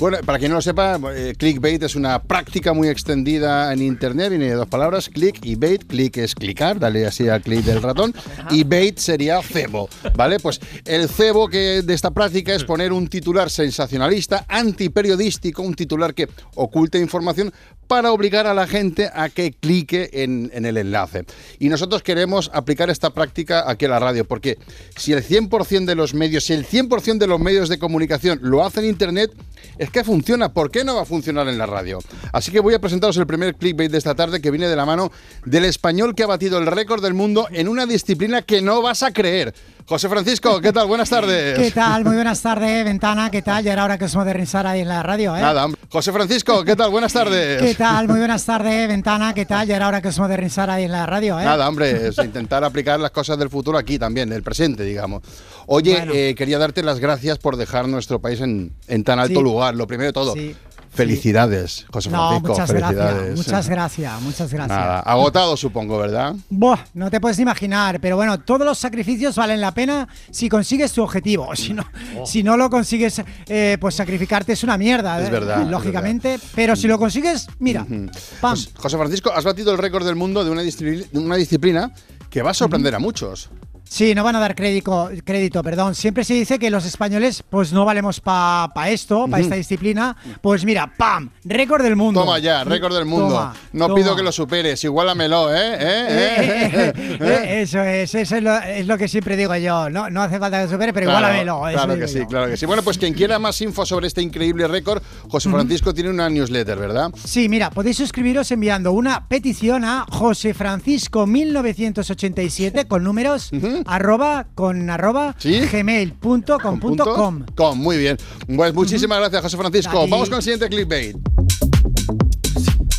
Bueno, 0.00 0.16
para 0.24 0.38
quien 0.38 0.50
no 0.50 0.56
lo 0.56 0.62
sepa, 0.62 0.98
eh, 1.14 1.34
clickbait 1.36 1.82
es 1.82 1.94
una 1.94 2.22
práctica 2.22 2.72
muy 2.72 2.88
extendida 2.88 3.70
en 3.70 3.82
Internet, 3.82 4.30
viene 4.30 4.46
de 4.46 4.54
dos 4.54 4.66
palabras, 4.66 5.10
click 5.10 5.44
y 5.44 5.56
bait. 5.56 5.84
Click 5.86 6.16
es 6.16 6.34
clicar, 6.34 6.78
dale 6.78 7.04
así 7.04 7.28
al 7.28 7.42
clic 7.42 7.62
del 7.66 7.82
ratón, 7.82 8.14
y 8.48 8.64
bait 8.64 8.96
sería 8.96 9.42
cebo, 9.42 9.90
¿vale? 10.14 10.40
Pues 10.40 10.58
el 10.86 11.06
cebo 11.10 11.48
que 11.48 11.82
de 11.82 11.92
esta 11.92 12.12
práctica 12.12 12.54
es 12.54 12.64
poner 12.64 12.94
un 12.94 13.08
titular 13.08 13.50
sensacionalista, 13.50 14.46
antiperiodístico, 14.48 15.60
un 15.60 15.74
titular 15.74 16.14
que 16.14 16.30
oculte 16.54 16.98
información 16.98 17.52
para 17.86 18.12
obligar 18.12 18.46
a 18.46 18.54
la 18.54 18.66
gente 18.66 19.10
a 19.12 19.28
que 19.28 19.52
clique 19.52 20.08
en, 20.12 20.50
en 20.54 20.64
el 20.64 20.78
enlace. 20.78 21.26
Y 21.58 21.68
nosotros 21.68 22.02
queremos 22.02 22.50
aplicar 22.54 22.88
esta 22.88 23.10
práctica 23.10 23.68
aquí 23.68 23.84
en 23.84 23.90
la 23.90 23.98
radio, 23.98 24.24
porque 24.24 24.56
si 24.96 25.12
el 25.12 25.22
100% 25.22 25.84
de 25.84 25.94
los 25.94 26.14
medios, 26.14 26.44
si 26.44 26.54
el 26.54 26.66
100% 26.66 27.18
de 27.18 27.26
los 27.26 27.40
medios 27.40 27.68
de 27.68 27.78
comunicación 27.78 28.38
lo 28.42 28.64
hacen 28.64 28.84
en 28.84 28.90
Internet, 28.90 29.32
es 29.76 29.89
que 29.90 30.04
funciona. 30.04 30.52
¿Por 30.52 30.70
qué 30.70 30.84
no 30.84 30.96
va 30.96 31.02
a 31.02 31.06
funcionar 31.06 31.48
en 31.48 31.58
la 31.58 31.66
radio? 31.66 31.98
Así 32.32 32.50
que 32.50 32.60
voy 32.60 32.74
a 32.74 32.80
presentaros 32.80 33.16
el 33.16 33.26
primer 33.26 33.56
clickbait 33.56 33.90
de 33.90 33.98
esta 33.98 34.14
tarde 34.14 34.40
que 34.40 34.50
viene 34.50 34.68
de 34.68 34.76
la 34.76 34.86
mano 34.86 35.10
del 35.44 35.64
español 35.64 36.14
que 36.14 36.22
ha 36.22 36.26
batido 36.26 36.58
el 36.58 36.66
récord 36.66 37.02
del 37.02 37.14
mundo 37.14 37.48
en 37.50 37.68
una 37.68 37.86
disciplina 37.86 38.42
que 38.42 38.62
no 38.62 38.82
vas 38.82 39.02
a 39.02 39.12
creer. 39.12 39.54
José 39.86 40.08
Francisco, 40.08 40.60
¿qué 40.60 40.72
tal? 40.72 40.86
Buenas 40.86 41.10
tardes. 41.10 41.58
¿Qué 41.58 41.70
tal? 41.72 42.04
Muy 42.04 42.14
buenas 42.14 42.40
tardes, 42.40 42.84
Ventana. 42.84 43.28
¿Qué 43.30 43.42
tal? 43.42 43.64
Ya 43.64 43.72
era 43.72 43.84
hora 43.84 43.98
que 43.98 44.04
os 44.04 44.14
modernizar 44.14 44.64
ahí 44.66 44.82
en 44.82 44.88
la 44.88 45.02
radio, 45.02 45.36
¿eh? 45.36 45.40
Nada, 45.40 45.64
hombre. 45.64 45.80
José 45.90 46.12
Francisco, 46.12 46.62
¿qué 46.64 46.76
tal? 46.76 46.90
Buenas 46.90 47.12
tardes. 47.12 47.60
¿Qué 47.60 47.74
tal? 47.74 48.06
Muy 48.06 48.18
buenas 48.18 48.44
tardes, 48.44 48.86
Ventana. 48.86 49.34
¿Qué 49.34 49.46
tal? 49.46 49.66
Ya 49.66 49.74
era 49.76 49.88
hora 49.88 50.00
que 50.00 50.08
os 50.08 50.18
modernizar 50.18 50.70
ahí 50.70 50.84
en 50.84 50.92
la 50.92 51.06
radio, 51.06 51.40
¿eh? 51.40 51.44
Nada, 51.44 51.68
hombre, 51.68 52.06
es 52.08 52.18
intentar 52.18 52.62
aplicar 52.62 53.00
las 53.00 53.10
cosas 53.10 53.36
del 53.38 53.50
futuro 53.50 53.76
aquí 53.78 53.98
también, 53.98 54.28
del 54.28 54.44
presente, 54.44 54.84
digamos. 54.84 55.22
Oye, 55.66 55.96
Bueno. 55.96 56.12
eh, 56.14 56.34
quería 56.36 56.58
darte 56.58 56.84
las 56.84 57.00
gracias 57.00 57.38
por 57.38 57.56
dejar 57.56 57.88
nuestro 57.88 58.20
país 58.20 58.40
en, 58.40 58.72
en 58.86 59.02
tan 59.02 59.18
alto 59.18 59.38
Sí. 59.40 59.42
lugar. 59.42 59.74
Lo 59.74 59.88
primero 59.88 60.06
de 60.08 60.12
todo, 60.12 60.34
Sí. 60.34 60.54
Felicidades, 60.90 61.86
José 61.92 62.10
No, 62.10 62.28
Francisco. 62.28 62.48
muchas 62.52 62.66
felicidades. 62.70 63.14
gracias. 63.16 63.36
Muchas 63.36 63.68
gracias, 63.68 64.22
muchas 64.22 64.52
gracias. 64.52 64.78
Nada, 64.78 65.00
agotado 65.00 65.56
supongo, 65.56 65.98
¿verdad? 65.98 66.34
Buah, 66.50 66.78
no 66.94 67.10
te 67.10 67.20
puedes 67.20 67.38
imaginar, 67.38 68.00
pero 68.00 68.16
bueno, 68.16 68.38
todos 68.40 68.66
los 68.66 68.78
sacrificios 68.78 69.36
valen 69.36 69.60
la 69.60 69.72
pena 69.72 70.08
si 70.30 70.48
consigues 70.48 70.92
tu 70.92 71.02
objetivo. 71.02 71.48
Si 71.60 71.72
no, 71.74 71.84
si 72.26 72.42
no 72.42 72.56
lo 72.56 72.68
consigues, 72.70 73.22
eh, 73.46 73.76
pues 73.80 73.94
sacrificarte 73.94 74.52
es 74.54 74.64
una 74.64 74.76
mierda, 74.76 75.20
Es 75.20 75.28
eh, 75.28 75.30
verdad, 75.30 75.62
es 75.62 75.68
lógicamente. 75.68 76.38
Pero 76.54 76.74
si 76.74 76.88
lo 76.88 76.98
consigues, 76.98 77.46
mira, 77.58 77.84
pam. 77.84 78.08
Pues, 78.40 78.70
José 78.76 78.96
Francisco, 78.96 79.30
has 79.32 79.44
batido 79.44 79.70
el 79.72 79.78
récord 79.78 80.04
del 80.04 80.16
mundo 80.16 80.44
de 80.44 80.50
una, 80.50 80.62
discipli- 80.62 81.08
de 81.10 81.18
una 81.18 81.36
disciplina 81.36 81.92
que 82.30 82.42
va 82.42 82.50
a 82.50 82.54
sorprender 82.54 82.94
a 82.94 82.98
muchos. 82.98 83.50
Sí, 83.92 84.14
no 84.14 84.22
van 84.22 84.36
a 84.36 84.38
dar 84.38 84.54
crédito, 84.54 85.10
crédito, 85.24 85.64
perdón. 85.64 85.96
Siempre 85.96 86.22
se 86.22 86.32
dice 86.34 86.60
que 86.60 86.70
los 86.70 86.84
españoles, 86.86 87.42
pues 87.50 87.72
no 87.72 87.84
valemos 87.84 88.20
para 88.20 88.88
esto, 88.88 89.26
para 89.28 89.42
esta 89.42 89.56
disciplina. 89.56 90.16
Pues 90.40 90.64
mira, 90.64 90.92
pam, 90.96 91.28
récord 91.44 91.82
del 91.82 91.96
mundo. 91.96 92.20
Toma 92.20 92.38
ya, 92.38 92.62
récord 92.62 92.94
del 92.94 93.04
mundo. 93.04 93.30
Toma, 93.34 93.54
no 93.72 93.86
toma. 93.88 93.94
pido 93.96 94.14
que 94.14 94.22
lo 94.22 94.30
superes, 94.30 94.84
igualamelo, 94.84 95.52
¿eh? 95.52 95.58
¿Eh? 95.80 96.72
¿Eh? 96.72 96.92
Eh, 97.20 97.62
Eso 97.62 97.82
es, 97.82 98.14
eso 98.14 98.36
es 98.36 98.42
lo, 98.44 98.56
es 98.58 98.86
lo 98.86 98.96
que 98.96 99.08
siempre 99.08 99.36
digo 99.36 99.56
yo. 99.56 99.90
No, 99.90 100.08
no 100.08 100.22
hace 100.22 100.38
falta 100.38 100.62
que 100.62 100.68
supere, 100.70 100.92
pero 100.92 101.06
Claro, 101.06 101.26
igualamelo. 101.42 101.60
Claro 101.72 101.98
que 101.98 102.06
sí, 102.06 102.18
yo. 102.20 102.26
claro 102.28 102.46
que 102.48 102.56
sí. 102.56 102.66
Bueno, 102.66 102.84
pues 102.84 102.96
quien 102.96 103.12
quiera 103.12 103.40
más 103.40 103.60
info 103.60 103.84
sobre 103.84 104.06
este 104.06 104.22
increíble 104.22 104.68
récord, 104.68 105.02
José 105.28 105.50
Francisco 105.50 105.92
tiene 105.92 106.10
una 106.10 106.30
newsletter, 106.30 106.78
¿verdad? 106.78 107.10
Sí, 107.24 107.48
mira, 107.48 107.70
podéis 107.70 107.96
suscribiros 107.96 108.52
enviando 108.52 108.92
una 108.92 109.26
petición 109.26 109.84
a 109.84 110.06
José 110.08 110.54
Francisco 110.54 111.26
1987 111.26 112.84
con 112.86 113.02
números 113.02 113.50
arroba 113.86 114.48
con 114.54 114.88
arroba 114.90 115.34
gmail.com.com. 115.42 116.80
Punto 116.80 117.44
com, 117.54 117.78
muy 117.78 117.96
bien. 117.98 118.16
Pues 118.54 118.74
muchísimas 118.74 119.18
gracias, 119.18 119.42
José 119.42 119.56
Francisco. 119.56 120.08
Vamos 120.08 120.28
con 120.28 120.36
el 120.38 120.42
siguiente 120.42 120.68
clickbait. 120.68 121.16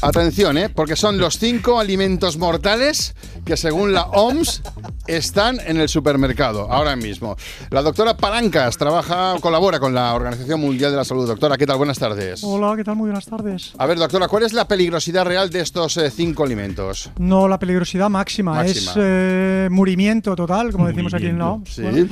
Atención, 0.03 0.57
¿eh? 0.57 0.69
porque 0.69 0.95
son 0.95 1.19
los 1.19 1.37
cinco 1.37 1.79
alimentos 1.79 2.37
mortales 2.37 3.13
que 3.45 3.55
según 3.55 3.93
la 3.93 4.03
OMS 4.05 4.63
están 5.05 5.59
en 5.63 5.77
el 5.77 5.89
supermercado 5.89 6.71
ahora 6.71 6.95
mismo. 6.95 7.35
La 7.69 7.83
doctora 7.83 8.17
Palancas 8.17 8.77
trabaja, 8.77 9.35
colabora 9.41 9.79
con 9.79 9.93
la 9.93 10.13
Organización 10.15 10.59
Mundial 10.59 10.89
de 10.89 10.97
la 10.97 11.05
Salud. 11.05 11.27
Doctora, 11.27 11.55
¿qué 11.55 11.67
tal? 11.67 11.77
Buenas 11.77 11.99
tardes. 11.99 12.43
Hola, 12.43 12.75
¿qué 12.75 12.83
tal? 12.83 12.95
Muy 12.95 13.09
buenas 13.09 13.25
tardes. 13.25 13.73
A 13.77 13.85
ver, 13.85 13.99
doctora, 13.99 14.27
¿cuál 14.27 14.41
es 14.41 14.53
la 14.53 14.67
peligrosidad 14.67 15.23
real 15.23 15.51
de 15.51 15.59
estos 15.61 15.95
eh, 15.97 16.09
cinco 16.09 16.43
alimentos? 16.43 17.11
No, 17.19 17.47
la 17.47 17.59
peligrosidad 17.59 18.09
máxima, 18.09 18.55
Máxima. 18.55 18.91
es 18.91 18.97
eh, 18.99 19.67
murimiento 19.69 20.35
total, 20.35 20.71
como 20.71 20.87
decimos 20.89 21.13
aquí 21.13 21.27
en 21.27 21.37
la 21.37 21.49
OMS. 21.51 21.69
Sí. 21.69 21.81
Bueno, 21.83 22.07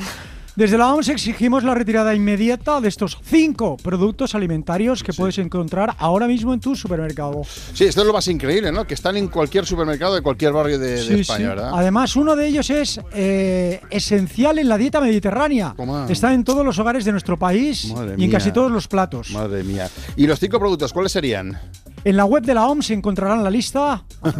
Desde 0.60 0.78
la 0.78 0.94
OMS 0.94 1.08
exigimos 1.08 1.64
la 1.64 1.74
retirada 1.74 2.14
inmediata 2.14 2.82
de 2.82 2.90
estos 2.90 3.18
cinco 3.24 3.78
productos 3.82 4.36
alimentarios 4.36 5.04
que 5.04 5.14
puedes 5.14 5.38
encontrar 5.38 5.96
ahora 5.98 6.28
mismo 6.28 6.54
en 6.54 6.60
tu 6.60 6.76
supermercado. 6.76 7.44
Sí, 7.74 7.86
esto 7.86 8.02
es 8.02 8.08
lo 8.08 8.12
más 8.12 8.28
increíble, 8.28 8.70
¿no? 8.70 8.86
Que 8.86 8.94
están 8.94 9.16
en 9.16 9.30
cualquier 9.30 9.66
supermercado 9.66 10.16
de 10.16 10.22
cualquier 10.22 10.52
barrio 10.52 10.78
de, 10.78 10.96
de 10.96 10.98
Sí, 11.02 11.14
sí. 11.14 11.20
España, 11.22 11.48
¿verdad? 11.48 11.72
Además, 11.74 12.14
uno 12.18 12.36
de 12.36 12.46
ellos 12.48 12.70
es 12.72 13.00
eh, 13.14 13.80
esencial 13.90 14.60
en 14.60 14.68
la 14.68 14.78
dieta 14.78 15.00
mediterránea. 15.00 15.74
Toma. 15.78 16.08
Está 16.10 16.34
en 16.34 16.44
todos 16.44 16.66
los 16.66 16.78
hogares 16.78 17.06
de 17.06 17.14
nuestro 17.14 17.38
país 17.40 17.86
Madre 17.94 18.10
y 18.18 18.24
en 18.26 18.30
mía. 18.30 18.30
casi 18.30 18.52
todos 18.52 18.70
los 18.70 18.90
platos. 18.90 19.32
Madre 19.32 19.64
mía. 19.64 19.88
¿Y 20.18 20.28
los 20.28 20.42
cinco 20.42 20.60
productos 20.60 20.92
cuáles 20.92 21.14
serían? 21.14 21.58
En 22.04 22.16
la 22.18 22.26
web 22.26 22.44
de 22.44 22.54
la 22.54 22.68
OMS 22.68 22.90
encontrarán 22.92 23.44
la 23.44 23.50
lista. 23.50 24.04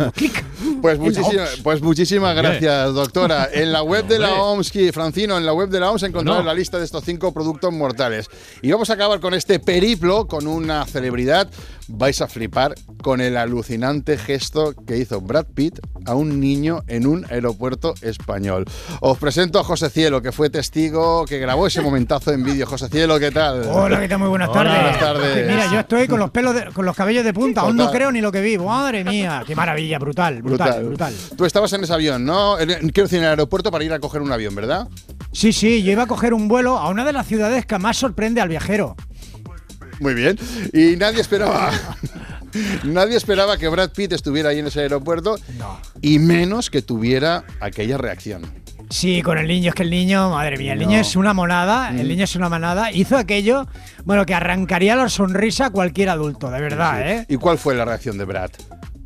Pues, 0.82 0.98
muchísima- 1.00 1.44
OMS. 1.44 1.62
pues 1.64 1.82
muchísimas 1.82 2.36
gracias, 2.36 2.94
doctora. 2.94 3.50
En 3.52 3.72
la 3.72 3.82
web 3.84 4.06
de 4.08 4.20
la. 4.20 4.34
OMS, 4.42 4.72
Francino, 4.94 5.38
en 5.38 5.46
la 5.46 5.54
web 5.54 5.70
de 5.70 5.80
la 5.80 5.92
OMS 5.92 6.04
encontrarán 6.04 6.44
No. 6.44 6.48
la 6.48 6.54
lista 6.54 6.78
de 6.78 6.86
estos 6.86 7.04
cinco 7.04 7.34
productos 7.34 7.72
mortales. 7.74 8.28
Y 8.62 8.72
vamos 8.72 8.90
a 8.90 8.94
acabar 8.94 9.20
con 9.20 9.34
este 9.34 9.60
periplo 9.60 10.28
con 10.28 10.48
una 10.48 10.86
celebridad. 10.86 11.50
Vais 11.92 12.22
a 12.22 12.28
flipar 12.28 12.76
con 13.02 13.20
el 13.20 13.36
alucinante 13.36 14.16
gesto 14.18 14.74
que 14.86 14.98
hizo 14.98 15.22
Brad 15.22 15.48
Pitt 15.56 15.80
a 16.06 16.14
un 16.14 16.40
niño 16.40 16.84
en 16.88 17.08
un 17.08 17.26
aeropuerto 17.32 17.96
español. 18.02 18.66
Os 19.02 19.18
presento 19.18 19.60
a 19.60 19.64
José 19.64 19.90
Cielo, 19.90 20.22
que 20.22 20.32
fue 20.32 20.52
testigo, 20.52 21.26
que 21.26 21.40
grabó 21.40 21.66
ese 21.66 21.82
momentazo 21.82 22.32
en 22.32 22.44
vídeo. 22.44 22.68
José 22.68 22.90
Cielo, 22.90 23.18
¿qué 23.20 23.32
tal? 23.32 23.64
Hola, 23.72 24.00
¿qué 24.00 24.08
tal? 24.08 24.20
Muy 24.20 24.30
buenas 24.30 24.50
Hola. 24.50 24.64
tardes. 24.64 24.82
Buenas 24.82 25.00
tardes. 25.00 25.48
Mira, 25.48 25.72
yo 25.74 25.80
estoy 25.80 26.08
con 26.08 26.20
los 26.20 26.30
pelos, 26.30 26.54
de- 26.54 26.66
con 26.72 26.86
los 26.86 26.96
cabellos 26.96 27.26
de 27.26 27.34
punta. 27.34 27.62
Aún 27.62 27.76
no 27.76 27.90
creo 27.92 28.12
ni 28.12 28.22
lo 28.22 28.32
que 28.32 28.42
vi. 28.42 28.58
Madre 28.60 29.04
mía, 29.04 29.44
qué 29.48 29.56
maravilla, 29.56 29.98
brutal, 29.98 30.42
brutal, 30.44 30.84
brutal. 30.86 31.14
Tú 31.36 31.46
estabas 31.46 31.74
en 31.74 31.84
ese 31.84 31.94
avión, 31.94 32.24
¿no? 32.24 32.56
Quiero 32.58 33.04
decir, 33.04 33.18
en 33.18 33.24
el 33.26 33.30
aeropuerto 33.32 33.72
para 33.72 33.84
ir 33.84 33.92
a 33.94 34.00
coger 34.00 34.22
un 34.22 34.32
avión, 34.32 34.54
¿verdad? 34.54 34.88
Sí, 35.32 35.54
sí, 35.54 35.82
yo 35.84 35.92
iba 35.92 36.04
a 36.04 36.08
coger 36.08 36.34
un 36.36 36.48
vuelo 36.48 36.78
a 36.78 36.90
una 36.90 37.04
de 37.04 37.14
las 37.14 37.26
ciudades 37.28 37.66
que 37.66 37.78
más 37.80 37.98
sorprende 37.98 38.42
al 38.42 38.50
viajero. 38.50 38.96
Muy 40.00 40.14
bien. 40.14 40.38
Y 40.74 40.96
nadie 40.96 41.22
esperaba. 41.22 41.72
nadie 42.84 43.18
esperaba 43.18 43.58
que 43.58 43.68
Brad 43.68 43.92
Pitt 43.92 44.14
estuviera 44.14 44.50
ahí 44.50 44.60
en 44.60 44.68
ese 44.68 44.82
aeropuerto. 44.82 45.38
Y 46.02 46.20
menos 46.20 46.70
que 46.70 46.82
tuviera 46.82 47.44
aquella 47.60 47.98
reacción. 47.98 48.44
Sí, 48.90 49.22
con 49.22 49.38
el 49.38 49.48
niño, 49.48 49.70
es 49.70 49.76
que 49.76 49.84
el 49.84 49.92
niño, 49.92 50.32
madre 50.32 50.58
mía, 50.58 50.74
el 50.74 50.80
No. 50.80 50.88
niño 50.88 51.00
es 51.02 51.16
una 51.16 51.34
monada, 51.36 51.90
el 51.92 52.06
Mm. 52.06 52.08
niño 52.10 52.24
es 52.24 52.36
una 52.36 52.50
manada. 52.50 52.92
Hizo 52.92 53.18
aquello, 53.18 53.68
bueno, 54.04 54.26
que 54.26 54.34
arrancaría 54.34 54.96
la 54.96 55.10
sonrisa 55.10 55.68
a 55.68 55.70
cualquier 55.70 56.10
adulto, 56.10 56.50
de 56.50 56.60
verdad, 56.60 56.96
Sí. 56.98 57.04
¿eh? 57.12 57.26
¿Y 57.30 57.36
cuál 57.38 57.60
fue 57.60 57.76
la 57.76 57.86
reacción 57.86 58.18
de 58.18 58.26
Brad? 58.26 58.50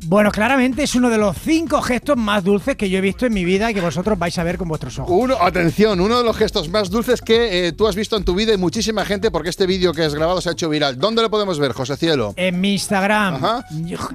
Bueno, 0.06 0.30
claramente 0.30 0.82
es 0.82 0.94
uno 0.94 1.08
de 1.08 1.18
los 1.18 1.36
cinco 1.38 1.80
gestos 1.80 2.16
más 2.16 2.44
dulces 2.44 2.76
que 2.76 2.90
yo 2.90 2.98
he 2.98 3.00
visto 3.00 3.24
en 3.26 3.32
mi 3.32 3.44
vida 3.44 3.70
y 3.70 3.74
que 3.74 3.80
vosotros 3.80 4.18
vais 4.18 4.36
a 4.38 4.44
ver 4.44 4.58
con 4.58 4.68
vuestros 4.68 4.98
ojos. 4.98 5.10
Uno, 5.18 5.36
atención, 5.40 6.00
uno 6.00 6.18
de 6.18 6.24
los 6.24 6.36
gestos 6.36 6.68
más 6.68 6.90
dulces 6.90 7.22
que 7.22 7.68
eh, 7.68 7.72
tú 7.72 7.86
has 7.86 7.94
visto 7.96 8.16
en 8.16 8.24
tu 8.24 8.34
vida 8.34 8.52
y 8.52 8.58
muchísima 8.58 9.04
gente 9.04 9.30
porque 9.30 9.48
este 9.50 9.66
vídeo 9.66 9.92
que 9.92 10.02
has 10.02 10.14
grabado 10.14 10.40
se 10.40 10.48
ha 10.50 10.52
hecho 10.52 10.68
viral. 10.68 10.98
¿Dónde 10.98 11.22
lo 11.22 11.30
podemos 11.30 11.58
ver, 11.58 11.72
José 11.72 11.96
Cielo? 11.96 12.34
En 12.36 12.60
mi 12.60 12.72
Instagram, 12.72 13.40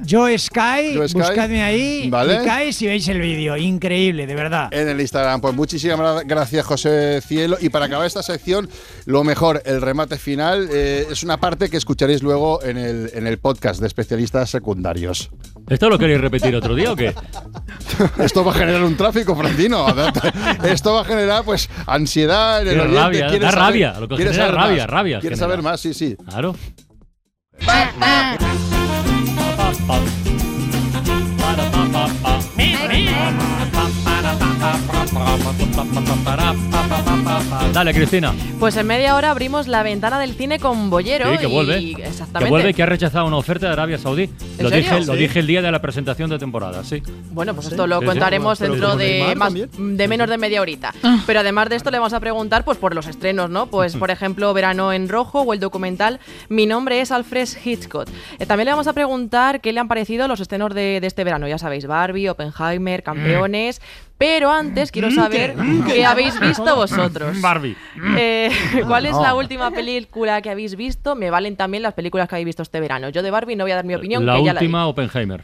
yo 0.04 0.26
Sky, 0.38 0.94
Yo 0.94 1.08
Sky. 1.08 1.14
buscadme 1.20 1.64
ahí, 1.64 2.10
Vale. 2.10 2.38
clicáis 2.38 2.82
y 2.82 2.88
veis 2.88 3.08
el 3.08 3.20
vídeo. 3.22 3.58
Increíble, 3.58 4.28
de 4.28 4.36
verdad. 4.36 4.68
En 4.72 4.88
el 4.90 5.02
Instagram. 5.02 5.42
Pues 5.42 5.56
muchísimas 5.56 6.00
gra- 6.00 6.24
gracias, 6.26 6.66
José 6.66 7.22
Cielo. 7.22 7.58
Y 7.60 7.70
para 7.70 7.86
acabar 7.86 8.06
esta 8.06 8.22
sección, 8.24 8.70
lo 9.06 9.24
mejor, 9.24 9.62
el 9.66 9.82
remate 9.82 10.18
final, 10.18 10.70
eh, 10.72 11.08
es 11.10 11.24
una 11.24 11.40
parte 11.40 11.70
que 11.70 11.78
escucharéis 11.78 12.22
luego 12.22 12.64
en 12.64 12.78
el, 12.78 13.10
en 13.14 13.26
el 13.28 13.40
podcast 13.40 13.80
de 13.82 13.88
especialistas 13.88 14.50
secundarios. 14.52 15.32
¿Esto 15.70 15.90
lo 15.90 15.98
queréis 16.00 16.20
repetir 16.22 16.56
otro 16.56 16.74
día 16.76 16.92
o 16.92 16.96
qué? 16.96 17.14
Esto 18.20 18.44
va 18.44 18.52
a 18.52 18.56
generar 18.56 18.84
un 18.84 18.96
tráfico, 18.98 19.36
Francino. 19.36 19.86
Esto 20.64 20.94
va 20.94 21.02
a 21.02 21.06
generar, 21.06 21.44
pues, 21.44 21.70
ansiedad 21.86 22.62
en 22.68 22.80
el 22.80 22.94
rabia, 22.94 23.28
da 23.28 23.52
saber- 23.52 23.56
rabia, 23.56 23.94
lo 24.00 24.08
que 24.08 24.16
quiere 24.16 24.32
genera 24.32 24.48
saber 24.48 24.56
rabia, 24.62 24.84
más. 24.84 24.90
rabia 24.90 25.20
Quiere 25.20 25.36
genera. 25.36 25.52
saber 25.52 25.64
más, 25.64 25.80
sí, 25.80 25.94
sí. 25.94 26.16
Claro. 26.28 26.56
Dale, 37.74 37.94
Cristina. 37.94 38.34
Pues 38.60 38.76
en 38.78 38.88
media 38.88 39.16
hora 39.16 39.32
abrimos 39.32 39.68
la 39.68 39.84
ventana 39.84 40.20
del 40.20 40.34
cine 40.34 40.60
con 40.60 40.90
Bollero. 40.90 41.32
Sí, 41.32 41.38
que 41.38 41.46
vuelve. 41.48 41.80
y- 41.80 41.96
Que 41.96 42.06
exactamente. 42.08 42.50
vuelve, 42.50 42.74
que 42.74 42.84
ha 42.84 42.86
rechazado 42.86 43.26
una 43.26 43.38
oferta 43.38 43.68
de 43.68 43.74
Arabia 43.74 43.98
Saudí. 43.98 44.24
¿En 44.24 44.64
Lo 44.64 44.70
serio? 44.70 44.92
dije, 44.96 45.06
lo 45.06 45.14
dije 45.14 45.40
el 45.40 45.48
día 45.48 45.62
de 45.62 45.72
la 45.72 45.82
presentación 45.82 46.30
de 46.30 46.38
temporada, 46.38 46.84
sí. 46.84 47.02
Bueno, 47.32 47.54
pues 47.56 47.68
esto 47.68 47.88
lo 47.88 48.00
Sí, 48.00 48.06
contaremos 48.06 48.60
dentro 48.60 48.96
de, 48.98 49.34
más, 49.36 49.54
de 49.54 50.08
menos 50.08 50.30
de 50.30 50.38
media 50.38 50.62
horita. 50.62 50.94
Pero 51.26 51.40
además 51.40 51.70
de 51.70 51.76
esto 51.78 51.92
le 51.92 51.98
vamos 52.00 52.14
a 52.14 52.20
preguntar 52.20 52.64
pues 52.66 52.78
por 52.78 52.94
los 52.96 53.08
estrenos, 53.08 53.50
¿no? 53.50 53.68
Pues 53.68 53.96
por 53.96 54.12
ejemplo, 54.12 54.54
Verano 54.54 54.92
en 54.94 55.08
Rojo 55.10 55.42
o 55.42 55.54
el 55.54 55.60
documental 55.60 56.20
Mi 56.50 56.66
nombre 56.66 57.02
es 57.02 57.12
Alfred 57.12 57.48
Hitchcock. 57.64 58.08
Eh, 58.40 58.46
también 58.46 58.66
le 58.66 58.72
vamos 58.72 58.88
a 58.88 58.94
preguntar 58.94 59.62
qué 59.62 59.72
le 59.74 59.80
han 59.80 59.88
parecido 59.88 60.28
los 60.28 60.40
estrenos 60.40 60.74
de, 60.74 61.00
de 61.00 61.08
este 61.08 61.24
verano. 61.24 61.48
Ya 61.48 61.58
sabéis, 61.58 61.86
Barbie, 61.88 62.30
Oppenheimer, 62.30 63.04
Campeones. 63.04 63.82
Pero 64.18 64.52
antes 64.52 64.92
quiero 65.08 65.12
saber 65.22 65.56
qué 65.88 66.06
habéis 66.06 66.40
visto 66.40 66.76
vosotros. 66.76 67.42
Barbie. 67.42 67.76
Eh, 68.18 68.50
¿Cuál 68.88 69.06
es 69.06 69.16
la 69.16 69.36
última 69.36 69.72
película 69.72 70.42
que 70.42 70.50
habéis 70.50 70.76
visto? 70.76 71.16
Me 71.16 71.30
valen 71.30 71.56
también 71.56 71.84
las 71.84 71.94
películas 71.94 72.28
que 72.28 72.36
habéis 72.36 72.46
visto 72.48 72.64
este 72.64 72.80
verano. 72.80 73.10
Yo 73.10 73.22
de 73.24 73.32
Barbie 73.32 73.56
no 73.56 73.64
voy 73.64 73.72
a 73.72 73.76
dar 73.76 73.86
mi 73.86 73.96
opinión, 73.96 74.26
La 74.26 74.36
que 74.36 74.44
ya 74.46 74.54
la 74.54 74.60
última, 74.60 74.88
Oppenheimer. 74.88 75.44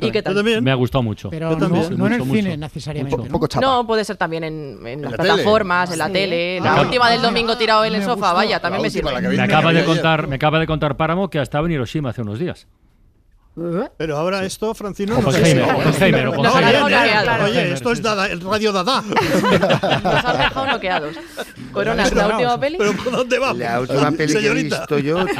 ¿Y 0.00 0.10
qué 0.10 0.22
tal? 0.22 0.44
Me 0.62 0.70
ha 0.70 0.74
gustado 0.74 1.02
mucho. 1.02 1.30
Pero 1.30 1.56
no, 1.56 1.66
no 1.90 2.06
en 2.08 2.12
el 2.12 2.22
cine 2.24 2.56
necesariamente. 2.58 3.16
¿no? 3.16 3.60
No, 3.60 3.86
puede 3.86 4.04
ser 4.04 4.16
también 4.16 4.44
en, 4.44 4.86
en 4.86 5.00
las 5.00 5.12
la 5.12 5.16
tele? 5.16 5.28
plataformas, 5.30 5.90
en 5.92 5.98
la 5.98 6.06
Sí. 6.08 6.12
tele. 6.12 6.58
Ah, 6.60 6.64
La 6.64 6.70
claro. 6.72 6.82
última 6.88 7.10
del 7.10 7.22
domingo 7.22 7.56
tirado 7.56 7.84
en 7.86 7.94
el 7.94 8.02
sofá, 8.02 8.14
gustó. 8.14 8.34
vaya, 8.34 8.60
también 8.60 8.82
La 8.82 8.86
me 8.86 8.90
sirve. 8.90 9.12
la 9.12 9.20
que 9.22 9.28
Me 9.28 9.42
acaba 9.42 9.72
de 9.72 9.84
contar, 9.84 10.26
me 10.28 10.34
acaba 10.36 10.58
de 10.58 10.66
contar 10.66 10.96
Páramo 10.98 11.30
que 11.30 11.38
ha 11.38 11.42
estado 11.42 11.64
en 11.64 11.72
Hiroshima 11.72 12.10
hace 12.10 12.20
unos 12.20 12.38
días. 12.38 12.66
Pero 13.96 14.16
ahora 14.16 14.44
esto, 14.44 14.74
Francino, 14.74 15.20
no 15.20 15.32
sé. 15.32 15.62
Oye, 17.44 17.72
esto 17.72 17.92
es 17.92 18.02
dada, 18.02 18.26
el 18.26 18.40
radio 18.40 18.72
Dada. 18.72 19.02
Nos 19.02 20.24
han 20.24 20.38
dejado 20.38 20.66
noqueados. 20.66 21.16
Coronas, 21.72 22.12
la 22.14 22.26
última 22.28 22.60
peli. 22.60 22.76
¿Pero 22.78 22.92
por 22.92 23.10
dónde 23.12 23.38
vamos? 23.38 23.58
La 23.58 23.80
última 23.80 24.10
peli 24.12 24.32
que 24.34 24.46
he 24.46 24.54
visto 24.54 24.98
yo, 24.98 25.24
Ti- 25.26 25.34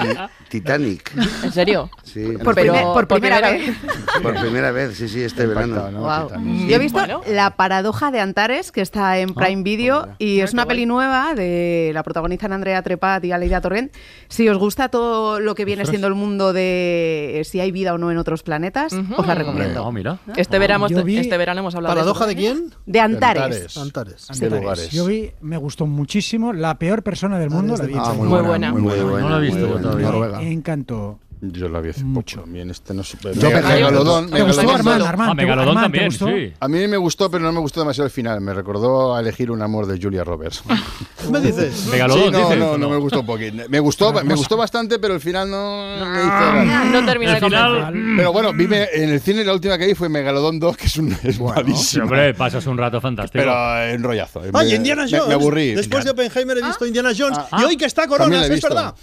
Titanic. 0.49 1.13
¿En 1.45 1.53
serio? 1.53 1.91
Sí. 2.05 2.23
Por, 2.43 2.55
Pero 2.55 2.73
primer- 2.73 2.83
por 2.85 3.09
por 3.09 3.21
primera 3.21 3.41
vez. 3.51 3.77
Por 4.23 4.35
primera 4.41 4.71
vez, 4.73 4.97
sí, 4.97 5.09
sí, 5.09 5.23
este 5.23 5.47
verano. 5.47 5.91
Wow. 5.93 6.31
Yo 6.69 6.77
he 6.77 6.79
visto 6.79 7.01
La 7.27 7.57
paradoja 7.57 8.11
de 8.11 8.21
Antares, 8.21 8.73
que 8.73 8.81
está 8.81 9.19
en 9.19 9.35
Prime 9.35 9.63
Video, 9.63 10.09
y 10.19 10.41
es 10.41 10.53
una 10.53 10.67
peli 10.67 10.87
nueva, 10.87 11.35
de 11.35 11.91
la 11.95 12.03
protagonizan 12.03 12.53
Andrea 12.53 12.83
Trepat 12.83 13.25
y 13.25 13.33
Aleida 13.33 13.61
Torrent. 13.61 13.93
Si 14.29 14.49
os 14.49 14.59
gusta 14.59 14.89
todo 14.89 15.41
lo 15.41 15.55
que 15.55 15.65
viene 15.65 15.87
siendo 15.87 16.07
el 16.07 16.15
mundo 16.15 16.53
de 16.53 17.41
eh, 17.41 17.45
si 17.45 17.61
hay 17.61 17.71
vida 17.73 17.95
o 17.95 17.99
no 17.99 18.08
en 18.11 18.19
otros 18.19 18.43
planetas, 18.43 18.93
os 19.17 19.27
la 19.27 19.35
recomiendo. 19.35 19.85
No, 19.85 19.93
mira. 19.93 20.19
Este 20.37 20.59
verano, 20.59 20.89
Yo 20.89 21.05
vi- 21.05 21.19
este 21.19 21.37
verano 21.37 21.61
hemos 21.61 21.75
hablado 21.75 21.95
¿Paradoja 21.95 22.27
de 22.27 22.35
de 22.35 22.41
quién? 22.41 22.71
De 22.87 23.01
Antares. 23.01 23.77
Antares. 23.77 24.31
Antares. 24.31 24.61
lugares. 24.61 24.91
Yo 24.91 25.07
vi, 25.07 25.31
me 25.41 25.57
gustó 25.57 25.87
muchísimo, 25.87 26.53
La 26.53 26.79
peor 26.79 27.03
persona 27.03 27.39
del 27.39 27.51
mundo. 27.51 27.77
La 27.77 27.85
vi. 27.85 27.95
Ah, 27.97 28.13
Muy 28.15 28.29
buena. 28.43 28.73
Muy 28.73 28.83
buena. 28.83 29.21
No 29.21 29.31
la 29.31 29.37
he 29.39 29.41
visto. 29.41 29.79
Noruega. 29.79 30.39
Me 30.39 30.53
encantó. 30.53 31.19
Yo 31.41 31.69
la 31.69 31.81
vi 31.81 31.91
hace 31.91 32.03
poco. 32.05 32.41
También 32.43 32.71
este 32.71 32.93
no 32.95 33.05
sé. 33.05 33.17
Megalodón. 33.25 34.31
¿Te 34.31 34.43
gustó. 34.43 34.71
Armand? 34.71 35.03
Armand, 35.03 35.31
Ah, 35.31 35.35
¿te- 35.37 35.43
Megalodón 35.43 35.69
Armand, 35.79 35.93
¿te 35.95 36.01
también, 36.19 36.49
sí. 36.51 36.55
A 36.59 36.69
mí 36.69 36.89
me 36.89 36.97
gustó, 36.97 37.31
pero 37.31 37.45
no 37.45 37.53
me 37.53 37.61
gustó 37.61 37.81
demasiado 37.81 38.07
el 38.07 38.11
final. 38.11 38.41
Me 38.41 38.53
recordó 38.55 39.15
a 39.15 39.21
elegir 39.21 39.51
un 39.51 39.63
amor 39.63 39.87
de 39.87 40.01
Julia 40.01 40.25
Roberts. 40.25 40.63
¿Qué 40.67 41.29
me 41.31 41.41
dices? 41.41 41.87
Megalodón, 41.87 42.25
Sí, 42.25 42.31
no, 42.31 42.39
dices, 42.39 42.59
no, 42.59 42.71
¿o 42.71 42.79
no 42.79 42.87
no? 42.87 42.91
me 42.91 42.97
gustó 42.99 43.21
un 43.21 43.27
poquito. 43.27 43.63
Me 43.69 43.79
gustó, 43.81 44.13
me 44.25 44.35
gustó 44.35 44.57
bastante, 44.57 44.99
pero 44.99 45.15
el 45.15 45.21
final 45.21 45.51
no 45.51 45.97
me 46.07 46.21
hizo. 46.23 46.93
No 46.93 47.05
termina 47.07 47.33
de 47.33 47.39
El 47.39 47.45
final- 47.45 47.73
convencer. 47.83 48.17
Pero 48.17 48.33
bueno, 48.33 48.53
vi 48.53 48.67
me- 48.67 48.89
en 48.93 49.11
el 49.11 49.21
cine 49.21 49.45
la 49.45 49.53
última 49.55 49.79
que 49.79 49.87
vi 49.87 49.95
fue 49.95 50.09
Megalodón 50.09 50.59
2, 50.59 50.77
que 50.77 50.87
es, 50.87 50.97
un, 50.97 51.13
es 51.23 51.37
Sí, 51.37 51.43
malísimo. 51.43 52.05
hombre, 52.05 52.35
pasas 52.35 52.67
un 52.67 52.77
rato 52.79 53.01
fantástico. 53.01 53.39
Pero 53.45 53.83
en 53.85 54.03
rollazo. 54.03 54.43
Ay, 54.55 54.69
Me- 54.71 54.75
Indiana 54.75 55.05
me- 55.05 55.11
Jones. 55.11 55.29
Me, 55.29 55.35
aburrí. 55.35 55.75
Después 55.75 56.05
de 56.05 56.11
Oppenheimer 56.11 56.59
he 56.59 56.63
visto 56.65 56.85
Indiana 56.87 57.11
Jones. 57.17 57.39
Ah. 57.51 57.61
y 57.61 57.65
hoy 57.65 57.77
que 57.77 57.85
está 57.85 58.07
Coronas, 58.09 58.49
es 58.51 58.61
verdad. 58.61 58.95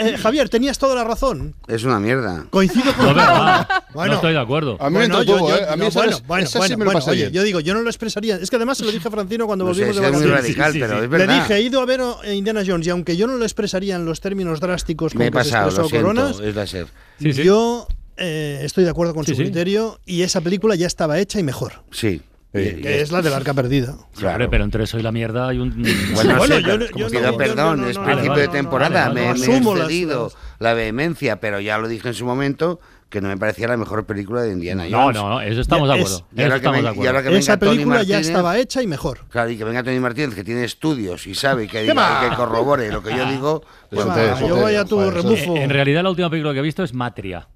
Eh, 0.00 0.16
Javier, 0.18 0.48
tenías 0.48 0.78
toda 0.78 0.94
la 0.94 1.04
razón. 1.04 1.54
Es 1.68 1.83
una 1.84 2.00
mierda. 2.00 2.46
Coincido 2.50 2.84
No, 2.86 2.96
con 2.96 3.06
verdad. 3.14 3.68
Bueno. 3.94 4.10
no 4.12 4.14
estoy 4.16 4.32
de 4.32 4.40
acuerdo. 4.40 4.76
A 4.80 4.90
mí 4.90 4.94
me 4.96 4.98
Bueno, 5.06 5.20
entretuvo, 5.20 5.48
yo- 5.48 5.56
yo- 5.56 5.62
¿eh? 5.62 5.66
A 5.68 5.76
mí 5.76 5.82
no, 5.82 5.86
esa, 5.88 6.00
bueno, 6.00 6.10
esa 6.16 6.22
bueno, 6.26 6.46
sí 6.46 6.58
bueno, 6.58 6.78
me 6.78 6.84
lo 6.84 6.90
bueno, 6.92 7.06
oye, 7.06 7.20
bien. 7.22 7.32
yo 7.32 7.42
digo, 7.42 7.60
yo 7.60 7.74
no 7.74 7.82
lo 7.82 7.88
expresaría. 7.90 8.36
Es 8.36 8.50
que 8.50 8.56
además 8.56 8.78
se 8.78 8.84
lo 8.84 8.92
dije 8.92 9.06
a 9.06 9.10
Francino 9.10 9.46
cuando 9.46 9.64
No 9.64 9.74
sé, 9.74 9.80
volvimos 9.84 9.96
es 9.96 10.02
de 10.02 10.08
muy 10.08 10.10
vacaciones. 10.30 10.42
radical, 10.42 10.72
Sí, 10.72 10.78
sí, 10.78 10.84
pero 10.84 10.98
sí. 10.98 11.04
es 11.04 11.28
Le 11.28 11.34
dije, 11.34 11.54
he 11.54 11.62
ido 11.62 11.80
a 11.80 11.84
ver 11.86 12.00
Indiana 12.32 12.62
Jones 12.66 12.86
y 12.86 12.90
aunque 12.90 13.16
yo 13.16 13.26
no 13.26 13.36
lo 13.36 13.44
expresaría 13.44 13.96
en 13.96 14.04
los 14.04 14.20
términos 14.20 14.60
drásticos 14.60 15.12
con 15.12 15.18
Me 15.20 15.26
he 15.26 15.30
que 15.30 15.38
se 15.44 15.50
pasado, 15.50 15.66
expresó 15.68 15.88
siento, 15.88 16.08
Coronas, 16.08 16.40
es 16.40 16.54
la 16.56 16.66
ser. 16.66 16.86
Sí, 17.20 17.32
sí. 17.32 17.42
yo 17.44 17.86
eh, 18.16 18.60
estoy 18.62 18.84
de 18.84 18.90
acuerdo 18.90 19.14
con 19.14 19.24
Sí, 19.24 19.32
su 19.32 19.36
sí. 19.38 19.42
criterio 19.44 19.98
y 20.06 20.22
esa 20.22 20.40
película 20.40 20.74
ya 20.76 20.86
estaba 20.86 21.18
hecha 21.18 21.38
y 21.38 21.42
mejor. 21.42 21.72
Sí. 21.90 22.20
Sí. 22.54 22.82
Que 22.82 23.00
es 23.00 23.10
la 23.10 23.20
del 23.20 23.32
arca 23.34 23.52
perdida. 23.52 23.96
Sí, 24.12 24.24
hombre, 24.24 24.48
pero 24.48 24.62
entre 24.64 24.84
eso 24.84 24.98
y 24.98 25.02
la 25.02 25.10
mierda 25.12 25.48
hay 25.48 25.58
un. 25.58 25.70
Bueno, 26.14 26.36
Bueno, 26.36 26.54
sé, 26.56 26.62
yo 26.62 26.78
no- 26.78 26.84
yo 26.86 27.08
pido 27.08 27.20
no- 27.22 27.30
yo 27.32 27.36
perdón, 27.36 27.80
no- 27.80 27.88
es 27.88 27.98
no- 27.98 28.04
principio 28.04 28.30
vale, 28.30 28.42
de 28.42 28.48
temporada, 28.48 29.08
vale, 29.08 29.14
me, 29.20 29.26
vale. 29.28 29.40
me 29.40 29.44
he 29.46 30.06
las- 30.06 30.36
la 30.60 30.72
vehemencia, 30.74 31.40
pero 31.40 31.58
ya 31.60 31.78
lo 31.78 31.88
dije 31.88 32.08
en 32.08 32.14
su 32.14 32.24
momento 32.24 32.78
que 33.10 33.20
no 33.20 33.28
me 33.28 33.36
parecía 33.36 33.68
la 33.68 33.76
mejor 33.76 34.06
película 34.06 34.42
de 34.42 34.52
Indiana 34.52 34.86
No, 34.88 35.02
Jones. 35.02 35.16
no, 35.20 35.28
no, 35.30 35.40
eso 35.40 35.60
estamos 35.60 35.86
de 35.88 35.94
acuerdo. 35.94 36.26
Eso 36.36 36.54
estamos 36.56 36.76
me- 36.78 36.82
de 36.82 36.88
acuerdo. 36.88 37.22
que 37.30 37.38
Esa 37.38 37.56
película 37.58 38.02
ya 38.02 38.18
estaba 38.20 38.56
hecha 38.58 38.82
y 38.82 38.86
mejor. 38.86 39.20
Claro, 39.30 39.50
y 39.50 39.56
que 39.56 39.64
venga 39.64 39.82
Tony 39.82 40.00
Martínez, 40.00 40.34
que 40.34 40.42
tiene 40.44 40.64
estudios 40.64 41.26
y 41.26 41.34
sabe 41.34 41.66
que, 41.68 41.84
¿Qué 41.84 41.92
diga- 41.92 41.94
va? 42.22 42.28
que 42.30 42.36
corrobore 42.36 42.90
lo 42.90 43.02
que 43.02 43.16
yo 43.16 43.24
digo. 43.26 43.62
pues 43.90 44.06
nada. 44.06 44.32
ponte, 44.34 44.48
yo 44.48 44.56
voy 44.56 44.74
a 44.74 44.84
tu 44.84 44.96
joder, 44.96 45.16
eso- 45.18 45.28
rebufo. 45.28 45.56
Eh, 45.56 45.62
en 45.62 45.70
realidad, 45.70 46.02
la 46.02 46.10
última 46.10 46.28
película 46.30 46.52
que 46.52 46.58
he 46.58 46.62
visto 46.62 46.82
es 46.82 46.92
Matria. 46.94 47.46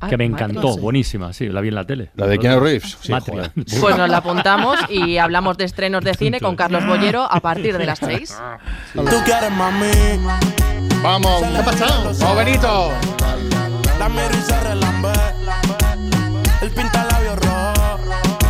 Ah, 0.00 0.08
Que 0.08 0.16
me 0.16 0.24
encantó, 0.24 0.78
buenísima, 0.78 1.32
sí, 1.32 1.48
la 1.48 1.60
vi 1.60 1.68
en 1.68 1.74
la 1.74 1.84
tele. 1.84 2.10
La 2.16 2.26
de 2.26 2.38
Keanu 2.38 2.60
Reeves. 2.60 2.96
Sí, 3.00 3.12
joder. 3.12 3.52
Pues 3.80 3.96
nos 3.96 4.08
la 4.08 4.18
apuntamos 4.18 4.78
y 4.88 5.18
hablamos 5.18 5.58
de 5.58 5.64
estrenos 5.64 6.02
de 6.02 6.14
cine 6.14 6.40
con 6.40 6.56
Carlos 6.56 6.86
Bollero 6.86 7.30
a 7.30 7.40
partir 7.40 7.76
de 7.76 7.84
las 7.84 7.98
6. 7.98 8.36
Tú 8.94 9.04
quieres 9.24 9.50
mami. 9.52 9.90
Vamos. 11.02 11.42
¿Qué 11.42 11.58
ha 11.58 11.64
pasado? 11.64 12.12
Relambe. 14.64 15.12
El 16.62 16.70
rojo. 17.36 17.98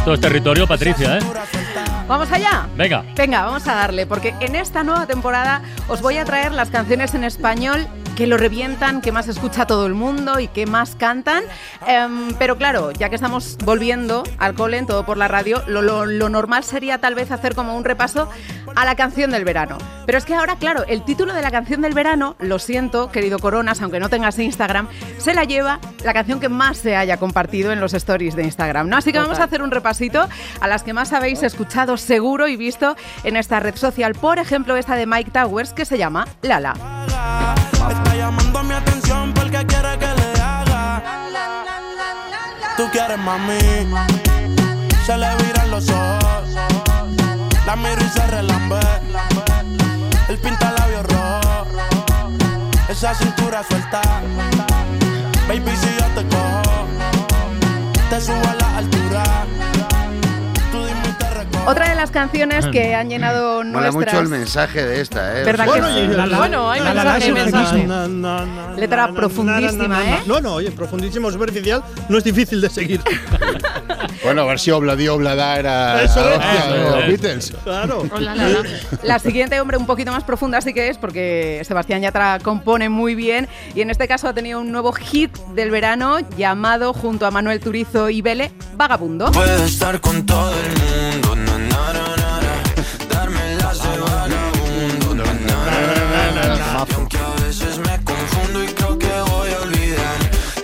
Todo 0.05 0.15
es 0.15 0.21
territorio, 0.21 0.67
Patricia, 0.67 1.19
¿eh? 1.19 1.21
¿Vamos 2.09 2.33
allá? 2.33 2.67
Venga. 2.77 3.05
Venga, 3.17 3.45
vamos 3.45 3.69
a 3.69 3.75
darle, 3.75 4.07
porque 4.07 4.35
en 4.41 4.57
esta 4.57 4.83
nueva 4.83 5.07
temporada 5.07 5.63
os 5.89 6.03
voy 6.03 6.17
a 6.17 6.25
traer 6.25 6.53
las 6.53 6.71
canciones 6.71 7.15
en 7.15 7.23
español 7.23 7.87
que 8.17 8.27
lo 8.27 8.37
revientan, 8.37 9.01
que 9.01 9.13
más 9.13 9.29
escucha 9.29 9.67
todo 9.67 9.87
el 9.87 9.95
mundo 9.95 10.41
y 10.41 10.49
que 10.49 10.67
más 10.67 10.95
cantan. 10.95 11.43
Em, 11.87 12.35
pero 12.39 12.57
claro, 12.57 12.91
ya 12.93 13.09
que 13.09 13.15
estamos 13.15 13.57
volviendo 13.65 14.23
al 14.39 14.55
cole 14.55 14.79
en 14.79 14.87
todo 14.87 15.07
por 15.07 15.17
la 15.17 15.29
radio, 15.29 15.63
lo, 15.67 15.81
lo- 15.83 16.05
lo 16.07 16.29
normal 16.29 16.65
sería 16.65 16.99
tal 16.99 17.15
vez 17.15 17.31
hacer 17.31 17.55
como 17.55 17.77
un 17.77 17.85
repaso 17.85 18.29
a 18.77 18.85
la 18.85 18.95
canción 18.95 19.31
del 19.31 19.45
verano. 19.45 19.79
Pero 20.07 20.19
es 20.19 20.25
que 20.25 20.35
ahora, 20.35 20.57
claro, 20.57 20.85
el 20.87 21.03
título 21.05 21.33
de 21.35 21.43
la 21.43 21.51
canción 21.51 21.81
del 21.81 21.95
verano, 21.95 22.37
lo 22.41 22.59
siento, 22.59 23.11
querido 23.11 23.39
Coronas, 23.39 23.81
aunque 23.81 24.01
no 24.01 24.09
tengas 24.09 24.39
Instagram, 24.39 24.89
se 25.19 25.35
la 25.35 25.45
lleva 25.45 25.81
la 26.05 26.13
canción 26.13 26.41
que 26.41 26.49
más 26.49 26.79
se 26.79 26.97
haya 26.97 27.17
compartido 27.17 27.73
en 27.73 27.81
los 27.81 27.95
stories 27.95 28.37
de 28.37 28.43
Instagram. 28.45 28.89
¿no? 28.89 28.97
Así 28.97 29.13
que 29.13 29.19
vamos 29.19 29.39
a 29.41 29.45
hacer 29.45 29.63
un 29.63 29.71
repasito 29.71 30.29
a 30.61 30.69
las 30.69 30.83
que 30.83 30.93
más 30.93 31.13
habéis 31.13 31.43
escuchado 31.43 31.97
seguro 31.97 32.49
y 32.49 32.57
visto 32.57 32.97
en 33.25 33.37
esta 33.37 33.61
red 33.61 33.77
social. 33.77 34.15
Por 34.15 34.39
ejemplo, 34.39 34.77
esta 34.77 34.95
de 34.95 35.07
Mike 35.07 35.31
Towers 35.31 35.73
que 35.73 35.85
se 35.85 35.97
llama 35.99 36.27
Lala. 36.43 36.75
Llamando 38.21 38.63
mi 38.63 38.75
atención 38.75 39.33
porque 39.33 39.65
quiere 39.65 39.99
que 39.99 40.11
le 40.21 40.43
haga. 40.43 41.03
Tú 42.77 42.85
quieres 42.93 43.19
mami. 43.19 43.59
Se 45.07 45.17
le 45.17 45.29
viran 45.37 45.71
los 45.71 45.89
ojos. 45.89 46.49
La 47.65 47.77
miro 47.77 48.03
y 48.05 48.09
se 48.09 48.27
relambe. 48.27 48.81
El 50.29 50.39
pinta 50.39 50.71
labios 50.73 51.07
rojo. 51.07 51.67
Esa 52.89 53.15
cintura 53.15 53.63
suelta. 53.69 54.03
Baby, 55.49 55.73
si 55.83 55.91
yo 55.99 56.07
te 56.17 56.23
cojo, 56.35 56.87
te 58.11 58.21
subo 58.21 58.47
a 58.51 58.55
la 58.55 58.77
altura. 58.79 59.25
Otra 61.67 61.89
de 61.91 61.95
las 61.95 62.11
canciones 62.11 62.67
que 62.67 62.95
han 62.97 63.09
llenado 63.11 63.63
Mola 63.63 63.91
nuestras... 63.93 63.95
mucho 64.15 64.19
el 64.21 64.29
mensaje 64.29 64.85
de 64.85 65.01
esta, 65.01 65.39
¿eh? 65.41 65.45
¿Verdad 65.45 65.69
O 65.69 65.73
que 65.75 65.81
sí? 65.83 66.07
la- 66.17 66.27
la- 66.27 66.39
Bueno, 66.39 66.69
hay 66.71 66.81
la- 66.81 66.95
la- 66.95 67.05
mensaje, 67.05 67.33
mensaje. 67.33 67.85
na- 67.87 68.09
na- 68.09 68.45
na- 68.45 68.73
Letra 68.77 69.13
profundísima, 69.13 70.03
¿eh? 70.05 70.19
No, 70.27 70.41
no, 70.41 70.55
oye, 70.55 70.73
profundísimo, 70.73 71.31
superficial, 71.31 71.85
no 72.09 72.19
es 72.19 72.25
difícil 72.25 72.61
de 72.61 72.71
seguir. 72.71 73.01
Bueno, 74.25 74.43
a 74.43 74.45
ver 74.47 74.59
si 74.59 74.71
Obladi 74.73 75.07
Oblada 75.09 75.59
era 75.59 76.03
Eso 76.03 76.21
es. 76.29 76.37
los 76.37 77.05
es. 77.05 77.07
Beatles. 77.09 77.53
Claro. 77.63 78.03
La 79.05 79.19
siguiente, 79.21 79.61
hombre, 79.61 79.77
un 79.77 79.87
poquito 79.87 80.11
más 80.11 80.25
profunda 80.25 80.61
sí 80.61 80.75
que 80.75 80.89
es, 80.89 80.99
porque 80.99 81.63
Sebastián 81.65 82.03
Yatra 82.03 82.39
compone 82.43 82.89
muy 82.89 83.15
bien 83.15 83.49
y 83.77 83.83
en 83.83 83.91
este 83.91 84.09
caso 84.09 84.27
ha 84.29 84.35
tenido 84.35 84.61
un 84.61 84.73
nuevo 84.73 84.93
hit 84.93 85.37
del 85.55 85.71
verano 85.71 86.19
llamado, 86.37 86.93
junto 86.95 87.27
a 87.27 87.31
Manuel 87.31 87.61
Turizo 87.61 88.11
y 88.11 88.23
Vele, 88.23 88.51
Vagabundo. 88.75 89.31
Puedo 89.31 89.65
estar 89.65 90.01
con 90.01 90.27
todo 90.27 90.53
el 90.53 91.13
mundo, 91.13 91.37
na. 91.37 91.60
Darme 93.09 93.55
las 93.57 93.83
de 93.83 93.99
vagabundo, 93.99 95.25
na, 95.25 95.25
na, 95.25 95.33
na, 95.35 96.35
na, 96.35 96.49
na, 96.49 96.57
na. 96.57 96.87
Y 96.89 96.95
aunque 96.95 97.19
a 97.19 97.45
veces 97.45 97.79
me 97.79 98.03
confundo 98.05 98.65
y 98.65 98.67
creo 98.69 98.99
que 98.99 99.13
voy 99.31 99.53
a 99.53 99.61
olvidar, 99.61 100.17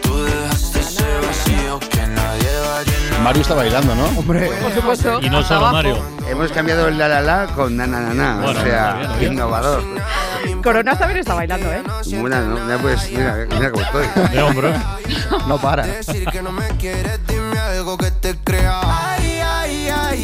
tú 0.03 0.25
dejaste 0.25 0.81
ese 0.81 1.05
vacío 1.27 1.81
que 1.81 2.07
nadie 2.07 2.51
va 2.67 2.79
a 2.79 2.83
llenar. 2.83 3.21
Mario 3.21 3.43
está 3.43 3.55
bailando, 3.55 3.95
¿no? 3.95 4.05
Hombre, 4.19 4.51
por 4.63 4.73
supuesto. 4.73 5.21
Y 5.23 5.31
no 5.31 5.43
solo. 5.43 5.73
Mario. 5.73 5.99
Hemos 6.29 6.51
cambiado 6.53 6.89
el 6.89 6.99
la 6.99 7.09
la 7.09 7.21
la 7.21 7.47
con 7.55 7.77
na 7.77 7.87
na 7.87 8.01
na 8.01 8.15
na. 8.15 8.37
Bueno, 8.43 8.61
o 8.61 8.63
sea, 8.63 8.95
bien, 8.95 9.19
bien. 9.19 9.33
innovador. 9.35 9.83
Corona 10.63 10.99
también 10.99 11.21
está 11.21 11.35
bailando, 11.35 11.73
¿eh? 11.73 11.83
Bueno, 12.21 12.41
no, 12.41 12.69
ya 12.69 12.79
pues, 12.79 13.11
mira, 13.11 13.47
mira 13.49 13.71
cómo 13.71 13.85
estoy. 13.85 14.07
De 14.33 14.43
hombro. 14.43 14.73
No 15.47 15.59
para. 15.59 15.87
Decir 15.87 16.27
que 16.27 16.43
no 16.43 16.51
me 16.51 16.67
quieres, 16.79 17.21
dime 17.27 17.59
algo 17.59 17.97
que 17.97 18.11
te 18.11 18.35
crea. 18.37 18.81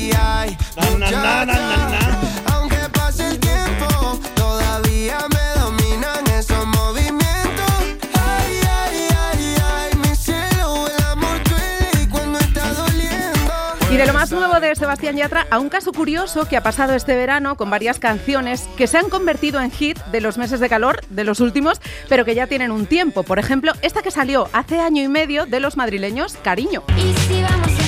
Ay, 0.02 0.10
ay, 0.10 0.16
ay, 0.16 0.56
ay. 0.76 0.90
Muchacha, 0.92 2.18
Aunque 2.52 2.76
pase 2.92 3.28
el 3.28 3.38
tiempo, 3.38 4.18
todavía 4.34 5.18
me 5.28 5.60
dominan 5.60 6.26
esos 6.38 6.66
movimientos. 6.66 7.72
Ay, 8.14 8.60
ay, 8.68 9.08
ay, 9.10 9.56
ay. 9.62 9.98
Mi 9.98 10.16
cielo, 10.16 10.86
el 10.88 11.04
amor 11.04 11.40
duele 11.48 12.02
y 12.02 12.06
cuando 12.08 12.38
está 12.40 12.72
doliendo. 12.72 13.50
Y 13.90 13.96
de 13.96 14.06
lo 14.06 14.12
más 14.12 14.32
nuevo 14.32 14.58
de 14.58 14.74
Sebastián 14.74 15.16
Yatra 15.16 15.46
a 15.50 15.58
un 15.58 15.68
caso 15.68 15.92
curioso 15.92 16.46
que 16.48 16.56
ha 16.56 16.62
pasado 16.62 16.94
este 16.94 17.14
verano 17.14 17.56
con 17.56 17.70
varias 17.70 17.98
canciones 17.98 18.68
que 18.76 18.86
se 18.86 18.98
han 18.98 19.08
convertido 19.08 19.60
en 19.60 19.70
hit 19.70 19.98
de 20.10 20.20
los 20.20 20.36
meses 20.38 20.58
de 20.60 20.68
calor, 20.68 21.00
de 21.10 21.24
los 21.24 21.40
últimos, 21.40 21.80
pero 22.08 22.24
que 22.24 22.34
ya 22.34 22.46
tienen 22.46 22.70
un 22.70 22.86
tiempo. 22.86 23.22
Por 23.22 23.38
ejemplo, 23.38 23.72
esta 23.82 24.02
que 24.02 24.10
salió 24.10 24.48
hace 24.52 24.80
año 24.80 25.02
y 25.02 25.08
medio 25.08 25.46
de 25.46 25.60
los 25.60 25.76
madrileños, 25.76 26.36
Cariño. 26.42 26.82
Y 26.96 27.14
si 27.28 27.42
vamos 27.42 27.81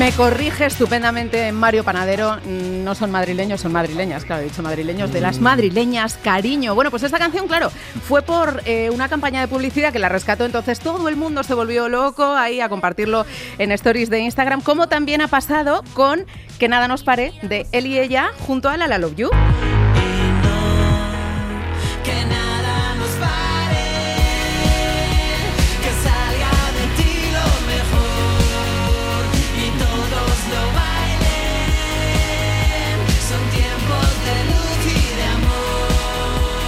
Me 0.00 0.12
corrige 0.12 0.64
estupendamente 0.64 1.52
Mario 1.52 1.84
Panadero. 1.84 2.38
Mm, 2.46 2.84
No 2.84 2.94
son 2.94 3.10
madrileños, 3.10 3.60
son 3.60 3.72
madrileñas. 3.72 4.24
Claro, 4.24 4.40
he 4.40 4.46
dicho 4.46 4.62
madrileños. 4.62 5.12
De 5.12 5.20
las 5.20 5.40
madrileñas, 5.40 6.16
cariño. 6.16 6.74
Bueno, 6.74 6.90
pues 6.90 7.02
esta 7.02 7.18
canción, 7.18 7.46
claro, 7.46 7.70
fue 8.08 8.22
por 8.22 8.62
eh, 8.64 8.88
una 8.88 9.10
campaña 9.10 9.42
de 9.42 9.48
publicidad 9.48 9.92
que 9.92 9.98
la 9.98 10.08
rescató. 10.08 10.46
Entonces 10.46 10.80
todo 10.80 11.06
el 11.10 11.16
mundo 11.16 11.42
se 11.42 11.52
volvió 11.52 11.90
loco 11.90 12.24
ahí 12.24 12.62
a 12.62 12.70
compartirlo 12.70 13.26
en 13.58 13.72
stories 13.72 14.08
de 14.08 14.20
Instagram. 14.20 14.62
Como 14.62 14.88
también 14.88 15.20
ha 15.20 15.28
pasado 15.28 15.84
con 15.92 16.24
Que 16.58 16.68
nada 16.68 16.88
nos 16.88 17.02
pare 17.02 17.34
de 17.42 17.66
él 17.72 17.86
y 17.86 17.98
ella 17.98 18.30
junto 18.46 18.70
a 18.70 18.78
La 18.78 18.88
La 18.88 18.96
Love 18.96 19.16
You. 19.16 19.30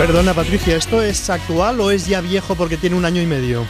Perdona, 0.02 0.34
Patricia, 0.34 0.74
¿esto 0.74 1.00
es 1.00 1.30
actual 1.30 1.80
o 1.80 1.92
es 1.92 2.08
ya 2.08 2.20
viejo 2.20 2.56
porque 2.56 2.76
tiene 2.76 2.96
un 2.96 3.04
año 3.04 3.22
y 3.22 3.26
medio? 3.26 3.64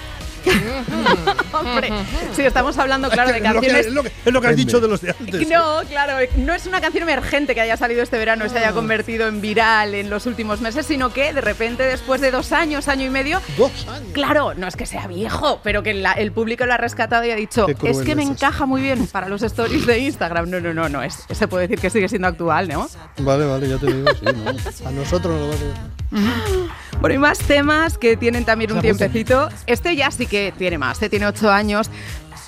Hombre, 1.53 1.91
sí, 2.35 2.43
estamos 2.43 2.77
hablando, 2.79 3.09
claro, 3.11 3.31
de 3.33 3.39
Es 3.39 3.43
lo 3.43 3.49
que- 3.49 3.55
canciones. 3.67 3.87
es 3.87 3.93
lo 3.93 4.03
que- 4.03 4.13
es 4.25 4.33
lo 4.33 4.41
que 4.41 4.47
has 4.49 4.57
dicho 4.57 4.81
de 4.81 4.89
los 4.89 5.01
de 5.01 5.11
antes. 5.19 5.49
No, 5.49 5.81
claro, 5.89 6.15
no 6.37 6.55
es 6.55 6.67
una 6.67 6.81
canción 6.81 7.03
emergente 7.03 7.55
que 7.55 7.61
haya 7.61 7.77
salido 7.77 8.03
este 8.03 8.19
verano 8.19 8.45
y 8.47 8.49
se 8.49 8.59
haya 8.59 8.73
convertido 8.73 9.29
en 9.29 9.41
viral 9.41 9.95
en 9.95 10.11
los 10.11 10.27
últimos 10.27 10.61
meses, 10.61 10.87
sino 10.87 11.13
que 11.13 11.33
de 11.33 11.41
repente, 11.41 11.83
después 11.85 12.21
de 12.21 12.31
dos 12.31 12.53
años, 12.53 12.89
año 12.89 13.07
y 13.07 13.11
medio. 13.11 13.41
Dos 13.57 13.87
años. 13.89 14.09
Claro, 14.13 14.55
no 14.55 14.67
es 14.67 14.77
que 14.77 14.87
sea 14.87 15.07
viejo, 15.07 15.61
pero 15.63 15.83
que 15.83 15.95
la- 15.95 16.13
el 16.13 16.33
público 16.33 16.67
lo 16.67 16.75
ha 16.75 16.79
rescatado 16.79 17.25
y 17.25 17.31
ha 17.31 17.37
dicho: 17.37 17.67
Es 17.69 17.77
que 18.03 18.15
me 18.15 18.23
es 18.23 18.29
eso". 18.29 18.33
encaja 18.33 18.67
muy 18.67 18.81
bien 18.83 19.07
para 19.07 19.29
los 19.29 19.43
stories 19.43 19.87
de 19.87 19.99
Instagram. 19.99 20.49
No, 20.51 20.61
no, 20.61 20.73
no, 20.75 20.89
no. 20.89 21.03
Es, 21.03 21.25
se 21.31 21.49
puede 21.49 21.69
decir 21.69 21.81
que 21.81 21.91
sigue 21.91 22.09
siendo 22.09 22.29
actual, 22.29 22.69
¿no? 22.69 22.89
Vale, 23.19 23.45
vale, 23.47 23.69
ya 23.69 23.79
te 23.79 23.87
digo, 23.87 24.09
sí, 24.15 24.25
¿no? 24.25 24.89
A 24.89 24.93
nosotros 24.93 25.33
nos 25.39 25.41
lo 25.41 25.49
va 25.49 25.55
a 25.55 25.59
decir. 25.59 26.71
Bueno, 27.01 27.15
y 27.17 27.19
más 27.19 27.39
temas 27.39 27.99
que 27.99 28.17
tienen 28.17 28.45
también 28.45 28.71
un 28.73 28.81
tiempecito. 28.81 29.49
Este 29.67 29.97
ya 29.97 30.11
sí 30.13 30.27
que 30.27 30.32
tiene 30.57 30.79
más, 30.79 30.95
este 30.97 31.11
tiene 31.11 31.27
ocho 31.27 31.51
años. 31.51 31.91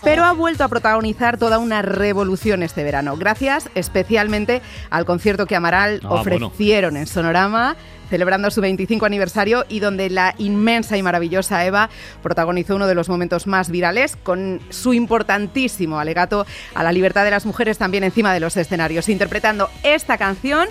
Pero 0.03 0.25
ha 0.25 0.33
vuelto 0.33 0.65
a 0.65 0.69
protagonizar 0.69 1.39
toda 1.39 1.59
una 1.59 1.81
revolución 1.81 2.63
este 2.63 2.85
verano, 2.85 3.17
gracias 3.17 3.71
especialmente 3.75 4.61
al 4.91 5.07
concierto 5.07 5.47
que 5.47 5.57
Amaral 5.57 6.01
Ah, 6.05 6.21
bueno. 6.23 6.49
ofrecieron 6.49 6.99
en 6.99 7.07
Sonorama, 7.07 7.75
celebrando 8.11 8.51
su 8.51 8.61
25 8.61 9.07
aniversario 9.07 9.65
y 9.71 9.81
donde 9.81 10.11
la 10.11 10.35
inmensa 10.37 10.99
y 10.99 11.03
maravillosa 11.03 11.65
Eva 11.65 11.89
protagonizó 12.23 12.77
uno 12.77 12.87
de 12.87 12.95
los 12.95 13.09
momentos 13.09 13.47
más 13.47 13.71
virales 13.71 14.17
con 14.17 14.61
su 14.69 14.93
importantísimo 14.93 15.99
alegato 15.99 16.45
a 16.75 16.83
la 16.83 16.93
libertad 16.93 17.25
de 17.25 17.31
las 17.31 17.47
mujeres 17.47 17.79
también 17.79 18.05
encima 18.05 18.35
de 18.35 18.41
los 18.41 18.59
escenarios, 18.59 19.09
interpretando 19.09 19.71
esta 19.85 20.19
canción 20.19 20.69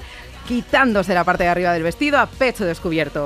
quitándose 0.48 1.16
la 1.16 1.24
parte 1.24 1.44
de 1.46 1.50
arriba 1.50 1.74
del 1.74 1.82
vestido 1.84 2.20
a 2.20 2.28
pecho 2.28 2.66
descubierto. 2.66 3.26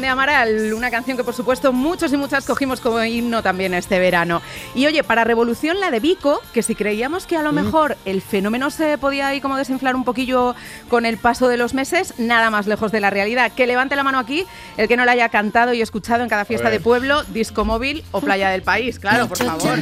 De 0.00 0.08
Amaral, 0.08 0.74
una 0.74 0.90
canción 0.90 1.16
que 1.16 1.22
por 1.22 1.34
supuesto 1.34 1.72
muchos 1.72 2.12
y 2.12 2.16
muchas 2.16 2.44
cogimos 2.44 2.80
como 2.80 3.02
himno 3.04 3.42
también 3.42 3.74
este 3.74 4.00
verano. 4.00 4.42
Y 4.74 4.86
oye, 4.86 5.04
para 5.04 5.22
Revolución 5.22 5.78
la 5.78 5.90
de 5.92 6.00
Vico, 6.00 6.40
que 6.52 6.62
si 6.62 6.74
creíamos 6.74 7.26
que 7.26 7.36
a 7.36 7.42
lo 7.42 7.52
mejor 7.52 7.96
el 8.04 8.20
fenómeno 8.20 8.70
se 8.70 8.98
podía 8.98 9.28
ahí 9.28 9.40
como 9.40 9.56
desinflar 9.56 9.94
un 9.94 10.04
poquillo 10.04 10.56
con 10.88 11.06
el 11.06 11.16
paso 11.16 11.48
de 11.48 11.56
los 11.56 11.74
meses, 11.74 12.14
nada 12.18 12.50
más 12.50 12.66
lejos 12.66 12.90
de 12.90 13.00
la 13.00 13.10
realidad. 13.10 13.52
Que 13.52 13.66
levante 13.66 13.94
la 13.94 14.02
mano 14.02 14.18
aquí 14.18 14.44
el 14.76 14.88
que 14.88 14.96
no 14.96 15.04
la 15.04 15.12
haya 15.12 15.28
cantado 15.28 15.72
y 15.74 15.80
escuchado 15.80 16.24
en 16.24 16.28
cada 16.28 16.44
fiesta 16.44 16.70
de 16.70 16.80
pueblo, 16.80 17.22
disco 17.24 17.64
móvil 17.64 18.02
o 18.10 18.20
playa 18.20 18.50
del 18.50 18.62
país, 18.62 18.98
claro, 18.98 19.28
por 19.28 19.38
favor. 19.38 19.78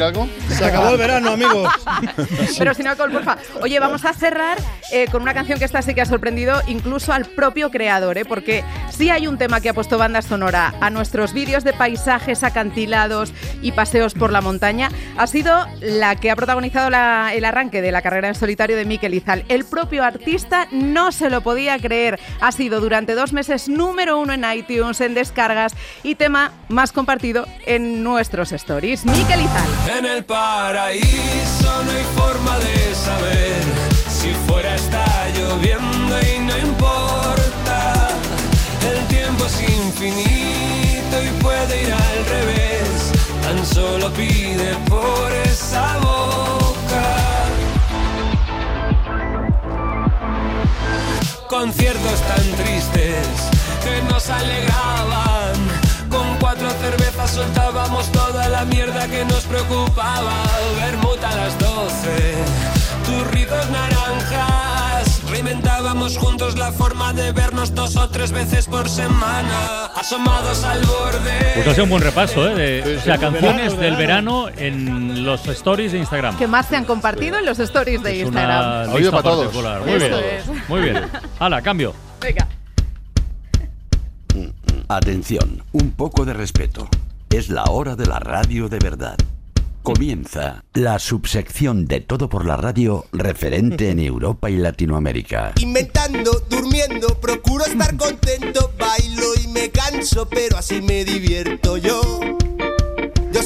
Era, 0.00 0.26
Se 0.60 0.66
acabó 0.66 0.90
el 0.90 0.98
verano, 0.98 1.30
amigos. 1.30 1.72
Pero 2.58 2.74
sin 2.74 2.86
alcohol, 2.86 3.10
porfa. 3.12 3.36
Oye, 3.62 3.78
vamos 3.80 4.04
a 4.04 4.12
cerrar 4.12 4.58
eh, 4.92 5.06
con 5.10 5.22
una 5.22 5.34
canción 5.34 5.58
que 5.58 5.64
esta 5.64 5.82
sí 5.82 5.94
que 5.94 6.02
ha 6.02 6.06
sorprendido 6.06 6.60
incluso 6.66 7.12
al 7.12 7.24
propio 7.24 7.70
creador, 7.70 8.18
¿eh? 8.18 8.24
porque 8.24 8.62
sí 8.90 9.10
hay 9.10 9.26
un 9.26 9.38
tema 9.38 9.60
que 9.60 9.70
ha 9.70 9.74
puesto 9.74 9.96
banda 9.98 10.20
sonora 10.22 10.74
a 10.80 10.90
nuestros 10.90 11.32
vídeos 11.32 11.64
de 11.64 11.72
paisajes 11.72 12.44
acantilados 12.44 13.32
y 13.62 13.72
paseos 13.72 14.14
por 14.14 14.30
la 14.32 14.40
montaña. 14.40 14.90
Ha 15.16 15.26
sido 15.26 15.66
la 15.80 16.16
que 16.16 16.30
ha 16.30 16.36
protagonizado 16.36 16.90
la- 16.90 17.32
el 17.34 17.44
arranque 17.44 17.80
de 17.82 17.92
la 17.92 18.02
carrera 18.02 18.28
en 18.28 18.34
solitario 18.34 18.76
de 18.76 18.84
Mikel 18.84 19.14
Izal. 19.14 19.44
El 19.48 19.64
propio 19.64 20.04
artista 20.04 20.66
no 20.70 21.10
se 21.12 21.30
lo 21.30 21.40
podía 21.40 21.78
creer. 21.78 22.20
Ha 22.40 22.52
sido 22.52 22.80
durante 22.80 23.14
dos 23.14 23.32
meses 23.32 23.68
número 23.68 24.18
uno 24.18 24.32
en 24.34 24.44
iTunes, 24.52 25.00
en 25.00 25.14
descargas 25.14 25.74
y 26.02 26.14
tema 26.16 26.52
más 26.68 26.92
compartido 26.92 27.46
en 27.66 28.04
nuestros 28.04 28.52
stories. 28.52 29.04
Mikel 29.06 29.40
Izal. 29.40 29.98
En 29.98 30.06
el 30.06 30.24
paraíso 30.50 31.70
no 31.84 31.90
hay 31.92 32.06
forma 32.16 32.58
de 32.58 32.94
saber 33.06 33.62
si 34.18 34.30
fuera 34.46 34.74
está 34.74 35.06
lloviendo 35.36 36.14
y 36.30 36.32
no 36.48 36.54
importa. 36.58 37.78
El 38.90 38.98
tiempo 39.06 39.44
es 39.44 39.56
infinito 39.60 41.16
y 41.28 41.30
puede 41.44 41.82
ir 41.84 41.92
al 41.92 42.18
revés. 42.34 42.96
Tan 43.44 43.58
solo 43.64 44.10
pide 44.20 44.70
por 44.88 45.28
esa 45.52 45.86
boca. 45.98 47.06
Conciertos 51.48 52.18
tan 52.30 52.46
tristes 52.60 53.28
que 53.84 53.94
nos 54.10 54.28
alegraban. 54.30 55.09
Soltábamos 57.34 58.10
toda 58.12 58.48
la 58.48 58.64
mierda 58.64 59.06
que 59.08 59.24
nos 59.24 59.44
preocupaba. 59.44 60.32
Vermut 60.76 61.22
a 61.22 61.36
las 61.36 61.58
doce, 61.58 62.34
turritos 63.06 63.70
naranjas. 63.70 65.22
Reinventábamos 65.30 66.18
juntos 66.18 66.58
la 66.58 66.72
forma 66.72 67.12
de 67.12 67.30
vernos 67.32 67.72
dos 67.74 67.96
o 67.96 68.08
tres 68.10 68.32
veces 68.32 68.66
por 68.66 68.88
semana. 68.88 69.86
Asomados 69.96 70.64
al 70.64 70.84
borde. 70.84 71.52
Pues 71.54 71.68
ha 71.68 71.72
sido 71.72 71.84
un 71.84 71.90
buen 71.90 72.02
repaso, 72.02 72.48
¿eh? 72.48 72.54
De, 72.54 72.82
Sí, 72.84 72.96
o 72.96 73.02
sea, 73.02 73.18
canciones 73.18 73.76
Verano, 73.76 73.80
del 73.80 73.96
verano. 73.96 74.48
en 74.56 75.24
los 75.24 75.46
stories 75.46 75.92
de 75.92 75.98
Instagram. 75.98 76.36
que 76.36 76.46
más 76.48 76.66
se 76.66 76.76
han 76.76 76.84
compartido 76.84 77.38
en 77.38 77.46
los 77.46 77.58
stories 77.60 78.02
de 78.02 78.20
Es 78.20 78.26
Instagram. 78.26 78.88
una 78.90 78.98
lista 78.98 79.22
particular. 79.22 79.80
Muy 79.82 79.94
bien. 79.98 80.12
es. 80.14 80.68
Muy 80.68 80.80
bien. 80.80 81.00
Hala, 81.38 81.62
cambio. 81.62 81.94
Venga. 82.20 82.48
Atención, 84.88 85.62
un 85.72 85.92
poco 85.92 86.24
de 86.24 86.32
respeto. 86.32 86.88
Es 87.30 87.48
la 87.48 87.62
hora 87.70 87.94
de 87.94 88.06
la 88.06 88.18
radio 88.18 88.68
de 88.68 88.80
verdad. 88.80 89.16
Comienza 89.84 90.64
la 90.74 90.98
subsección 90.98 91.86
de 91.86 92.00
Todo 92.00 92.28
por 92.28 92.44
la 92.44 92.56
Radio 92.56 93.06
referente 93.12 93.88
en 93.88 94.00
Europa 94.00 94.50
y 94.50 94.56
Latinoamérica. 94.56 95.52
Inventando, 95.60 96.42
durmiendo, 96.50 97.20
procuro 97.20 97.64
estar 97.64 97.96
contento, 97.96 98.72
bailo 98.76 99.26
y 99.44 99.46
me 99.46 99.70
canso, 99.70 100.28
pero 100.28 100.58
así 100.58 100.82
me 100.82 101.04
divierto 101.04 101.76
yo. 101.76 102.00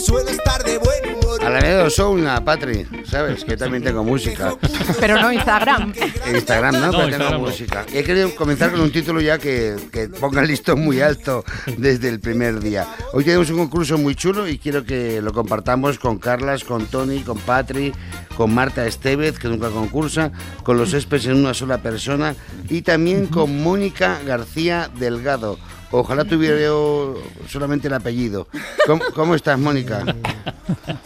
Suelo 0.05 0.29
estar 0.29 0.63
de 0.63 0.77
buen 0.77 1.17
humor. 1.17 1.43
A 1.43 1.49
la 1.49 1.61
vez 1.61 1.95
soy 1.95 2.21
una 2.21 2.45
Patri, 2.45 2.87
¿sabes? 3.07 3.43
Que 3.43 3.57
también 3.57 3.83
tengo 3.83 4.05
música. 4.05 4.55
Pero 5.01 5.19
no 5.19 5.33
Instagram. 5.33 5.95
En 6.27 6.37
Instagram, 6.37 6.75
¿no? 6.75 6.81
No, 6.81 6.91
Pero 6.91 7.05
Instagram 7.05 7.31
tengo 7.31 7.43
no. 7.43 7.49
música. 7.51 7.87
He 7.91 8.05
querido 8.05 8.35
comenzar 8.35 8.71
con 8.71 8.81
un 8.83 8.93
título 8.93 9.23
ya 9.23 9.39
que, 9.39 9.77
que 9.91 10.09
ponga 10.09 10.43
el 10.43 10.49
listón 10.49 10.81
muy 10.81 11.01
alto 11.01 11.43
desde 11.79 12.11
el 12.11 12.21
primer 12.21 12.61
día. 12.61 12.87
Hoy 13.15 13.25
tenemos 13.25 13.49
un 13.49 13.57
concurso 13.57 13.97
muy 13.97 14.15
chulo 14.15 14.47
y 14.47 14.59
quiero 14.59 14.85
que 14.85 15.23
lo 15.23 15.33
compartamos 15.33 15.99
con 15.99 16.19
Carlas, 16.19 16.65
con 16.65 16.85
Tony, 16.87 17.21
con 17.21 17.39
Patri, 17.39 17.93
con 18.37 18.53
Marta 18.53 18.87
Estevez, 18.87 19.39
que 19.39 19.49
nunca 19.49 19.71
concursa, 19.71 20.33
con 20.65 20.77
los 20.77 20.93
Espes 20.93 21.25
en 21.25 21.37
una 21.37 21.55
sola 21.55 21.79
persona 21.79 22.35
y 22.69 22.83
también 22.83 23.27
con 23.27 23.63
Mónica 23.63 24.21
García 24.27 24.91
Delgado. 24.99 25.59
Ojalá 25.91 26.25
tuviera 26.25 26.59
yo 26.61 27.15
solamente 27.49 27.89
el 27.89 27.95
apellido. 27.95 28.49
¿Cómo, 28.87 29.03
cómo 29.15 29.35
estás, 29.35 29.59
Mónica? 29.59 30.05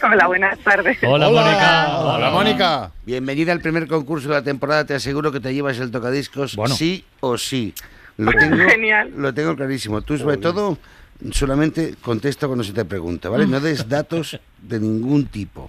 Hola, 0.03 0.27
buenas 0.27 0.57
tardes. 0.59 0.97
Hola, 1.03 1.29
Mónica. 1.29 1.99
Hola, 1.99 2.29
Mónica. 2.31 2.91
Bienvenida 3.05 3.51
al 3.51 3.61
primer 3.61 3.87
concurso 3.87 4.29
de 4.29 4.35
la 4.35 4.43
temporada. 4.43 4.85
Te 4.85 4.95
aseguro 4.95 5.31
que 5.31 5.39
te 5.39 5.53
llevas 5.53 5.79
el 5.79 5.91
tocadiscos 5.91 6.57
sí 6.75 7.05
o 7.19 7.37
sí. 7.37 7.73
Lo 8.17 8.31
tengo, 8.31 8.57
Genial. 8.57 9.11
Lo 9.15 9.33
tengo 9.33 9.55
clarísimo. 9.55 10.01
Tú, 10.01 10.17
sobre 10.17 10.37
todo, 10.37 10.77
solamente 11.31 11.95
contesta 12.01 12.47
cuando 12.47 12.63
se 12.63 12.73
te 12.73 12.85
pregunta, 12.85 13.29
¿vale? 13.29 13.45
No 13.47 13.59
des 13.59 13.87
datos 13.89 14.39
de 14.61 14.79
ningún 14.79 15.25
tipo. 15.27 15.67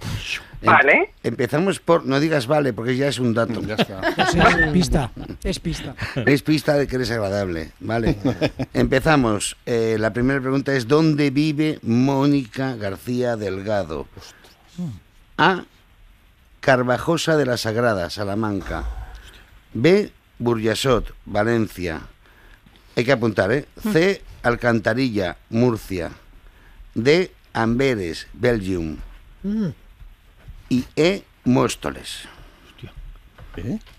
Em- 0.61 0.67
Vale. 0.67 1.09
Empezamos 1.23 1.79
por. 1.79 2.05
No 2.05 2.19
digas 2.19 2.45
vale, 2.47 2.71
porque 2.73 2.95
ya 2.95 3.07
es 3.07 3.17
un 3.19 3.33
dato. 3.33 3.61
Pues 3.61 3.79
es 3.79 4.67
pista, 4.73 5.11
es 5.43 5.59
pista. 5.59 5.95
Es 6.25 6.41
pista 6.43 6.75
de 6.75 6.85
que 6.87 6.95
eres 6.97 7.09
agradable, 7.11 7.71
¿vale? 7.79 8.15
Empezamos. 8.73 9.57
Eh, 9.65 9.97
la 9.99 10.13
primera 10.13 10.39
pregunta 10.39 10.73
es: 10.75 10.87
¿dónde 10.87 11.31
vive 11.31 11.79
Mónica 11.81 12.75
García 12.75 13.37
Delgado? 13.37 14.07
A. 15.37 15.63
Carvajosa 16.59 17.37
de 17.37 17.45
la 17.47 17.57
Sagrada, 17.57 18.09
Salamanca. 18.11 18.83
B. 19.73 20.11
Burjasot, 20.37 21.13
Valencia. 21.25 22.01
Hay 22.95 23.03
que 23.03 23.11
apuntar, 23.11 23.51
¿eh? 23.51 23.65
C. 23.91 24.21
Alcantarilla, 24.43 25.37
Murcia. 25.49 26.11
D. 26.95 27.31
Amberes, 27.53 28.27
Belgium. 28.33 28.97
Y 30.69 30.85
E. 30.95 31.23
Móstoles. 31.45 32.27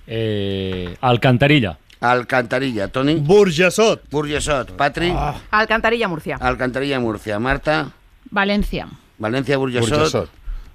Eh, 0.06 0.96
Alcantarilla. 1.00 1.78
Alcantarilla, 2.00 2.88
Tony. 2.88 3.16
Burjasot. 3.16 4.08
Burjasot. 4.10 4.72
Patri. 4.72 5.12
Alcantarilla, 5.50 6.08
Murcia. 6.08 6.36
Alcantarilla, 6.40 6.98
Murcia. 6.98 7.38
Marta. 7.38 7.92
Valencia. 8.30 8.88
Valencia, 9.18 9.56
Burjasot. 9.58 9.90
Burjasot. 9.90 10.30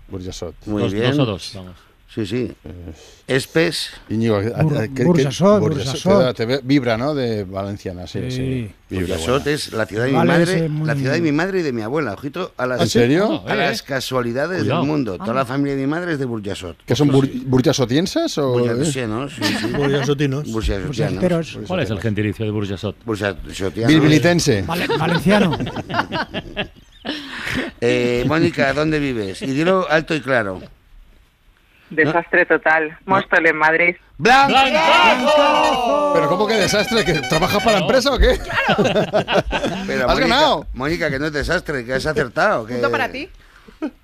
Burjasot. 0.10 0.56
Muy 0.68 0.84
Dos- 0.84 0.94
bien. 0.94 1.10
dos 1.12 1.20
o 1.20 1.26
dos, 1.26 1.52
vamos. 1.56 1.76
Sí, 2.18 2.26
sí. 2.26 2.52
Espes. 3.28 3.92
Íñigo, 4.10 4.42
Bur- 4.42 4.88
¿qué- 4.88 4.94
qué- 4.96 5.04
Burjasot, 5.04 6.36
te 6.36 6.60
vibra, 6.64 6.98
¿no? 6.98 7.14
De 7.14 7.44
valenciana, 7.44 8.08
sí, 8.08 8.22
sí. 8.32 8.72
Sí. 8.90 8.96
Burjasot 8.96 9.46
es 9.46 9.72
la 9.74 9.86
ciudad 9.86 10.06
de 10.06 10.10
mi 10.14 10.18
Vale, 10.18 10.32
madre, 10.32 10.70
la 10.84 10.96
ciudad 10.96 11.14
de 11.14 11.22
mi 11.22 11.32
madre 11.32 11.60
y 11.60 11.62
de 11.62 11.72
mi 11.74 11.84
abuela. 11.84 12.14
Ojito 12.14 12.54
a 12.58 12.66
las, 12.66 12.82
¿En 12.82 12.90
serio? 12.90 13.44
a 13.48 13.54
las 13.54 13.84
casualidades 13.84 14.62
Cuidado. 14.62 14.80
del 14.82 14.90
mundo. 14.90 15.18
Toda 15.20 15.36
la 15.36 15.46
familia 15.46 15.76
de 15.76 15.82
mi 15.82 15.88
madre 15.88 16.14
es 16.14 16.18
de 16.20 16.26
Burjasot. 16.26 16.78
¿Que 16.88 16.96
son 16.96 17.10
bur- 17.12 17.30
burjasotienses 17.46 18.36
o...? 18.40 18.54
Burjasotianos, 18.54 19.34
sí, 19.36 19.44
sí. 19.44 19.68
Burjasotinos. 19.68 20.52
Burjasotianos. 20.52 20.88
Burjasoteros. 20.88 21.60
¿Cuál 21.68 21.80
es 21.82 21.90
el 21.92 22.00
gentilicio 22.00 22.46
de 22.46 22.52
Burjasot? 22.52 22.96
Burjasotianos. 23.06 23.88
Bilbilitense. 23.94 24.64
Vale- 24.64 24.88
valenciano. 24.98 25.56
Eh, 27.80 28.26
Mónica, 28.28 28.74
¿dónde 28.74 29.00
vives? 29.00 29.42
Y 29.42 29.48
dilo 29.48 29.90
alto 29.90 30.14
y 30.16 30.20
claro. 30.22 30.62
Desastre 31.90 32.46
total. 32.46 32.98
Móstoles, 33.06 33.54
Madrid. 33.54 33.96
¡Blanco! 34.18 36.12
¿Pero 36.14 36.28
cómo 36.28 36.48
que 36.48 36.56
desastre? 36.56 37.06
¿Que 37.06 37.14
trabajas 37.14 37.64
para 37.64 37.80
la 37.80 37.86
empresa 37.86 38.12
o 38.14 38.18
qué? 38.18 38.40
Pero, 39.88 40.10
¡Has 40.10 40.16
Mónica, 40.16 40.28
ganado! 40.28 40.68
Mónica, 40.74 41.10
que 41.10 41.20
no 41.20 41.28
es 41.28 41.34
desastre, 41.34 41.86
que 41.86 41.94
has 41.94 42.06
acertado. 42.06 42.66
Que... 42.66 42.74
Punto 42.74 42.92
para 42.92 43.10
ti. 43.10 43.30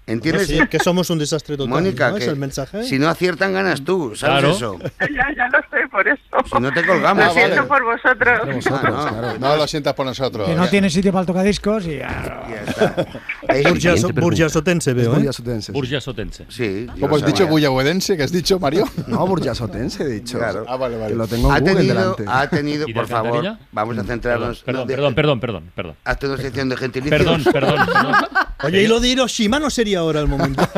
¿Entiendes? 0.06 0.48
Sí, 0.48 0.60
que 0.70 0.80
somos 0.80 1.10
un 1.10 1.18
desastre 1.20 1.56
total. 1.56 1.70
Mónica, 1.70 2.10
¿no? 2.10 2.16
que 2.18 2.24
¿Es 2.24 2.28
el 2.28 2.36
mensaje? 2.36 2.84
si 2.84 3.00
no 3.00 3.08
aciertan, 3.08 3.54
ganas 3.54 3.84
tú, 3.86 4.14
¿sabes 4.16 4.40
Claro. 4.42 4.52
eso? 4.56 4.80
Ya, 5.00 5.28
ya 5.36 5.48
lo 5.48 5.60
sé, 5.70 5.88
por 5.90 6.06
eso. 6.08 6.20
Si 6.54 6.60
no 6.62 6.72
te 6.74 6.86
colgamos. 6.86 7.24
Lo 7.24 7.30
Ah, 7.30 7.34
siento 7.34 7.56
vale. 7.56 7.68
por 7.68 7.84
vosotros. 7.84 8.56
Vosotros, 8.56 8.94
Ah, 8.96 9.12
no. 9.12 9.20
claro. 9.20 9.40
No 9.40 9.56
lo 9.56 9.68
sientas 9.68 9.94
por 9.94 10.06
nosotros. 10.06 10.50
Que 10.50 10.56
no 10.56 10.68
tiene 10.68 10.90
sitio 10.90 11.12
para 11.14 11.22
el 11.22 11.28
tocadiscos 11.28 11.86
y... 11.86 11.98
Ya 12.00 12.64
está. 12.68 12.96
Eh, 13.50 13.64
Burjaso- 13.64 14.14
Burjasotense 14.14 14.94
veo, 14.94 15.12
¿eh? 15.14 15.16
Burjasotense. 15.16 15.72
Burjasotense. 15.72 16.46
Sí. 16.50 16.88
¿Cómo 17.00 17.16
has 17.16 17.26
dicho 17.26 17.38
sabía. 17.40 17.52
buyahuedense 17.52 18.18
que 18.18 18.24
has 18.24 18.32
dicho, 18.32 18.60
Mario? 18.60 18.86
No, 19.08 19.26
burjasotense, 19.26 20.04
he 20.04 20.08
dicho. 20.08 20.38
Claro. 20.38 20.66
Ah, 20.68 20.76
vale, 20.76 20.98
vale. 20.98 21.10
Que 21.12 21.16
lo 21.16 21.28
tengo 21.28 21.48
en 21.50 21.56
Ha 21.56 21.60
Google 21.60 21.76
tenido, 21.76 21.94
delante. 21.96 22.26
ha 22.28 22.50
tenido, 22.50 22.84
¿Y 22.88 22.88
de 22.88 22.94
por 22.94 23.08
favor, 23.08 23.58
vamos 23.72 23.98
a 23.98 24.04
centrarnos. 24.04 24.64
Perdón, 24.64 24.88
perdón, 24.88 25.16
perdón, 25.16 25.40
perdón, 25.40 25.72
perdón, 25.76 25.96
Hazte 26.04 26.28
una 26.28 26.38
sección 26.38 26.68
de 26.70 26.78
gentilicio. 26.78 27.18
perdón, 27.18 27.44
perdón, 27.44 27.86
perdón. 27.86 28.16
Oye, 28.64 28.84
y 28.84 28.88
lo 28.88 29.00
de 29.00 29.10
Hiroshima 29.10 29.60
no 29.60 29.70
sería 29.70 29.93
ahora 29.96 30.20
el 30.22 30.28
momento. 30.28 30.64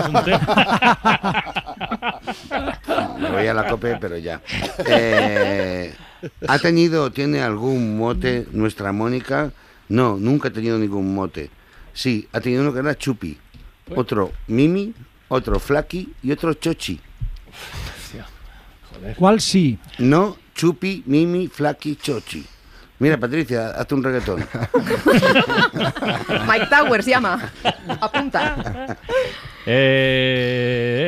Me 3.20 3.32
voy 3.32 3.48
a 3.48 3.54
la 3.54 3.68
cope, 3.68 3.98
pero 4.00 4.18
ya. 4.18 4.42
Eh, 4.86 5.94
¿Ha 6.48 6.60
tenido, 6.60 7.12
tiene 7.12 7.42
algún 7.42 7.98
mote 7.98 8.48
nuestra 8.52 8.92
Mónica? 8.92 9.52
No, 9.90 10.18
nunca 10.18 10.50
ha 10.50 10.52
tenido 10.52 10.78
ningún 10.78 11.14
mote. 11.14 11.50
Sí, 11.94 12.28
ha 12.34 12.42
tenido 12.42 12.62
uno 12.62 12.74
que 12.74 12.80
era 12.80 12.98
Chupi, 12.98 13.38
otro 13.96 14.32
Mimi, 14.48 14.94
otro 15.30 15.60
Flaki 15.60 16.14
y 16.24 16.32
otro 16.32 16.54
Chochi. 16.54 17.00
¿Cuál 19.18 19.42
sí? 19.42 19.78
No, 20.00 20.38
Chupi, 20.54 21.04
Mimi, 21.06 21.48
Flaki, 21.48 21.96
Chochi. 21.96 22.46
Mira, 23.00 23.18
Patricia, 23.18 23.72
hazte 23.72 23.94
un 23.96 24.04
reggaetón. 24.04 24.40
Mike 26.48 26.68
Towers 26.70 27.06
llama. 27.06 27.52
Apunta. 28.00 28.98
Eh, 29.66 31.02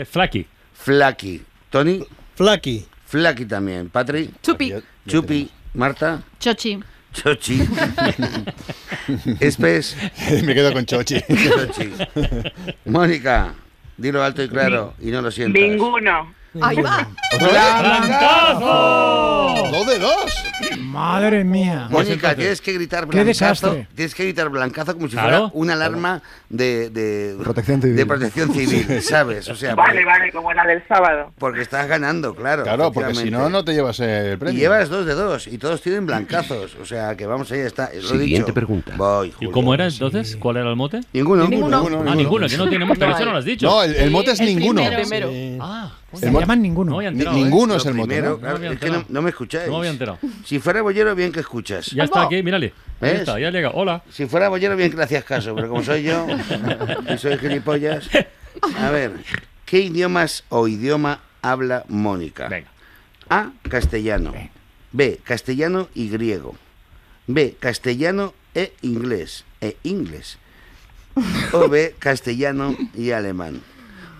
eh, 0.00 0.04
Flaky. 0.10 0.46
Flaky. 0.72 1.42
Tony. 1.70 2.04
Flaky. 2.34 2.86
Flaky 3.06 3.44
también. 3.46 3.88
Patri. 3.90 4.30
Chupi. 4.42 4.74
Chupi. 5.06 5.48
Marta. 5.74 6.22
Chochi. 6.40 6.80
Chochi. 7.12 7.60
Espes. 9.40 9.96
Me 10.42 10.54
quedo 10.54 10.72
con 10.72 10.84
Chochi. 10.84 11.20
Chochi. 11.20 11.92
Mónica. 12.86 13.54
Dilo 13.96 14.24
alto 14.24 14.42
y 14.42 14.48
claro 14.48 14.94
y 15.00 15.12
no 15.12 15.22
lo 15.22 15.30
sientas. 15.30 15.62
Ninguno. 15.62 16.34
Ahí 16.60 16.76
va. 16.76 17.08
¡Blancazo! 17.40 19.70
¡Dos 19.70 19.86
de 19.86 19.98
dos! 19.98 20.44
Madre 20.78 21.44
mía. 21.44 21.88
Mónica, 21.90 22.34
tienes 22.34 22.60
que 22.60 22.72
gritar 22.72 23.00
Qué 23.08 23.22
blancazo. 23.22 23.26
desastre. 23.26 23.88
Tienes 23.94 24.14
que 24.14 24.24
gritar 24.24 24.48
blancazo 24.48 24.94
como 24.94 25.08
si 25.08 25.14
Claro. 25.14 25.50
fuera 25.50 25.52
una 25.54 25.72
alarma 25.74 26.22
de, 26.48 26.90
de, 26.90 27.36
Protección 27.42 27.80
civil. 27.82 27.96
de 27.96 28.06
protección 28.06 28.52
civil, 28.54 29.02
¿sabes? 29.02 29.48
O 29.48 29.56
sea, 29.56 29.74
Vale, 29.74 29.90
porque, 29.92 30.04
vale, 30.04 30.32
como 30.32 30.52
la 30.52 30.64
del 30.66 30.82
sábado. 30.86 31.32
porque 31.38 31.62
estás 31.62 31.86
ganando, 31.88 32.34
claro. 32.34 32.62
Claro, 32.62 32.92
porque 32.92 33.14
si 33.14 33.30
no, 33.30 33.48
no 33.50 33.64
te 33.64 33.72
llevas 33.74 33.98
el 34.00 34.34
Y 34.34 34.36
premio. 34.36 34.60
llevas 34.60 34.88
dos 34.88 35.04
de 35.06 35.14
dos 35.14 35.46
y 35.48 35.58
todos 35.58 35.80
tienen 35.82 36.06
blancazos. 36.06 36.76
O 36.80 36.86
sea, 36.86 37.16
que 37.16 37.26
vamos, 37.26 37.50
ahí 37.52 37.60
está. 37.60 37.90
Lo 37.92 37.98
he 38.00 38.02
Siguiente 38.02 38.46
dicho. 38.46 38.54
pregunta. 38.54 38.92
Voy, 38.96 39.32
¿Y 39.40 39.50
cómo 39.50 39.74
era 39.74 39.86
entonces? 39.86 40.36
¿Cuál 40.36 40.58
era 40.58 40.70
el 40.70 40.76
mote? 40.76 41.00
Ninguno. 41.12 41.48
Ninguno. 41.48 41.78
Ah, 42.06 42.14
ninguno, 42.14 42.48
que 42.48 42.56
no 42.56 42.68
tiene 42.68 42.84
mote, 42.84 43.00
pero 43.00 43.12
eso 43.16 43.24
no 43.24 43.32
lo 43.32 43.38
has 43.38 43.44
dicho. 43.44 43.66
No, 43.66 43.82
el, 43.82 43.94
el 43.96 44.10
mote 44.10 44.30
es 44.32 44.40
El 44.40 44.46
ninguno. 44.46 44.82
primero. 44.84 45.28
Primero. 45.30 45.64
Ah, 45.64 45.90
Se 46.14 46.30
llaman 46.30 46.62
ninguno. 46.62 46.92
no 46.92 47.02
enterado. 47.24 47.38
¿eh? 47.38 47.44
ninguno 47.44 47.74
es 47.76 47.86
el 47.86 47.94
mote. 47.94 48.08
primero, 48.08 48.30
¿no? 48.30 48.38
claro, 48.38 48.58
No 48.58 48.72
es 48.72 48.78
que 48.78 48.90
no, 49.08 49.22
me 49.22 49.30
escucháis. 49.30 49.66
No 49.66 49.72
me 49.72 49.78
había 49.78 49.90
enterado. 49.90 50.18
Si 50.44 50.58
fuera 50.58 50.82
bollero, 50.82 51.14
bien 51.14 51.32
que 51.32 51.40
escuchas. 51.40 51.86
Ya 51.86 52.04
está 52.04 52.22
aquí, 52.22 52.42
mírale. 52.42 52.72
Está, 53.00 53.38
ya 53.38 53.50
llega. 53.50 53.70
Hola. 53.70 54.02
Si 54.10 54.26
fuera 54.26 54.48
bollero, 54.48 54.76
bien 54.76 54.90
que 54.90 54.96
le 54.96 55.02
hacías 55.04 55.24
caso, 55.24 55.54
pero 55.54 55.68
como 55.68 55.82
soy 55.82 56.04
yo, 56.04 56.26
y 57.14 57.18
soy 57.18 57.38
gilipollas. 57.38 58.08
A 58.78 58.90
ver, 58.90 59.12
¿qué 59.66 59.80
idiomas 59.80 60.44
o 60.48 60.68
idioma 60.68 61.20
habla 61.42 61.84
Mónica? 61.88 62.48
Venga. 62.48 62.68
A, 63.28 63.50
castellano. 63.68 64.32
B, 64.92 65.20
castellano 65.24 65.88
y 65.94 66.08
griego. 66.08 66.56
B, 67.26 67.56
castellano 67.58 68.32
e 68.54 68.72
inglés. 68.82 69.44
E 69.60 69.76
inglés. 69.82 70.38
O 71.52 71.68
B, 71.68 71.94
castellano 71.98 72.76
y 72.94 73.10
alemán. 73.10 73.60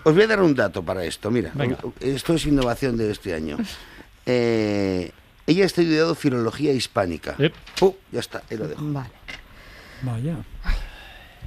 Os 0.05 0.13
voy 0.13 0.23
a 0.23 0.27
dar 0.27 0.39
un 0.41 0.53
dato 0.53 0.83
para 0.83 1.03
esto. 1.03 1.31
Mira, 1.31 1.49
Venga. 1.55 1.77
esto 1.99 2.35
es 2.35 2.45
innovación 2.45 2.95
de 2.97 3.11
este 3.11 3.33
año. 3.33 3.57
Eh, 4.27 5.11
ella 5.45 5.61
ha 5.61 5.67
estudiado 5.67 6.15
filología 6.15 6.73
hispánica. 6.73 7.35
Yep. 7.37 7.53
Pu, 7.79 7.95
ya 8.11 8.19
está, 8.21 8.41
ahí 8.49 8.57
lo 8.57 8.67
dejo. 8.67 8.81
Vale. 8.83 9.11
Vaya. 10.01 10.37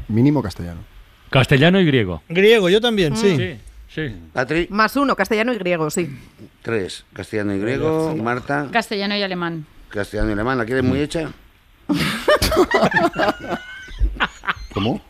Mínimo 0.06 0.40
castellano. 0.40 0.82
Castellano 1.28 1.80
y 1.80 1.86
griego. 1.86 2.22
Griego, 2.28 2.68
yo 2.68 2.80
también, 2.80 3.16
sí. 3.16 3.36
Sí, 3.36 3.58
sí. 3.92 4.14
Patri, 4.32 4.68
Más 4.70 4.94
uno, 4.94 5.16
castellano 5.16 5.52
y 5.52 5.58
griego, 5.58 5.90
sí. 5.90 6.08
tres. 6.62 7.04
Castellano 7.12 7.52
y 7.56 7.58
griego. 7.58 8.14
Marta, 8.14 8.68
Castellano 8.72 9.16
y 9.16 9.22
alemán. 9.24 9.66
castellano 9.88 10.30
y 10.30 10.32
alemán. 10.34 10.56
¿La 10.58 10.64
quieres 10.64 10.84
muy 10.84 11.00
hecha? 11.00 11.32
¿Cómo? 14.72 15.00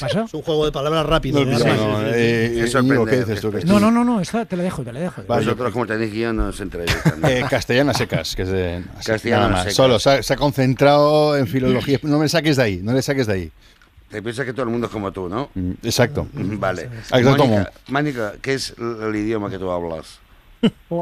Pasó? 0.00 0.24
Es 0.24 0.34
un 0.34 0.42
juego 0.42 0.66
de 0.66 0.72
palabras 0.72 1.06
rápido. 1.06 1.44
No, 1.44 1.58
¿eh? 1.58 1.64
no, 1.64 2.02
eh, 2.06 2.66
sorprendente, 2.70 3.10
¿qué 3.10 3.16
dices 3.18 3.40
tú? 3.40 3.50
Que 3.52 3.64
No, 3.64 3.80
no, 3.80 3.90
no, 3.90 4.04
no, 4.04 4.20
esta 4.20 4.44
te 4.44 4.56
la 4.56 4.62
dejo, 4.62 4.82
te 4.82 4.92
la 4.92 5.00
dejo. 5.00 5.22
Vale. 5.26 5.44
Vosotros, 5.44 5.72
como 5.72 5.86
tenéis 5.86 6.12
guion, 6.12 6.36
no 6.36 6.48
os 6.48 6.60
enteráis. 6.60 6.94
Eh, 7.24 7.44
castellano 7.48 7.90
a 7.92 7.94
secas, 7.94 8.36
que 8.36 8.42
es 8.42 8.48
de. 8.48 8.76
así, 8.96 9.06
Castellano 9.10 9.42
nada 9.44 9.46
a 9.46 9.52
más. 9.52 9.62
secas. 9.62 9.74
Solo 9.74 9.98
se 9.98 10.10
ha, 10.10 10.22
se 10.22 10.32
ha 10.34 10.36
concentrado 10.36 11.36
en 11.36 11.46
filología. 11.46 11.98
No 12.02 12.18
me 12.18 12.28
saques 12.28 12.56
de 12.56 12.62
ahí, 12.62 12.80
no 12.82 12.92
le 12.92 13.02
saques 13.02 13.26
de 13.26 13.32
ahí. 13.32 13.52
Te 14.10 14.22
piensas 14.22 14.46
que 14.46 14.52
todo 14.52 14.62
el 14.64 14.70
mundo 14.70 14.86
es 14.86 14.92
como 14.92 15.12
tú, 15.12 15.28
¿no? 15.28 15.50
Mm, 15.54 15.72
Exacto. 15.82 16.26
Vale. 16.32 16.88
Mónica, 17.22 17.72
Mónica, 17.88 18.32
¿qué 18.40 18.54
es 18.54 18.74
el 18.78 19.14
idioma 19.16 19.50
que 19.50 19.58
tú 19.58 19.70
hablas? 19.70 20.18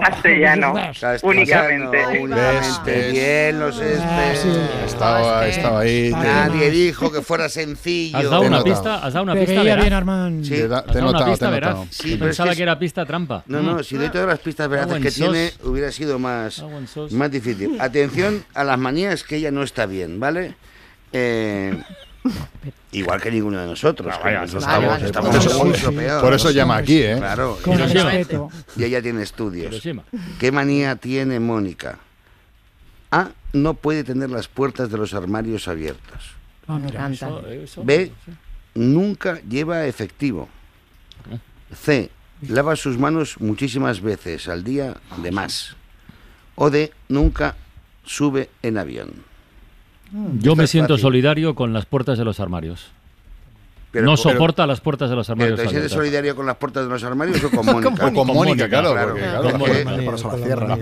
Castellano. 0.01 0.75
Castellano, 0.75 1.19
Únicamente. 1.23 2.07
Únicamente. 2.21 2.91
¿Ves? 2.91 3.13
Bien, 3.13 3.59
los 3.61 3.81
Ah, 3.81 4.33
espes. 4.33 4.41
sí. 4.43 4.61
Estaba, 4.85 5.47
estaba 5.47 5.81
ahí. 5.81 6.11
Vale. 6.11 6.29
Nadie 6.29 6.71
dijo 6.71 7.11
que 7.11 7.23
fuera 7.23 7.49
sencillo. 7.49 8.19
Has 8.19 8.25
dado 8.25 8.41
Te 8.43 8.49
una 8.49 8.59
notado. 8.59 8.75
pista, 8.75 8.95
has 9.07 9.13
dado 9.15 9.23
una 9.25 9.35
pista 9.35 9.63
veía 9.63 9.77
bien, 9.77 9.93
Armand. 9.93 10.45
Sí. 10.45 10.51
Te, 10.51 10.69
da- 10.69 10.83
te 10.85 10.93
dado 10.95 11.13
notado, 11.13 11.31
pista. 11.31 11.77
Sí, 11.91 12.13
es 12.15 12.19
pensaba 12.19 12.55
que 12.55 12.63
era 12.63 12.79
pista 12.79 13.07
trampa. 13.07 13.43
No, 13.47 13.63
no, 13.63 13.83
si 13.83 13.97
doy 13.97 14.11
todas 14.11 14.27
las 14.29 14.39
pistas 14.41 14.69
veraces 14.69 14.97
en 14.97 15.03
que 15.03 15.11
tiene, 15.11 15.53
hubiera 15.65 15.91
sido 15.93 16.19
más, 16.19 16.63
más 17.13 17.31
difícil. 17.31 17.81
Atención 17.81 18.45
a 18.55 18.65
las 18.65 18.79
manías 18.79 19.23
que 19.25 19.37
ella 19.37 19.51
no 19.51 19.63
está 19.63 19.87
bien, 19.87 20.21
¿vale? 20.21 20.55
Eh, 21.13 21.81
igual 22.99 23.21
que 23.21 23.31
ninguno 23.31 23.61
de 23.61 23.67
nosotros. 23.67 24.13
Ah, 24.15 24.19
que 24.19 24.25
vaya, 24.25 24.41
nosotros 24.41 24.65
vale, 24.67 24.87
estamos, 24.87 24.95
vale. 24.95 25.07
estamos 25.07 25.31
Por 25.31 25.47
eso- 25.47 25.65
mucho 25.65 25.93
peor. 25.93 26.21
Por 26.23 26.33
eso 26.35 26.51
llama 26.51 26.77
aquí, 26.79 27.03
¿eh? 27.03 27.17
Claro. 27.19 27.59
Con 27.63 27.79
respeto. 27.79 28.51
Y 28.77 28.85
ella 28.85 29.03
tiene 29.03 29.23
estudios. 29.23 29.73
Hiroshima. 29.73 30.05
¿Qué 30.39 30.53
manía 30.53 30.97
tiene 30.97 31.41
Mónica? 31.41 31.99
A. 33.11 33.29
No 33.53 33.75
puede 33.75 34.05
tener 34.05 34.31
las 34.31 34.49
puertas 34.49 34.91
de 34.91 34.99
los 34.99 35.15
armarios 35.15 35.69
abiertas. 35.69 36.23
Ah. 36.69 36.79
B. 37.85 38.13
Nunca 38.75 39.41
lleva 39.49 39.87
efectivo. 39.87 40.49
C. 41.75 42.11
Lava 42.49 42.77
sus 42.77 42.99
manos 42.99 43.41
muchísimas 43.41 44.01
veces 44.03 44.49
al 44.49 44.63
día 44.63 44.97
de 45.23 45.31
más. 45.31 45.75
O 46.55 46.71
D. 46.71 46.93
Nunca 47.09 47.57
sube 48.05 48.51
en 48.63 48.77
avión. 48.79 49.25
Yo 50.41 50.57
me 50.57 50.67
siento 50.67 50.99
solidario 50.99 51.55
con 51.55 51.73
las 51.73 51.87
puertas 51.87 52.19
de 52.19 52.25
los 52.25 52.41
armarios. 52.41 52.91
Pero- 53.93 54.05
no 54.05 54.17
pero- 54.17 54.31
soporta 54.31 54.67
las 54.67 54.81
puertas 54.81 55.09
de 55.09 55.17
los 55.17 55.27
Pero 55.27 55.35
armarios. 55.35 55.57
¿Te 55.57 55.63
sientes 55.69 55.93
abiertas. 55.93 55.97
solidario 55.97 56.37
con 56.37 56.45
las 56.47 56.57
puertas 56.57 56.85
de 56.85 56.91
los 56.91 57.03
armarios 57.05 57.43
o 57.45 57.51
con 57.51 57.65
Mónica? 57.67 57.91
Con 57.91 58.15
Con 58.15 58.27
Mónica, 58.27 58.35
Mónica, 58.35 58.69
claro. 58.69 58.93
claro. 58.93 59.09
porque, 59.11 59.23
claro, 59.23 59.43
Mónica. 59.43 59.59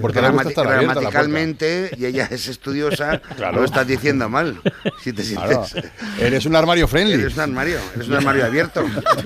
porque- 0.01 0.21
la 0.21 0.33
Gramati- 0.33 0.57
la 0.57 0.71
gramaticalmente, 0.71 1.91
y 1.97 2.07
ella 2.07 2.27
es 2.31 2.49
estudiosa, 2.49 3.21
Claro. 3.37 3.59
lo 3.59 3.65
estás 3.65 3.87
diciendo 3.87 4.29
mal. 4.29 4.61
Si 5.03 5.13
te 5.13 5.23
Claro. 5.23 5.65
sientes. 5.65 5.93
Eres 6.19 6.47
un 6.47 6.57
armario 6.57 6.89
friendly. 6.89 7.15
Eres 7.15 7.35
un 7.35 7.41
armario, 7.41 7.79
eres 7.95 8.09
un 8.09 8.15
armario 8.15 8.45
abierto. 8.47 8.85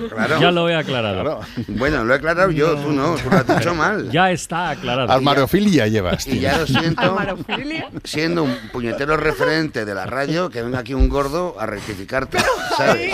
Claro. 0.09 0.39
Ya 0.39 0.51
lo 0.51 0.67
he 0.69 0.75
aclarado. 0.75 1.21
Claro. 1.21 1.39
Bueno, 1.69 2.03
lo 2.03 2.13
he 2.13 2.17
aclarado 2.17 2.51
yo, 2.51 2.75
tú 2.75 2.91
no, 2.91 3.15
tú 3.15 3.29
lo 3.29 3.37
has 3.37 3.47
dicho 3.47 3.73
mal. 3.75 4.11
Ya 4.11 4.29
está 4.31 4.71
aclarado. 4.71 5.11
Armariofilia 5.11 5.87
llevas, 5.87 6.27
Y 6.27 6.31
tío. 6.31 6.41
ya 6.41 6.57
lo 6.57 6.67
siento, 6.67 7.17
siendo 8.03 8.43
un 8.43 8.55
puñetero 8.71 9.15
referente 9.17 9.85
de 9.85 9.95
la 9.95 10.05
radio, 10.05 10.49
que 10.49 10.61
venga 10.61 10.79
aquí 10.79 10.93
un 10.93 11.07
gordo 11.09 11.55
a 11.59 11.65
rectificarte, 11.65 12.37
¿sabes? 12.77 13.13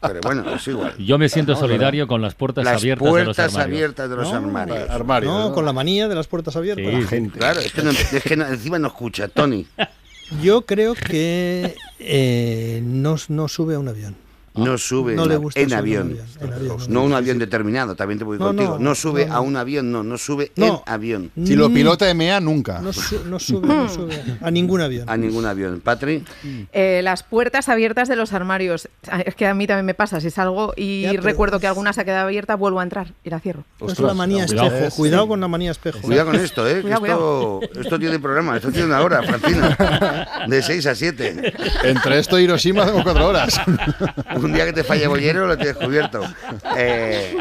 Pero 0.00 0.20
bueno, 0.22 0.54
es 0.54 0.66
igual. 0.68 0.94
Yo 0.98 1.18
me 1.18 1.28
siento 1.28 1.56
solidario 1.56 2.06
con 2.06 2.22
las 2.22 2.34
puertas 2.34 2.64
Las 2.64 2.76
abiertas 2.80 3.04
de 3.04 3.24
los 3.24 3.36
puertas 3.36 3.54
armarios. 3.54 3.76
abiertas 3.76 4.10
de 4.10 4.16
los 4.16 4.32
armarios. 4.32 4.90
Armario. 4.90 5.30
No, 5.30 5.52
con 5.52 5.64
la 5.64 5.72
manía 5.72 6.08
de 6.08 6.14
las 6.14 6.26
puertas 6.26 6.56
abiertas. 6.56 6.84
Sí, 6.86 7.00
La 7.02 7.06
gente. 7.08 7.38
Claro, 7.38 7.60
es 7.60 7.72
que, 7.72 7.82
no- 7.82 7.90
es 7.90 8.22
que 8.22 8.36
no- 8.36 8.46
encima 8.46 8.78
no 8.78 8.88
escucha, 8.88 9.28
Tony. 9.28 9.66
Yo 10.42 10.62
creo 10.66 10.94
que 10.94 11.74
eh, 11.98 12.80
no, 12.84 13.16
no 13.28 13.48
sube 13.48 13.74
a 13.74 13.78
un 13.78 13.88
avión. 13.88 14.14
No 14.64 14.78
sube 14.78 15.14
No 15.14 15.24
en, 15.24 15.28
le 15.28 15.36
gusta 15.36 15.60
en 15.60 15.72
avión. 15.72 16.10
en 16.10 16.18
avión, 16.20 16.26
en 16.40 16.52
avión, 16.52 16.78
No 16.88 17.04
un 17.04 17.12
avión 17.14 17.38
determinado, 17.38 17.94
también 17.96 18.18
te 18.18 18.24
voy 18.24 18.38
No, 18.38 18.46
contigo. 18.46 18.72
No, 18.78 18.78
no, 18.90 18.94
sube 18.94 19.26
no, 19.26 19.34
a 19.34 19.40
un 19.40 19.56
avión, 19.56 19.90
no, 19.92 20.02
no 20.02 20.18
sube 20.18 20.52
No. 20.56 20.66
en 20.86 20.92
avión. 20.92 21.30
Si 21.44 21.54
lo 21.56 21.70
pilota 21.72 22.08
EMEA, 22.08 22.40
nunca. 22.40 22.80
No, 22.80 22.92
su- 22.92 23.24
no 23.26 23.38
sube, 23.38 23.66
no 23.66 23.88
sube 23.88 24.22
a 24.40 24.50
ningún 24.50 24.80
avión. 24.80 25.08
A 25.08 25.16
ningún 25.16 25.46
avión. 25.46 25.80
Patri, 25.80 26.24
Eh, 26.72 27.00
las 27.02 27.22
puertas 27.22 27.68
abiertas 27.68 28.08
de 28.08 28.16
los 28.16 28.32
armarios. 28.32 28.88
Ah, 29.10 29.20
Es 29.20 29.34
que 29.34 29.46
a 29.46 29.54
mí 29.54 29.66
también 29.66 29.86
me 29.86 29.94
pasa. 29.94 30.20
Si 30.20 30.30
salgo 30.30 30.72
y 30.76 31.02
Ya, 31.02 31.12
recuerdo 31.20 31.60
que 31.60 31.66
alguna 31.66 31.92
se 31.92 32.00
ha 32.00 32.04
quedado 32.04 32.26
abierta, 32.26 32.54
vuelvo 32.56 32.80
a 32.80 32.82
entrar 32.82 33.12
y 33.24 33.30
la 33.30 33.40
cierro. 33.40 33.64
es 33.86 33.98
la 33.98 34.14
manía 34.14 34.46
cuidado. 34.46 34.68
espejo. 34.68 34.96
Cuidado 34.96 35.28
con 35.28 35.40
la 35.40 35.48
manía 35.48 35.70
espejo. 35.70 36.00
cuidado 36.00 36.26
con 36.32 36.36
esto, 36.40 36.68
¿eh? 36.68 36.82
Cuidado, 36.82 37.60
esto, 37.62 37.80
esto 37.80 37.98
tiene 37.98 38.18
programa, 38.18 38.56
esto 38.56 38.70
tiene 38.70 38.86
una 38.86 39.00
hora, 39.00 39.22
Francina. 39.22 40.46
De 40.48 40.62
6 40.62 40.86
a 40.86 40.94
7. 40.94 41.54
Entre 41.84 42.18
esto 42.18 42.38
y 42.38 42.44
Hiroshima 42.44 42.86
tengo 42.86 43.02
cuatro 43.02 43.28
horas. 43.28 43.60
Un 44.48 44.54
día 44.54 44.64
que 44.64 44.72
te 44.72 44.82
falle 44.82 45.06
bollero 45.06 45.46
lo 45.46 45.56
tienes 45.58 45.76
cubierto. 45.76 46.22
Eh, 46.76 47.36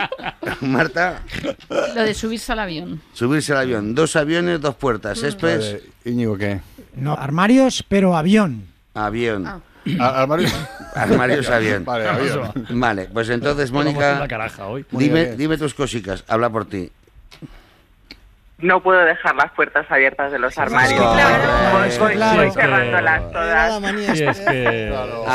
Marta, 0.61 1.21
Lo 1.69 2.01
de 2.03 2.13
subirse 2.13 2.51
al 2.51 2.59
avión. 2.59 3.01
subirse 3.13 3.53
al 3.53 3.59
avión. 3.59 3.95
Dos 3.95 4.17
aviones, 4.17 4.59
dos 4.59 4.75
puertas. 4.75 5.23
Espes, 5.23 5.59
Vale, 5.73 5.83
Íñigo, 6.03 6.37
¿qué? 6.37 6.59
No, 6.95 7.13
armarios, 7.13 7.83
pero 7.87 8.17
avión. 8.17 8.65
avión. 8.93 9.47
Ah. 9.47 9.59
Ar- 9.99 10.15
Armario. 10.23 10.49
Armarios, 10.95 11.47
avión. 11.49 11.85
Vale, 11.85 12.07
avión. 12.09 12.51
Vale, 12.71 13.05
pues 13.05 13.29
entonces, 13.29 13.71
Mónica, 13.71 14.27
dime, 14.91 15.37
dime 15.37 15.57
tus 15.57 15.73
cosicas. 15.73 16.25
Habla 16.27 16.49
por 16.49 16.65
ti. 16.67 16.91
No 18.59 18.81
puedo 18.81 18.99
dejar 19.05 19.35
las 19.35 19.51
puertas 19.51 19.85
abiertas 19.89 20.31
de 20.31 20.39
los 20.39 20.57
armarios. 20.57 20.99
Voy, 21.99 22.51
cerrándolas 22.51 23.31
todas. 23.31 23.83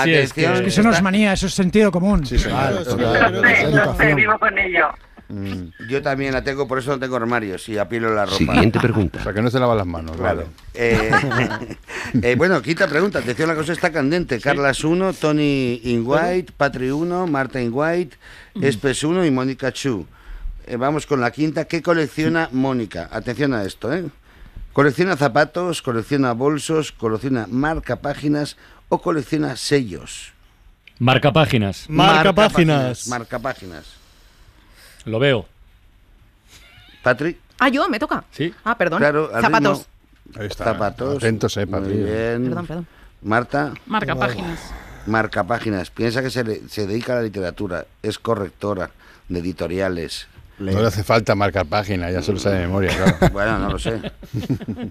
es 0.06 0.32
que. 0.32 0.66
Eso 0.66 0.82
no 0.82 0.90
es 0.90 1.02
manía, 1.02 1.32
eso 1.32 1.46
es 1.46 1.54
sentido 1.54 1.92
común. 1.92 2.26
Sí. 2.26 2.36
Claro, 2.36 2.84
claro. 2.84 3.96
Sé, 3.96 4.14
vivo 4.14 4.38
con 4.38 4.58
ello. 4.58 4.88
Yo 5.88 6.02
también 6.02 6.32
la 6.32 6.42
tengo, 6.42 6.68
por 6.68 6.78
eso 6.78 6.90
no 6.90 6.98
tengo 6.98 7.16
armarios 7.16 7.66
y 7.68 7.78
apilo 7.78 8.12
la 8.14 8.26
ropa. 8.26 8.36
Siguiente 8.36 8.78
pregunta. 8.80 9.18
O 9.22 9.22
sea, 9.22 9.32
que 9.32 9.40
no 9.40 9.50
se 9.50 9.60
lava 9.60 9.74
las 9.74 9.86
manos. 9.86 10.16
Claro. 10.16 10.44
Claro. 10.44 10.48
Eh, 10.74 11.10
eh, 12.22 12.34
bueno, 12.36 12.60
quinta 12.60 12.86
pregunta. 12.88 13.20
Atención, 13.20 13.48
la 13.48 13.54
cosa 13.54 13.72
está 13.72 13.92
candente. 13.92 14.40
Carlas 14.40 14.84
1, 14.84 15.12
Tony 15.14 15.80
in 15.84 16.02
White, 16.04 16.52
Patri 16.56 16.90
1, 16.90 17.26
Marta 17.28 17.60
in 17.60 17.70
White, 17.72 18.16
Espes 18.60 19.04
1 19.04 19.24
y 19.24 19.30
Mónica 19.30 19.72
Chu. 19.72 20.06
Eh, 20.66 20.76
vamos 20.76 21.06
con 21.06 21.20
la 21.20 21.30
quinta. 21.30 21.64
¿Qué 21.66 21.82
colecciona 21.82 22.48
Mónica? 22.52 23.08
Atención 23.10 23.52
a 23.54 23.64
esto, 23.64 23.92
¿eh? 23.92 24.04
¿Colecciona 24.72 25.16
zapatos, 25.16 25.82
colecciona 25.82 26.32
bolsos, 26.32 26.92
colecciona 26.92 27.46
marca 27.50 27.96
páginas 27.96 28.56
o 28.88 29.00
colecciona 29.02 29.56
sellos? 29.56 30.32
Marca 30.98 31.32
páginas. 31.32 31.86
Marca 31.88 32.32
páginas. 33.38 33.86
Lo 35.04 35.18
veo. 35.18 35.46
Patri. 37.02 37.36
Ah, 37.58 37.68
yo, 37.68 37.88
me 37.88 37.98
toca. 37.98 38.24
Sí. 38.30 38.54
Ah, 38.64 38.78
perdón. 38.78 39.00
Claro, 39.00 39.30
Zapatos. 39.40 39.86
Ahí 40.36 40.46
está. 40.46 40.64
Zapatos. 40.64 41.16
Atentos, 41.16 41.56
eh, 41.56 41.66
Muy 41.66 41.80
Patri. 41.80 41.94
bien. 41.96 42.44
Perdón, 42.44 42.66
perdón. 42.66 42.86
Marta. 43.22 43.74
Marca 43.86 44.14
páginas. 44.14 44.60
Marca 45.06 45.44
páginas. 45.44 45.90
Piensa 45.90 46.22
que 46.22 46.30
se, 46.30 46.44
le- 46.44 46.68
se 46.68 46.86
dedica 46.86 47.12
a 47.14 47.16
la 47.16 47.22
literatura. 47.22 47.86
Es 48.02 48.18
correctora 48.18 48.90
de 49.28 49.40
editoriales. 49.40 50.28
No 50.70 50.80
le 50.80 50.86
hace 50.86 51.02
falta 51.02 51.34
marcar 51.34 51.66
página, 51.66 52.10
ya 52.10 52.22
se 52.22 52.32
lo 52.32 52.38
sabe 52.38 52.56
de 52.58 52.66
memoria, 52.66 52.90
claro. 52.96 53.16
Bueno, 53.32 53.58
no 53.58 53.70
lo 53.72 53.78
sé. 53.78 54.00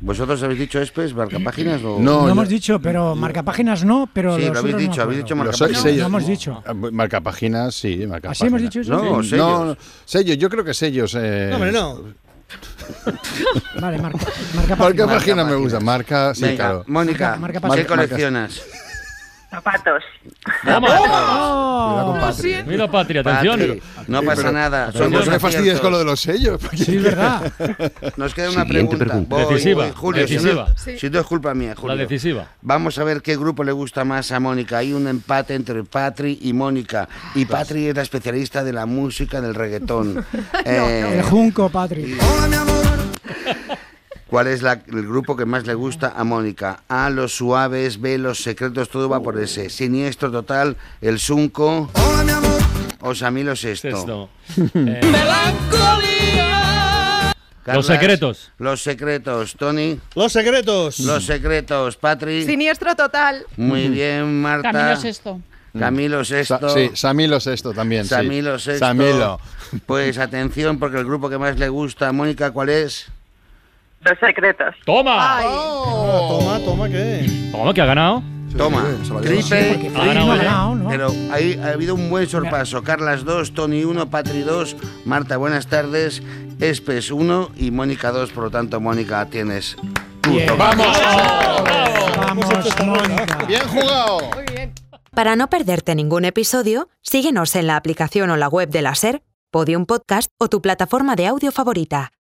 ¿Vosotros 0.02 0.44
habéis 0.44 0.60
dicho 0.60 0.82
Espes, 0.82 1.14
marca 1.14 1.38
páginas 1.40 1.82
o...? 1.84 2.00
No, 2.00 2.24
yo- 2.26 2.30
hemos 2.30 2.50
dicho, 2.50 2.80
pero 2.82 3.16
marcapáginas 3.16 3.86
no, 3.86 4.10
pero 4.12 4.36
Sí, 4.36 4.42
los 4.46 4.54
lo 4.54 4.60
habéis 4.60 4.74
no 4.76 4.80
dicho, 4.82 4.96
me 4.98 5.02
habéis 5.04 5.18
dicho 5.20 5.36
marca 5.36 5.52
No, 5.52 5.68
sellos. 5.76 5.98
no 6.02 6.06
hemos 6.08 6.28
dicho. 6.28 6.64
Ah, 6.66 6.74
Marca 6.74 7.22
páginas, 7.22 7.76
sí, 7.76 8.06
marca 8.08 8.32
¿Así 8.32 8.48
hemos 8.48 8.62
dicho 8.62 8.82
eso? 8.82 8.92
No, 8.92 9.24
Sí. 9.24 9.30
sellos. 9.30 9.66
No, 9.68 9.78
sellos, 10.04 10.38
yo 10.38 10.50
creo 10.50 10.64
que 10.66 10.74
sellos. 10.74 11.16
Eh... 11.18 11.48
No, 11.50 11.56
hombre, 11.56 11.72
no. 11.72 12.02
Vale, 13.80 13.98
marca, 13.98 14.18
marca 14.56 14.76
Marca 14.76 14.76
páginas. 14.78 15.08
página 15.08 15.44
me 15.46 15.56
gusta, 15.56 15.80
marca, 15.80 16.36
sí, 16.36 16.42
Venga, 16.44 16.56
claro. 16.58 16.84
Mónica, 16.88 17.38
Marca- 17.38 17.60
marca 17.62 17.76
¿qué 17.78 17.86
coleccionas? 17.86 18.62
Zapatos. 19.52 20.02
Cuidado 20.64 22.06
con 22.06 22.20
Patri. 22.22 22.56
Mira, 22.66 22.90
Patria, 22.90 23.20
atención. 23.22 23.60
Patri, 23.60 23.82
no 24.08 24.24
pasa 24.24 24.42
pero- 24.44 24.52
nada. 24.54 24.92
Son 24.94 25.12
no 25.12 25.18
dos 25.20 25.28
me 25.28 25.40
fastidies 25.40 25.80
con 25.82 25.92
lo 25.92 26.00
de 26.00 26.06
los 26.06 26.22
sellos. 26.22 26.62
Sí, 26.74 26.96
es 26.96 27.04
verdad. 27.04 27.52
Nos 28.16 28.34
queda 28.34 28.50
una 28.50 28.64
Siguiente 28.64 28.96
pregunta. 28.96 29.28
pregunta. 29.28 29.36
Voy, 29.36 29.54
Decisiva, 29.54 29.84
voy, 29.84 29.94
Julio, 29.94 30.26
si 30.28 30.36
no- 30.38 30.42
decisiva. 30.42 31.00
Si 31.00 31.10
no, 31.10 31.20
es 31.20 31.26
culpa 31.26 31.54
mía, 31.54 31.74
Julio. 31.76 31.96
La 31.98 32.02
decisiva. 32.02 32.48
Vamos 32.62 32.98
a 32.98 33.04
ver 33.04 33.22
qué 33.22 33.36
grupo 33.36 33.66
le 33.66 33.74
gusta 33.74 34.06
más 34.06 34.32
a 34.32 34.40
Mónica. 34.40 34.78
Hay 34.78 34.94
un 34.94 35.08
empate 35.08 35.54
entre 35.54 35.84
Patri 35.84 36.40
y 36.42 36.54
Mónica. 36.54 37.10
Y 37.36 37.44
Patri 37.46 37.88
es 37.88 37.96
la 37.96 38.04
especialista 38.04 38.64
de 38.64 38.72
la 38.72 38.86
música 38.86 39.42
del 39.42 39.54
reggaetón. 39.54 40.26
Eh, 40.64 41.16
El 41.18 41.24
Junco, 41.24 41.70
Patri. 41.70 42.16
¿Cuál 44.32 44.48
es 44.48 44.62
la- 44.62 44.82
el 44.88 45.06
grupo 45.06 45.36
que 45.36 45.46
más 45.46 45.68
le 45.68 45.74
gusta 45.74 46.14
a 46.16 46.24
Mónica? 46.24 46.84
A, 46.88 47.10
los 47.10 47.36
suaves, 47.36 48.00
B, 48.00 48.18
los 48.18 48.42
secretos, 48.42 48.88
todo 48.90 49.10
va 49.10 49.20
por 49.22 49.38
ese. 49.38 49.70
Siniestro 49.70 50.32
total, 50.32 50.78
el 51.02 51.20
Sunco. 51.20 51.92
O 53.02 53.14
Samilo 53.14 53.56
Sexto. 53.58 53.90
Sexto. 53.92 54.30
Eh, 54.76 55.02
Carlas, 57.66 57.76
Los 57.78 57.86
secretos. 57.88 58.52
Los 58.58 58.82
secretos, 58.82 59.56
Tony. 59.58 60.00
Los 60.16 60.32
secretos. 60.32 61.00
Los 61.02 61.26
secretos, 61.26 61.98
Patri. 61.98 62.46
Siniestro 62.46 62.96
total. 62.96 63.46
Muy 63.58 63.90
bien, 63.90 64.42
Marta. 64.42 64.72
Camilo 64.72 64.96
Sexto. 64.96 65.42
Camilo 65.78 66.24
Sa- 66.26 66.36
Sexto. 66.44 66.70
sí, 66.70 66.92
Samilo 66.96 67.40
Sexto 67.40 67.74
también. 67.74 68.04
sí. 68.04 68.10
Samilo 68.10 68.58
Sexto. 68.60 68.86
Samilo. 68.86 69.40
Pues 69.86 70.18
atención, 70.18 70.80
porque 70.80 70.98
el 71.00 71.06
grupo 71.06 71.30
que 71.30 71.38
más 71.38 71.58
le 71.60 71.70
gusta 71.70 72.08
a 72.08 72.12
Mónica, 72.14 72.52
¿cuál 72.52 72.70
es? 72.70 73.08
Los 74.04 74.20
secretos. 74.20 74.76
¡Toma! 74.86 75.38
Ay. 75.38 75.46
Ah, 75.48 76.28
toma, 76.30 76.60
toma, 76.66 76.90
¿qué? 76.90 77.50
¿Cómo 77.52 77.74
que 77.74 77.82
ha 77.82 77.86
ganado? 77.86 78.24
Toma, 78.58 78.84
triple, 79.22 79.64
porque 79.74 79.92
Ha 79.96 80.06
ganado. 80.06 80.90
Pero 80.90 81.12
hay, 81.32 81.60
ha 81.64 81.74
habido 81.74 81.96
un 81.96 82.10
buen 82.10 82.28
sorpaso. 82.28 82.84
Carlas 82.84 83.24
2, 83.24 83.54
Tony 83.54 83.84
1, 83.84 84.10
Patri 84.10 84.42
2, 84.42 84.76
Marta, 85.06 85.38
buenas 85.38 85.68
tardes, 85.68 86.22
Espes 86.60 87.12
1 87.12 87.52
y 87.58 87.72
Mónica 87.72 88.12
2. 88.12 88.32
Por 88.32 88.46
lo 88.46 88.52
tanto, 88.52 88.82
Mónica, 88.82 89.26
tienes 89.28 89.78
Bien. 90.28 90.50
¡Vamos! 90.58 91.00
Vamos, 92.18 92.86
Mónica. 92.86 93.46
¡Bien 93.48 93.62
jugado! 93.68 94.20
Para 95.14 95.36
no 95.36 95.50
perderte 95.50 95.94
ningún 95.96 96.26
episodio, 96.26 96.90
síguenos 97.02 97.56
en 97.56 97.68
la 97.68 97.76
aplicación 97.76 98.30
o 98.30 98.38
la 98.38 98.48
web 98.48 98.70
de 98.70 98.82
la 98.82 98.96
SER, 98.96 99.22
Podium 99.52 99.86
Podcast 99.86 100.32
o 100.38 100.48
tu 100.48 100.62
plataforma 100.62 101.16
de 101.16 101.28
audio 101.28 101.52
favorita. 101.52 102.12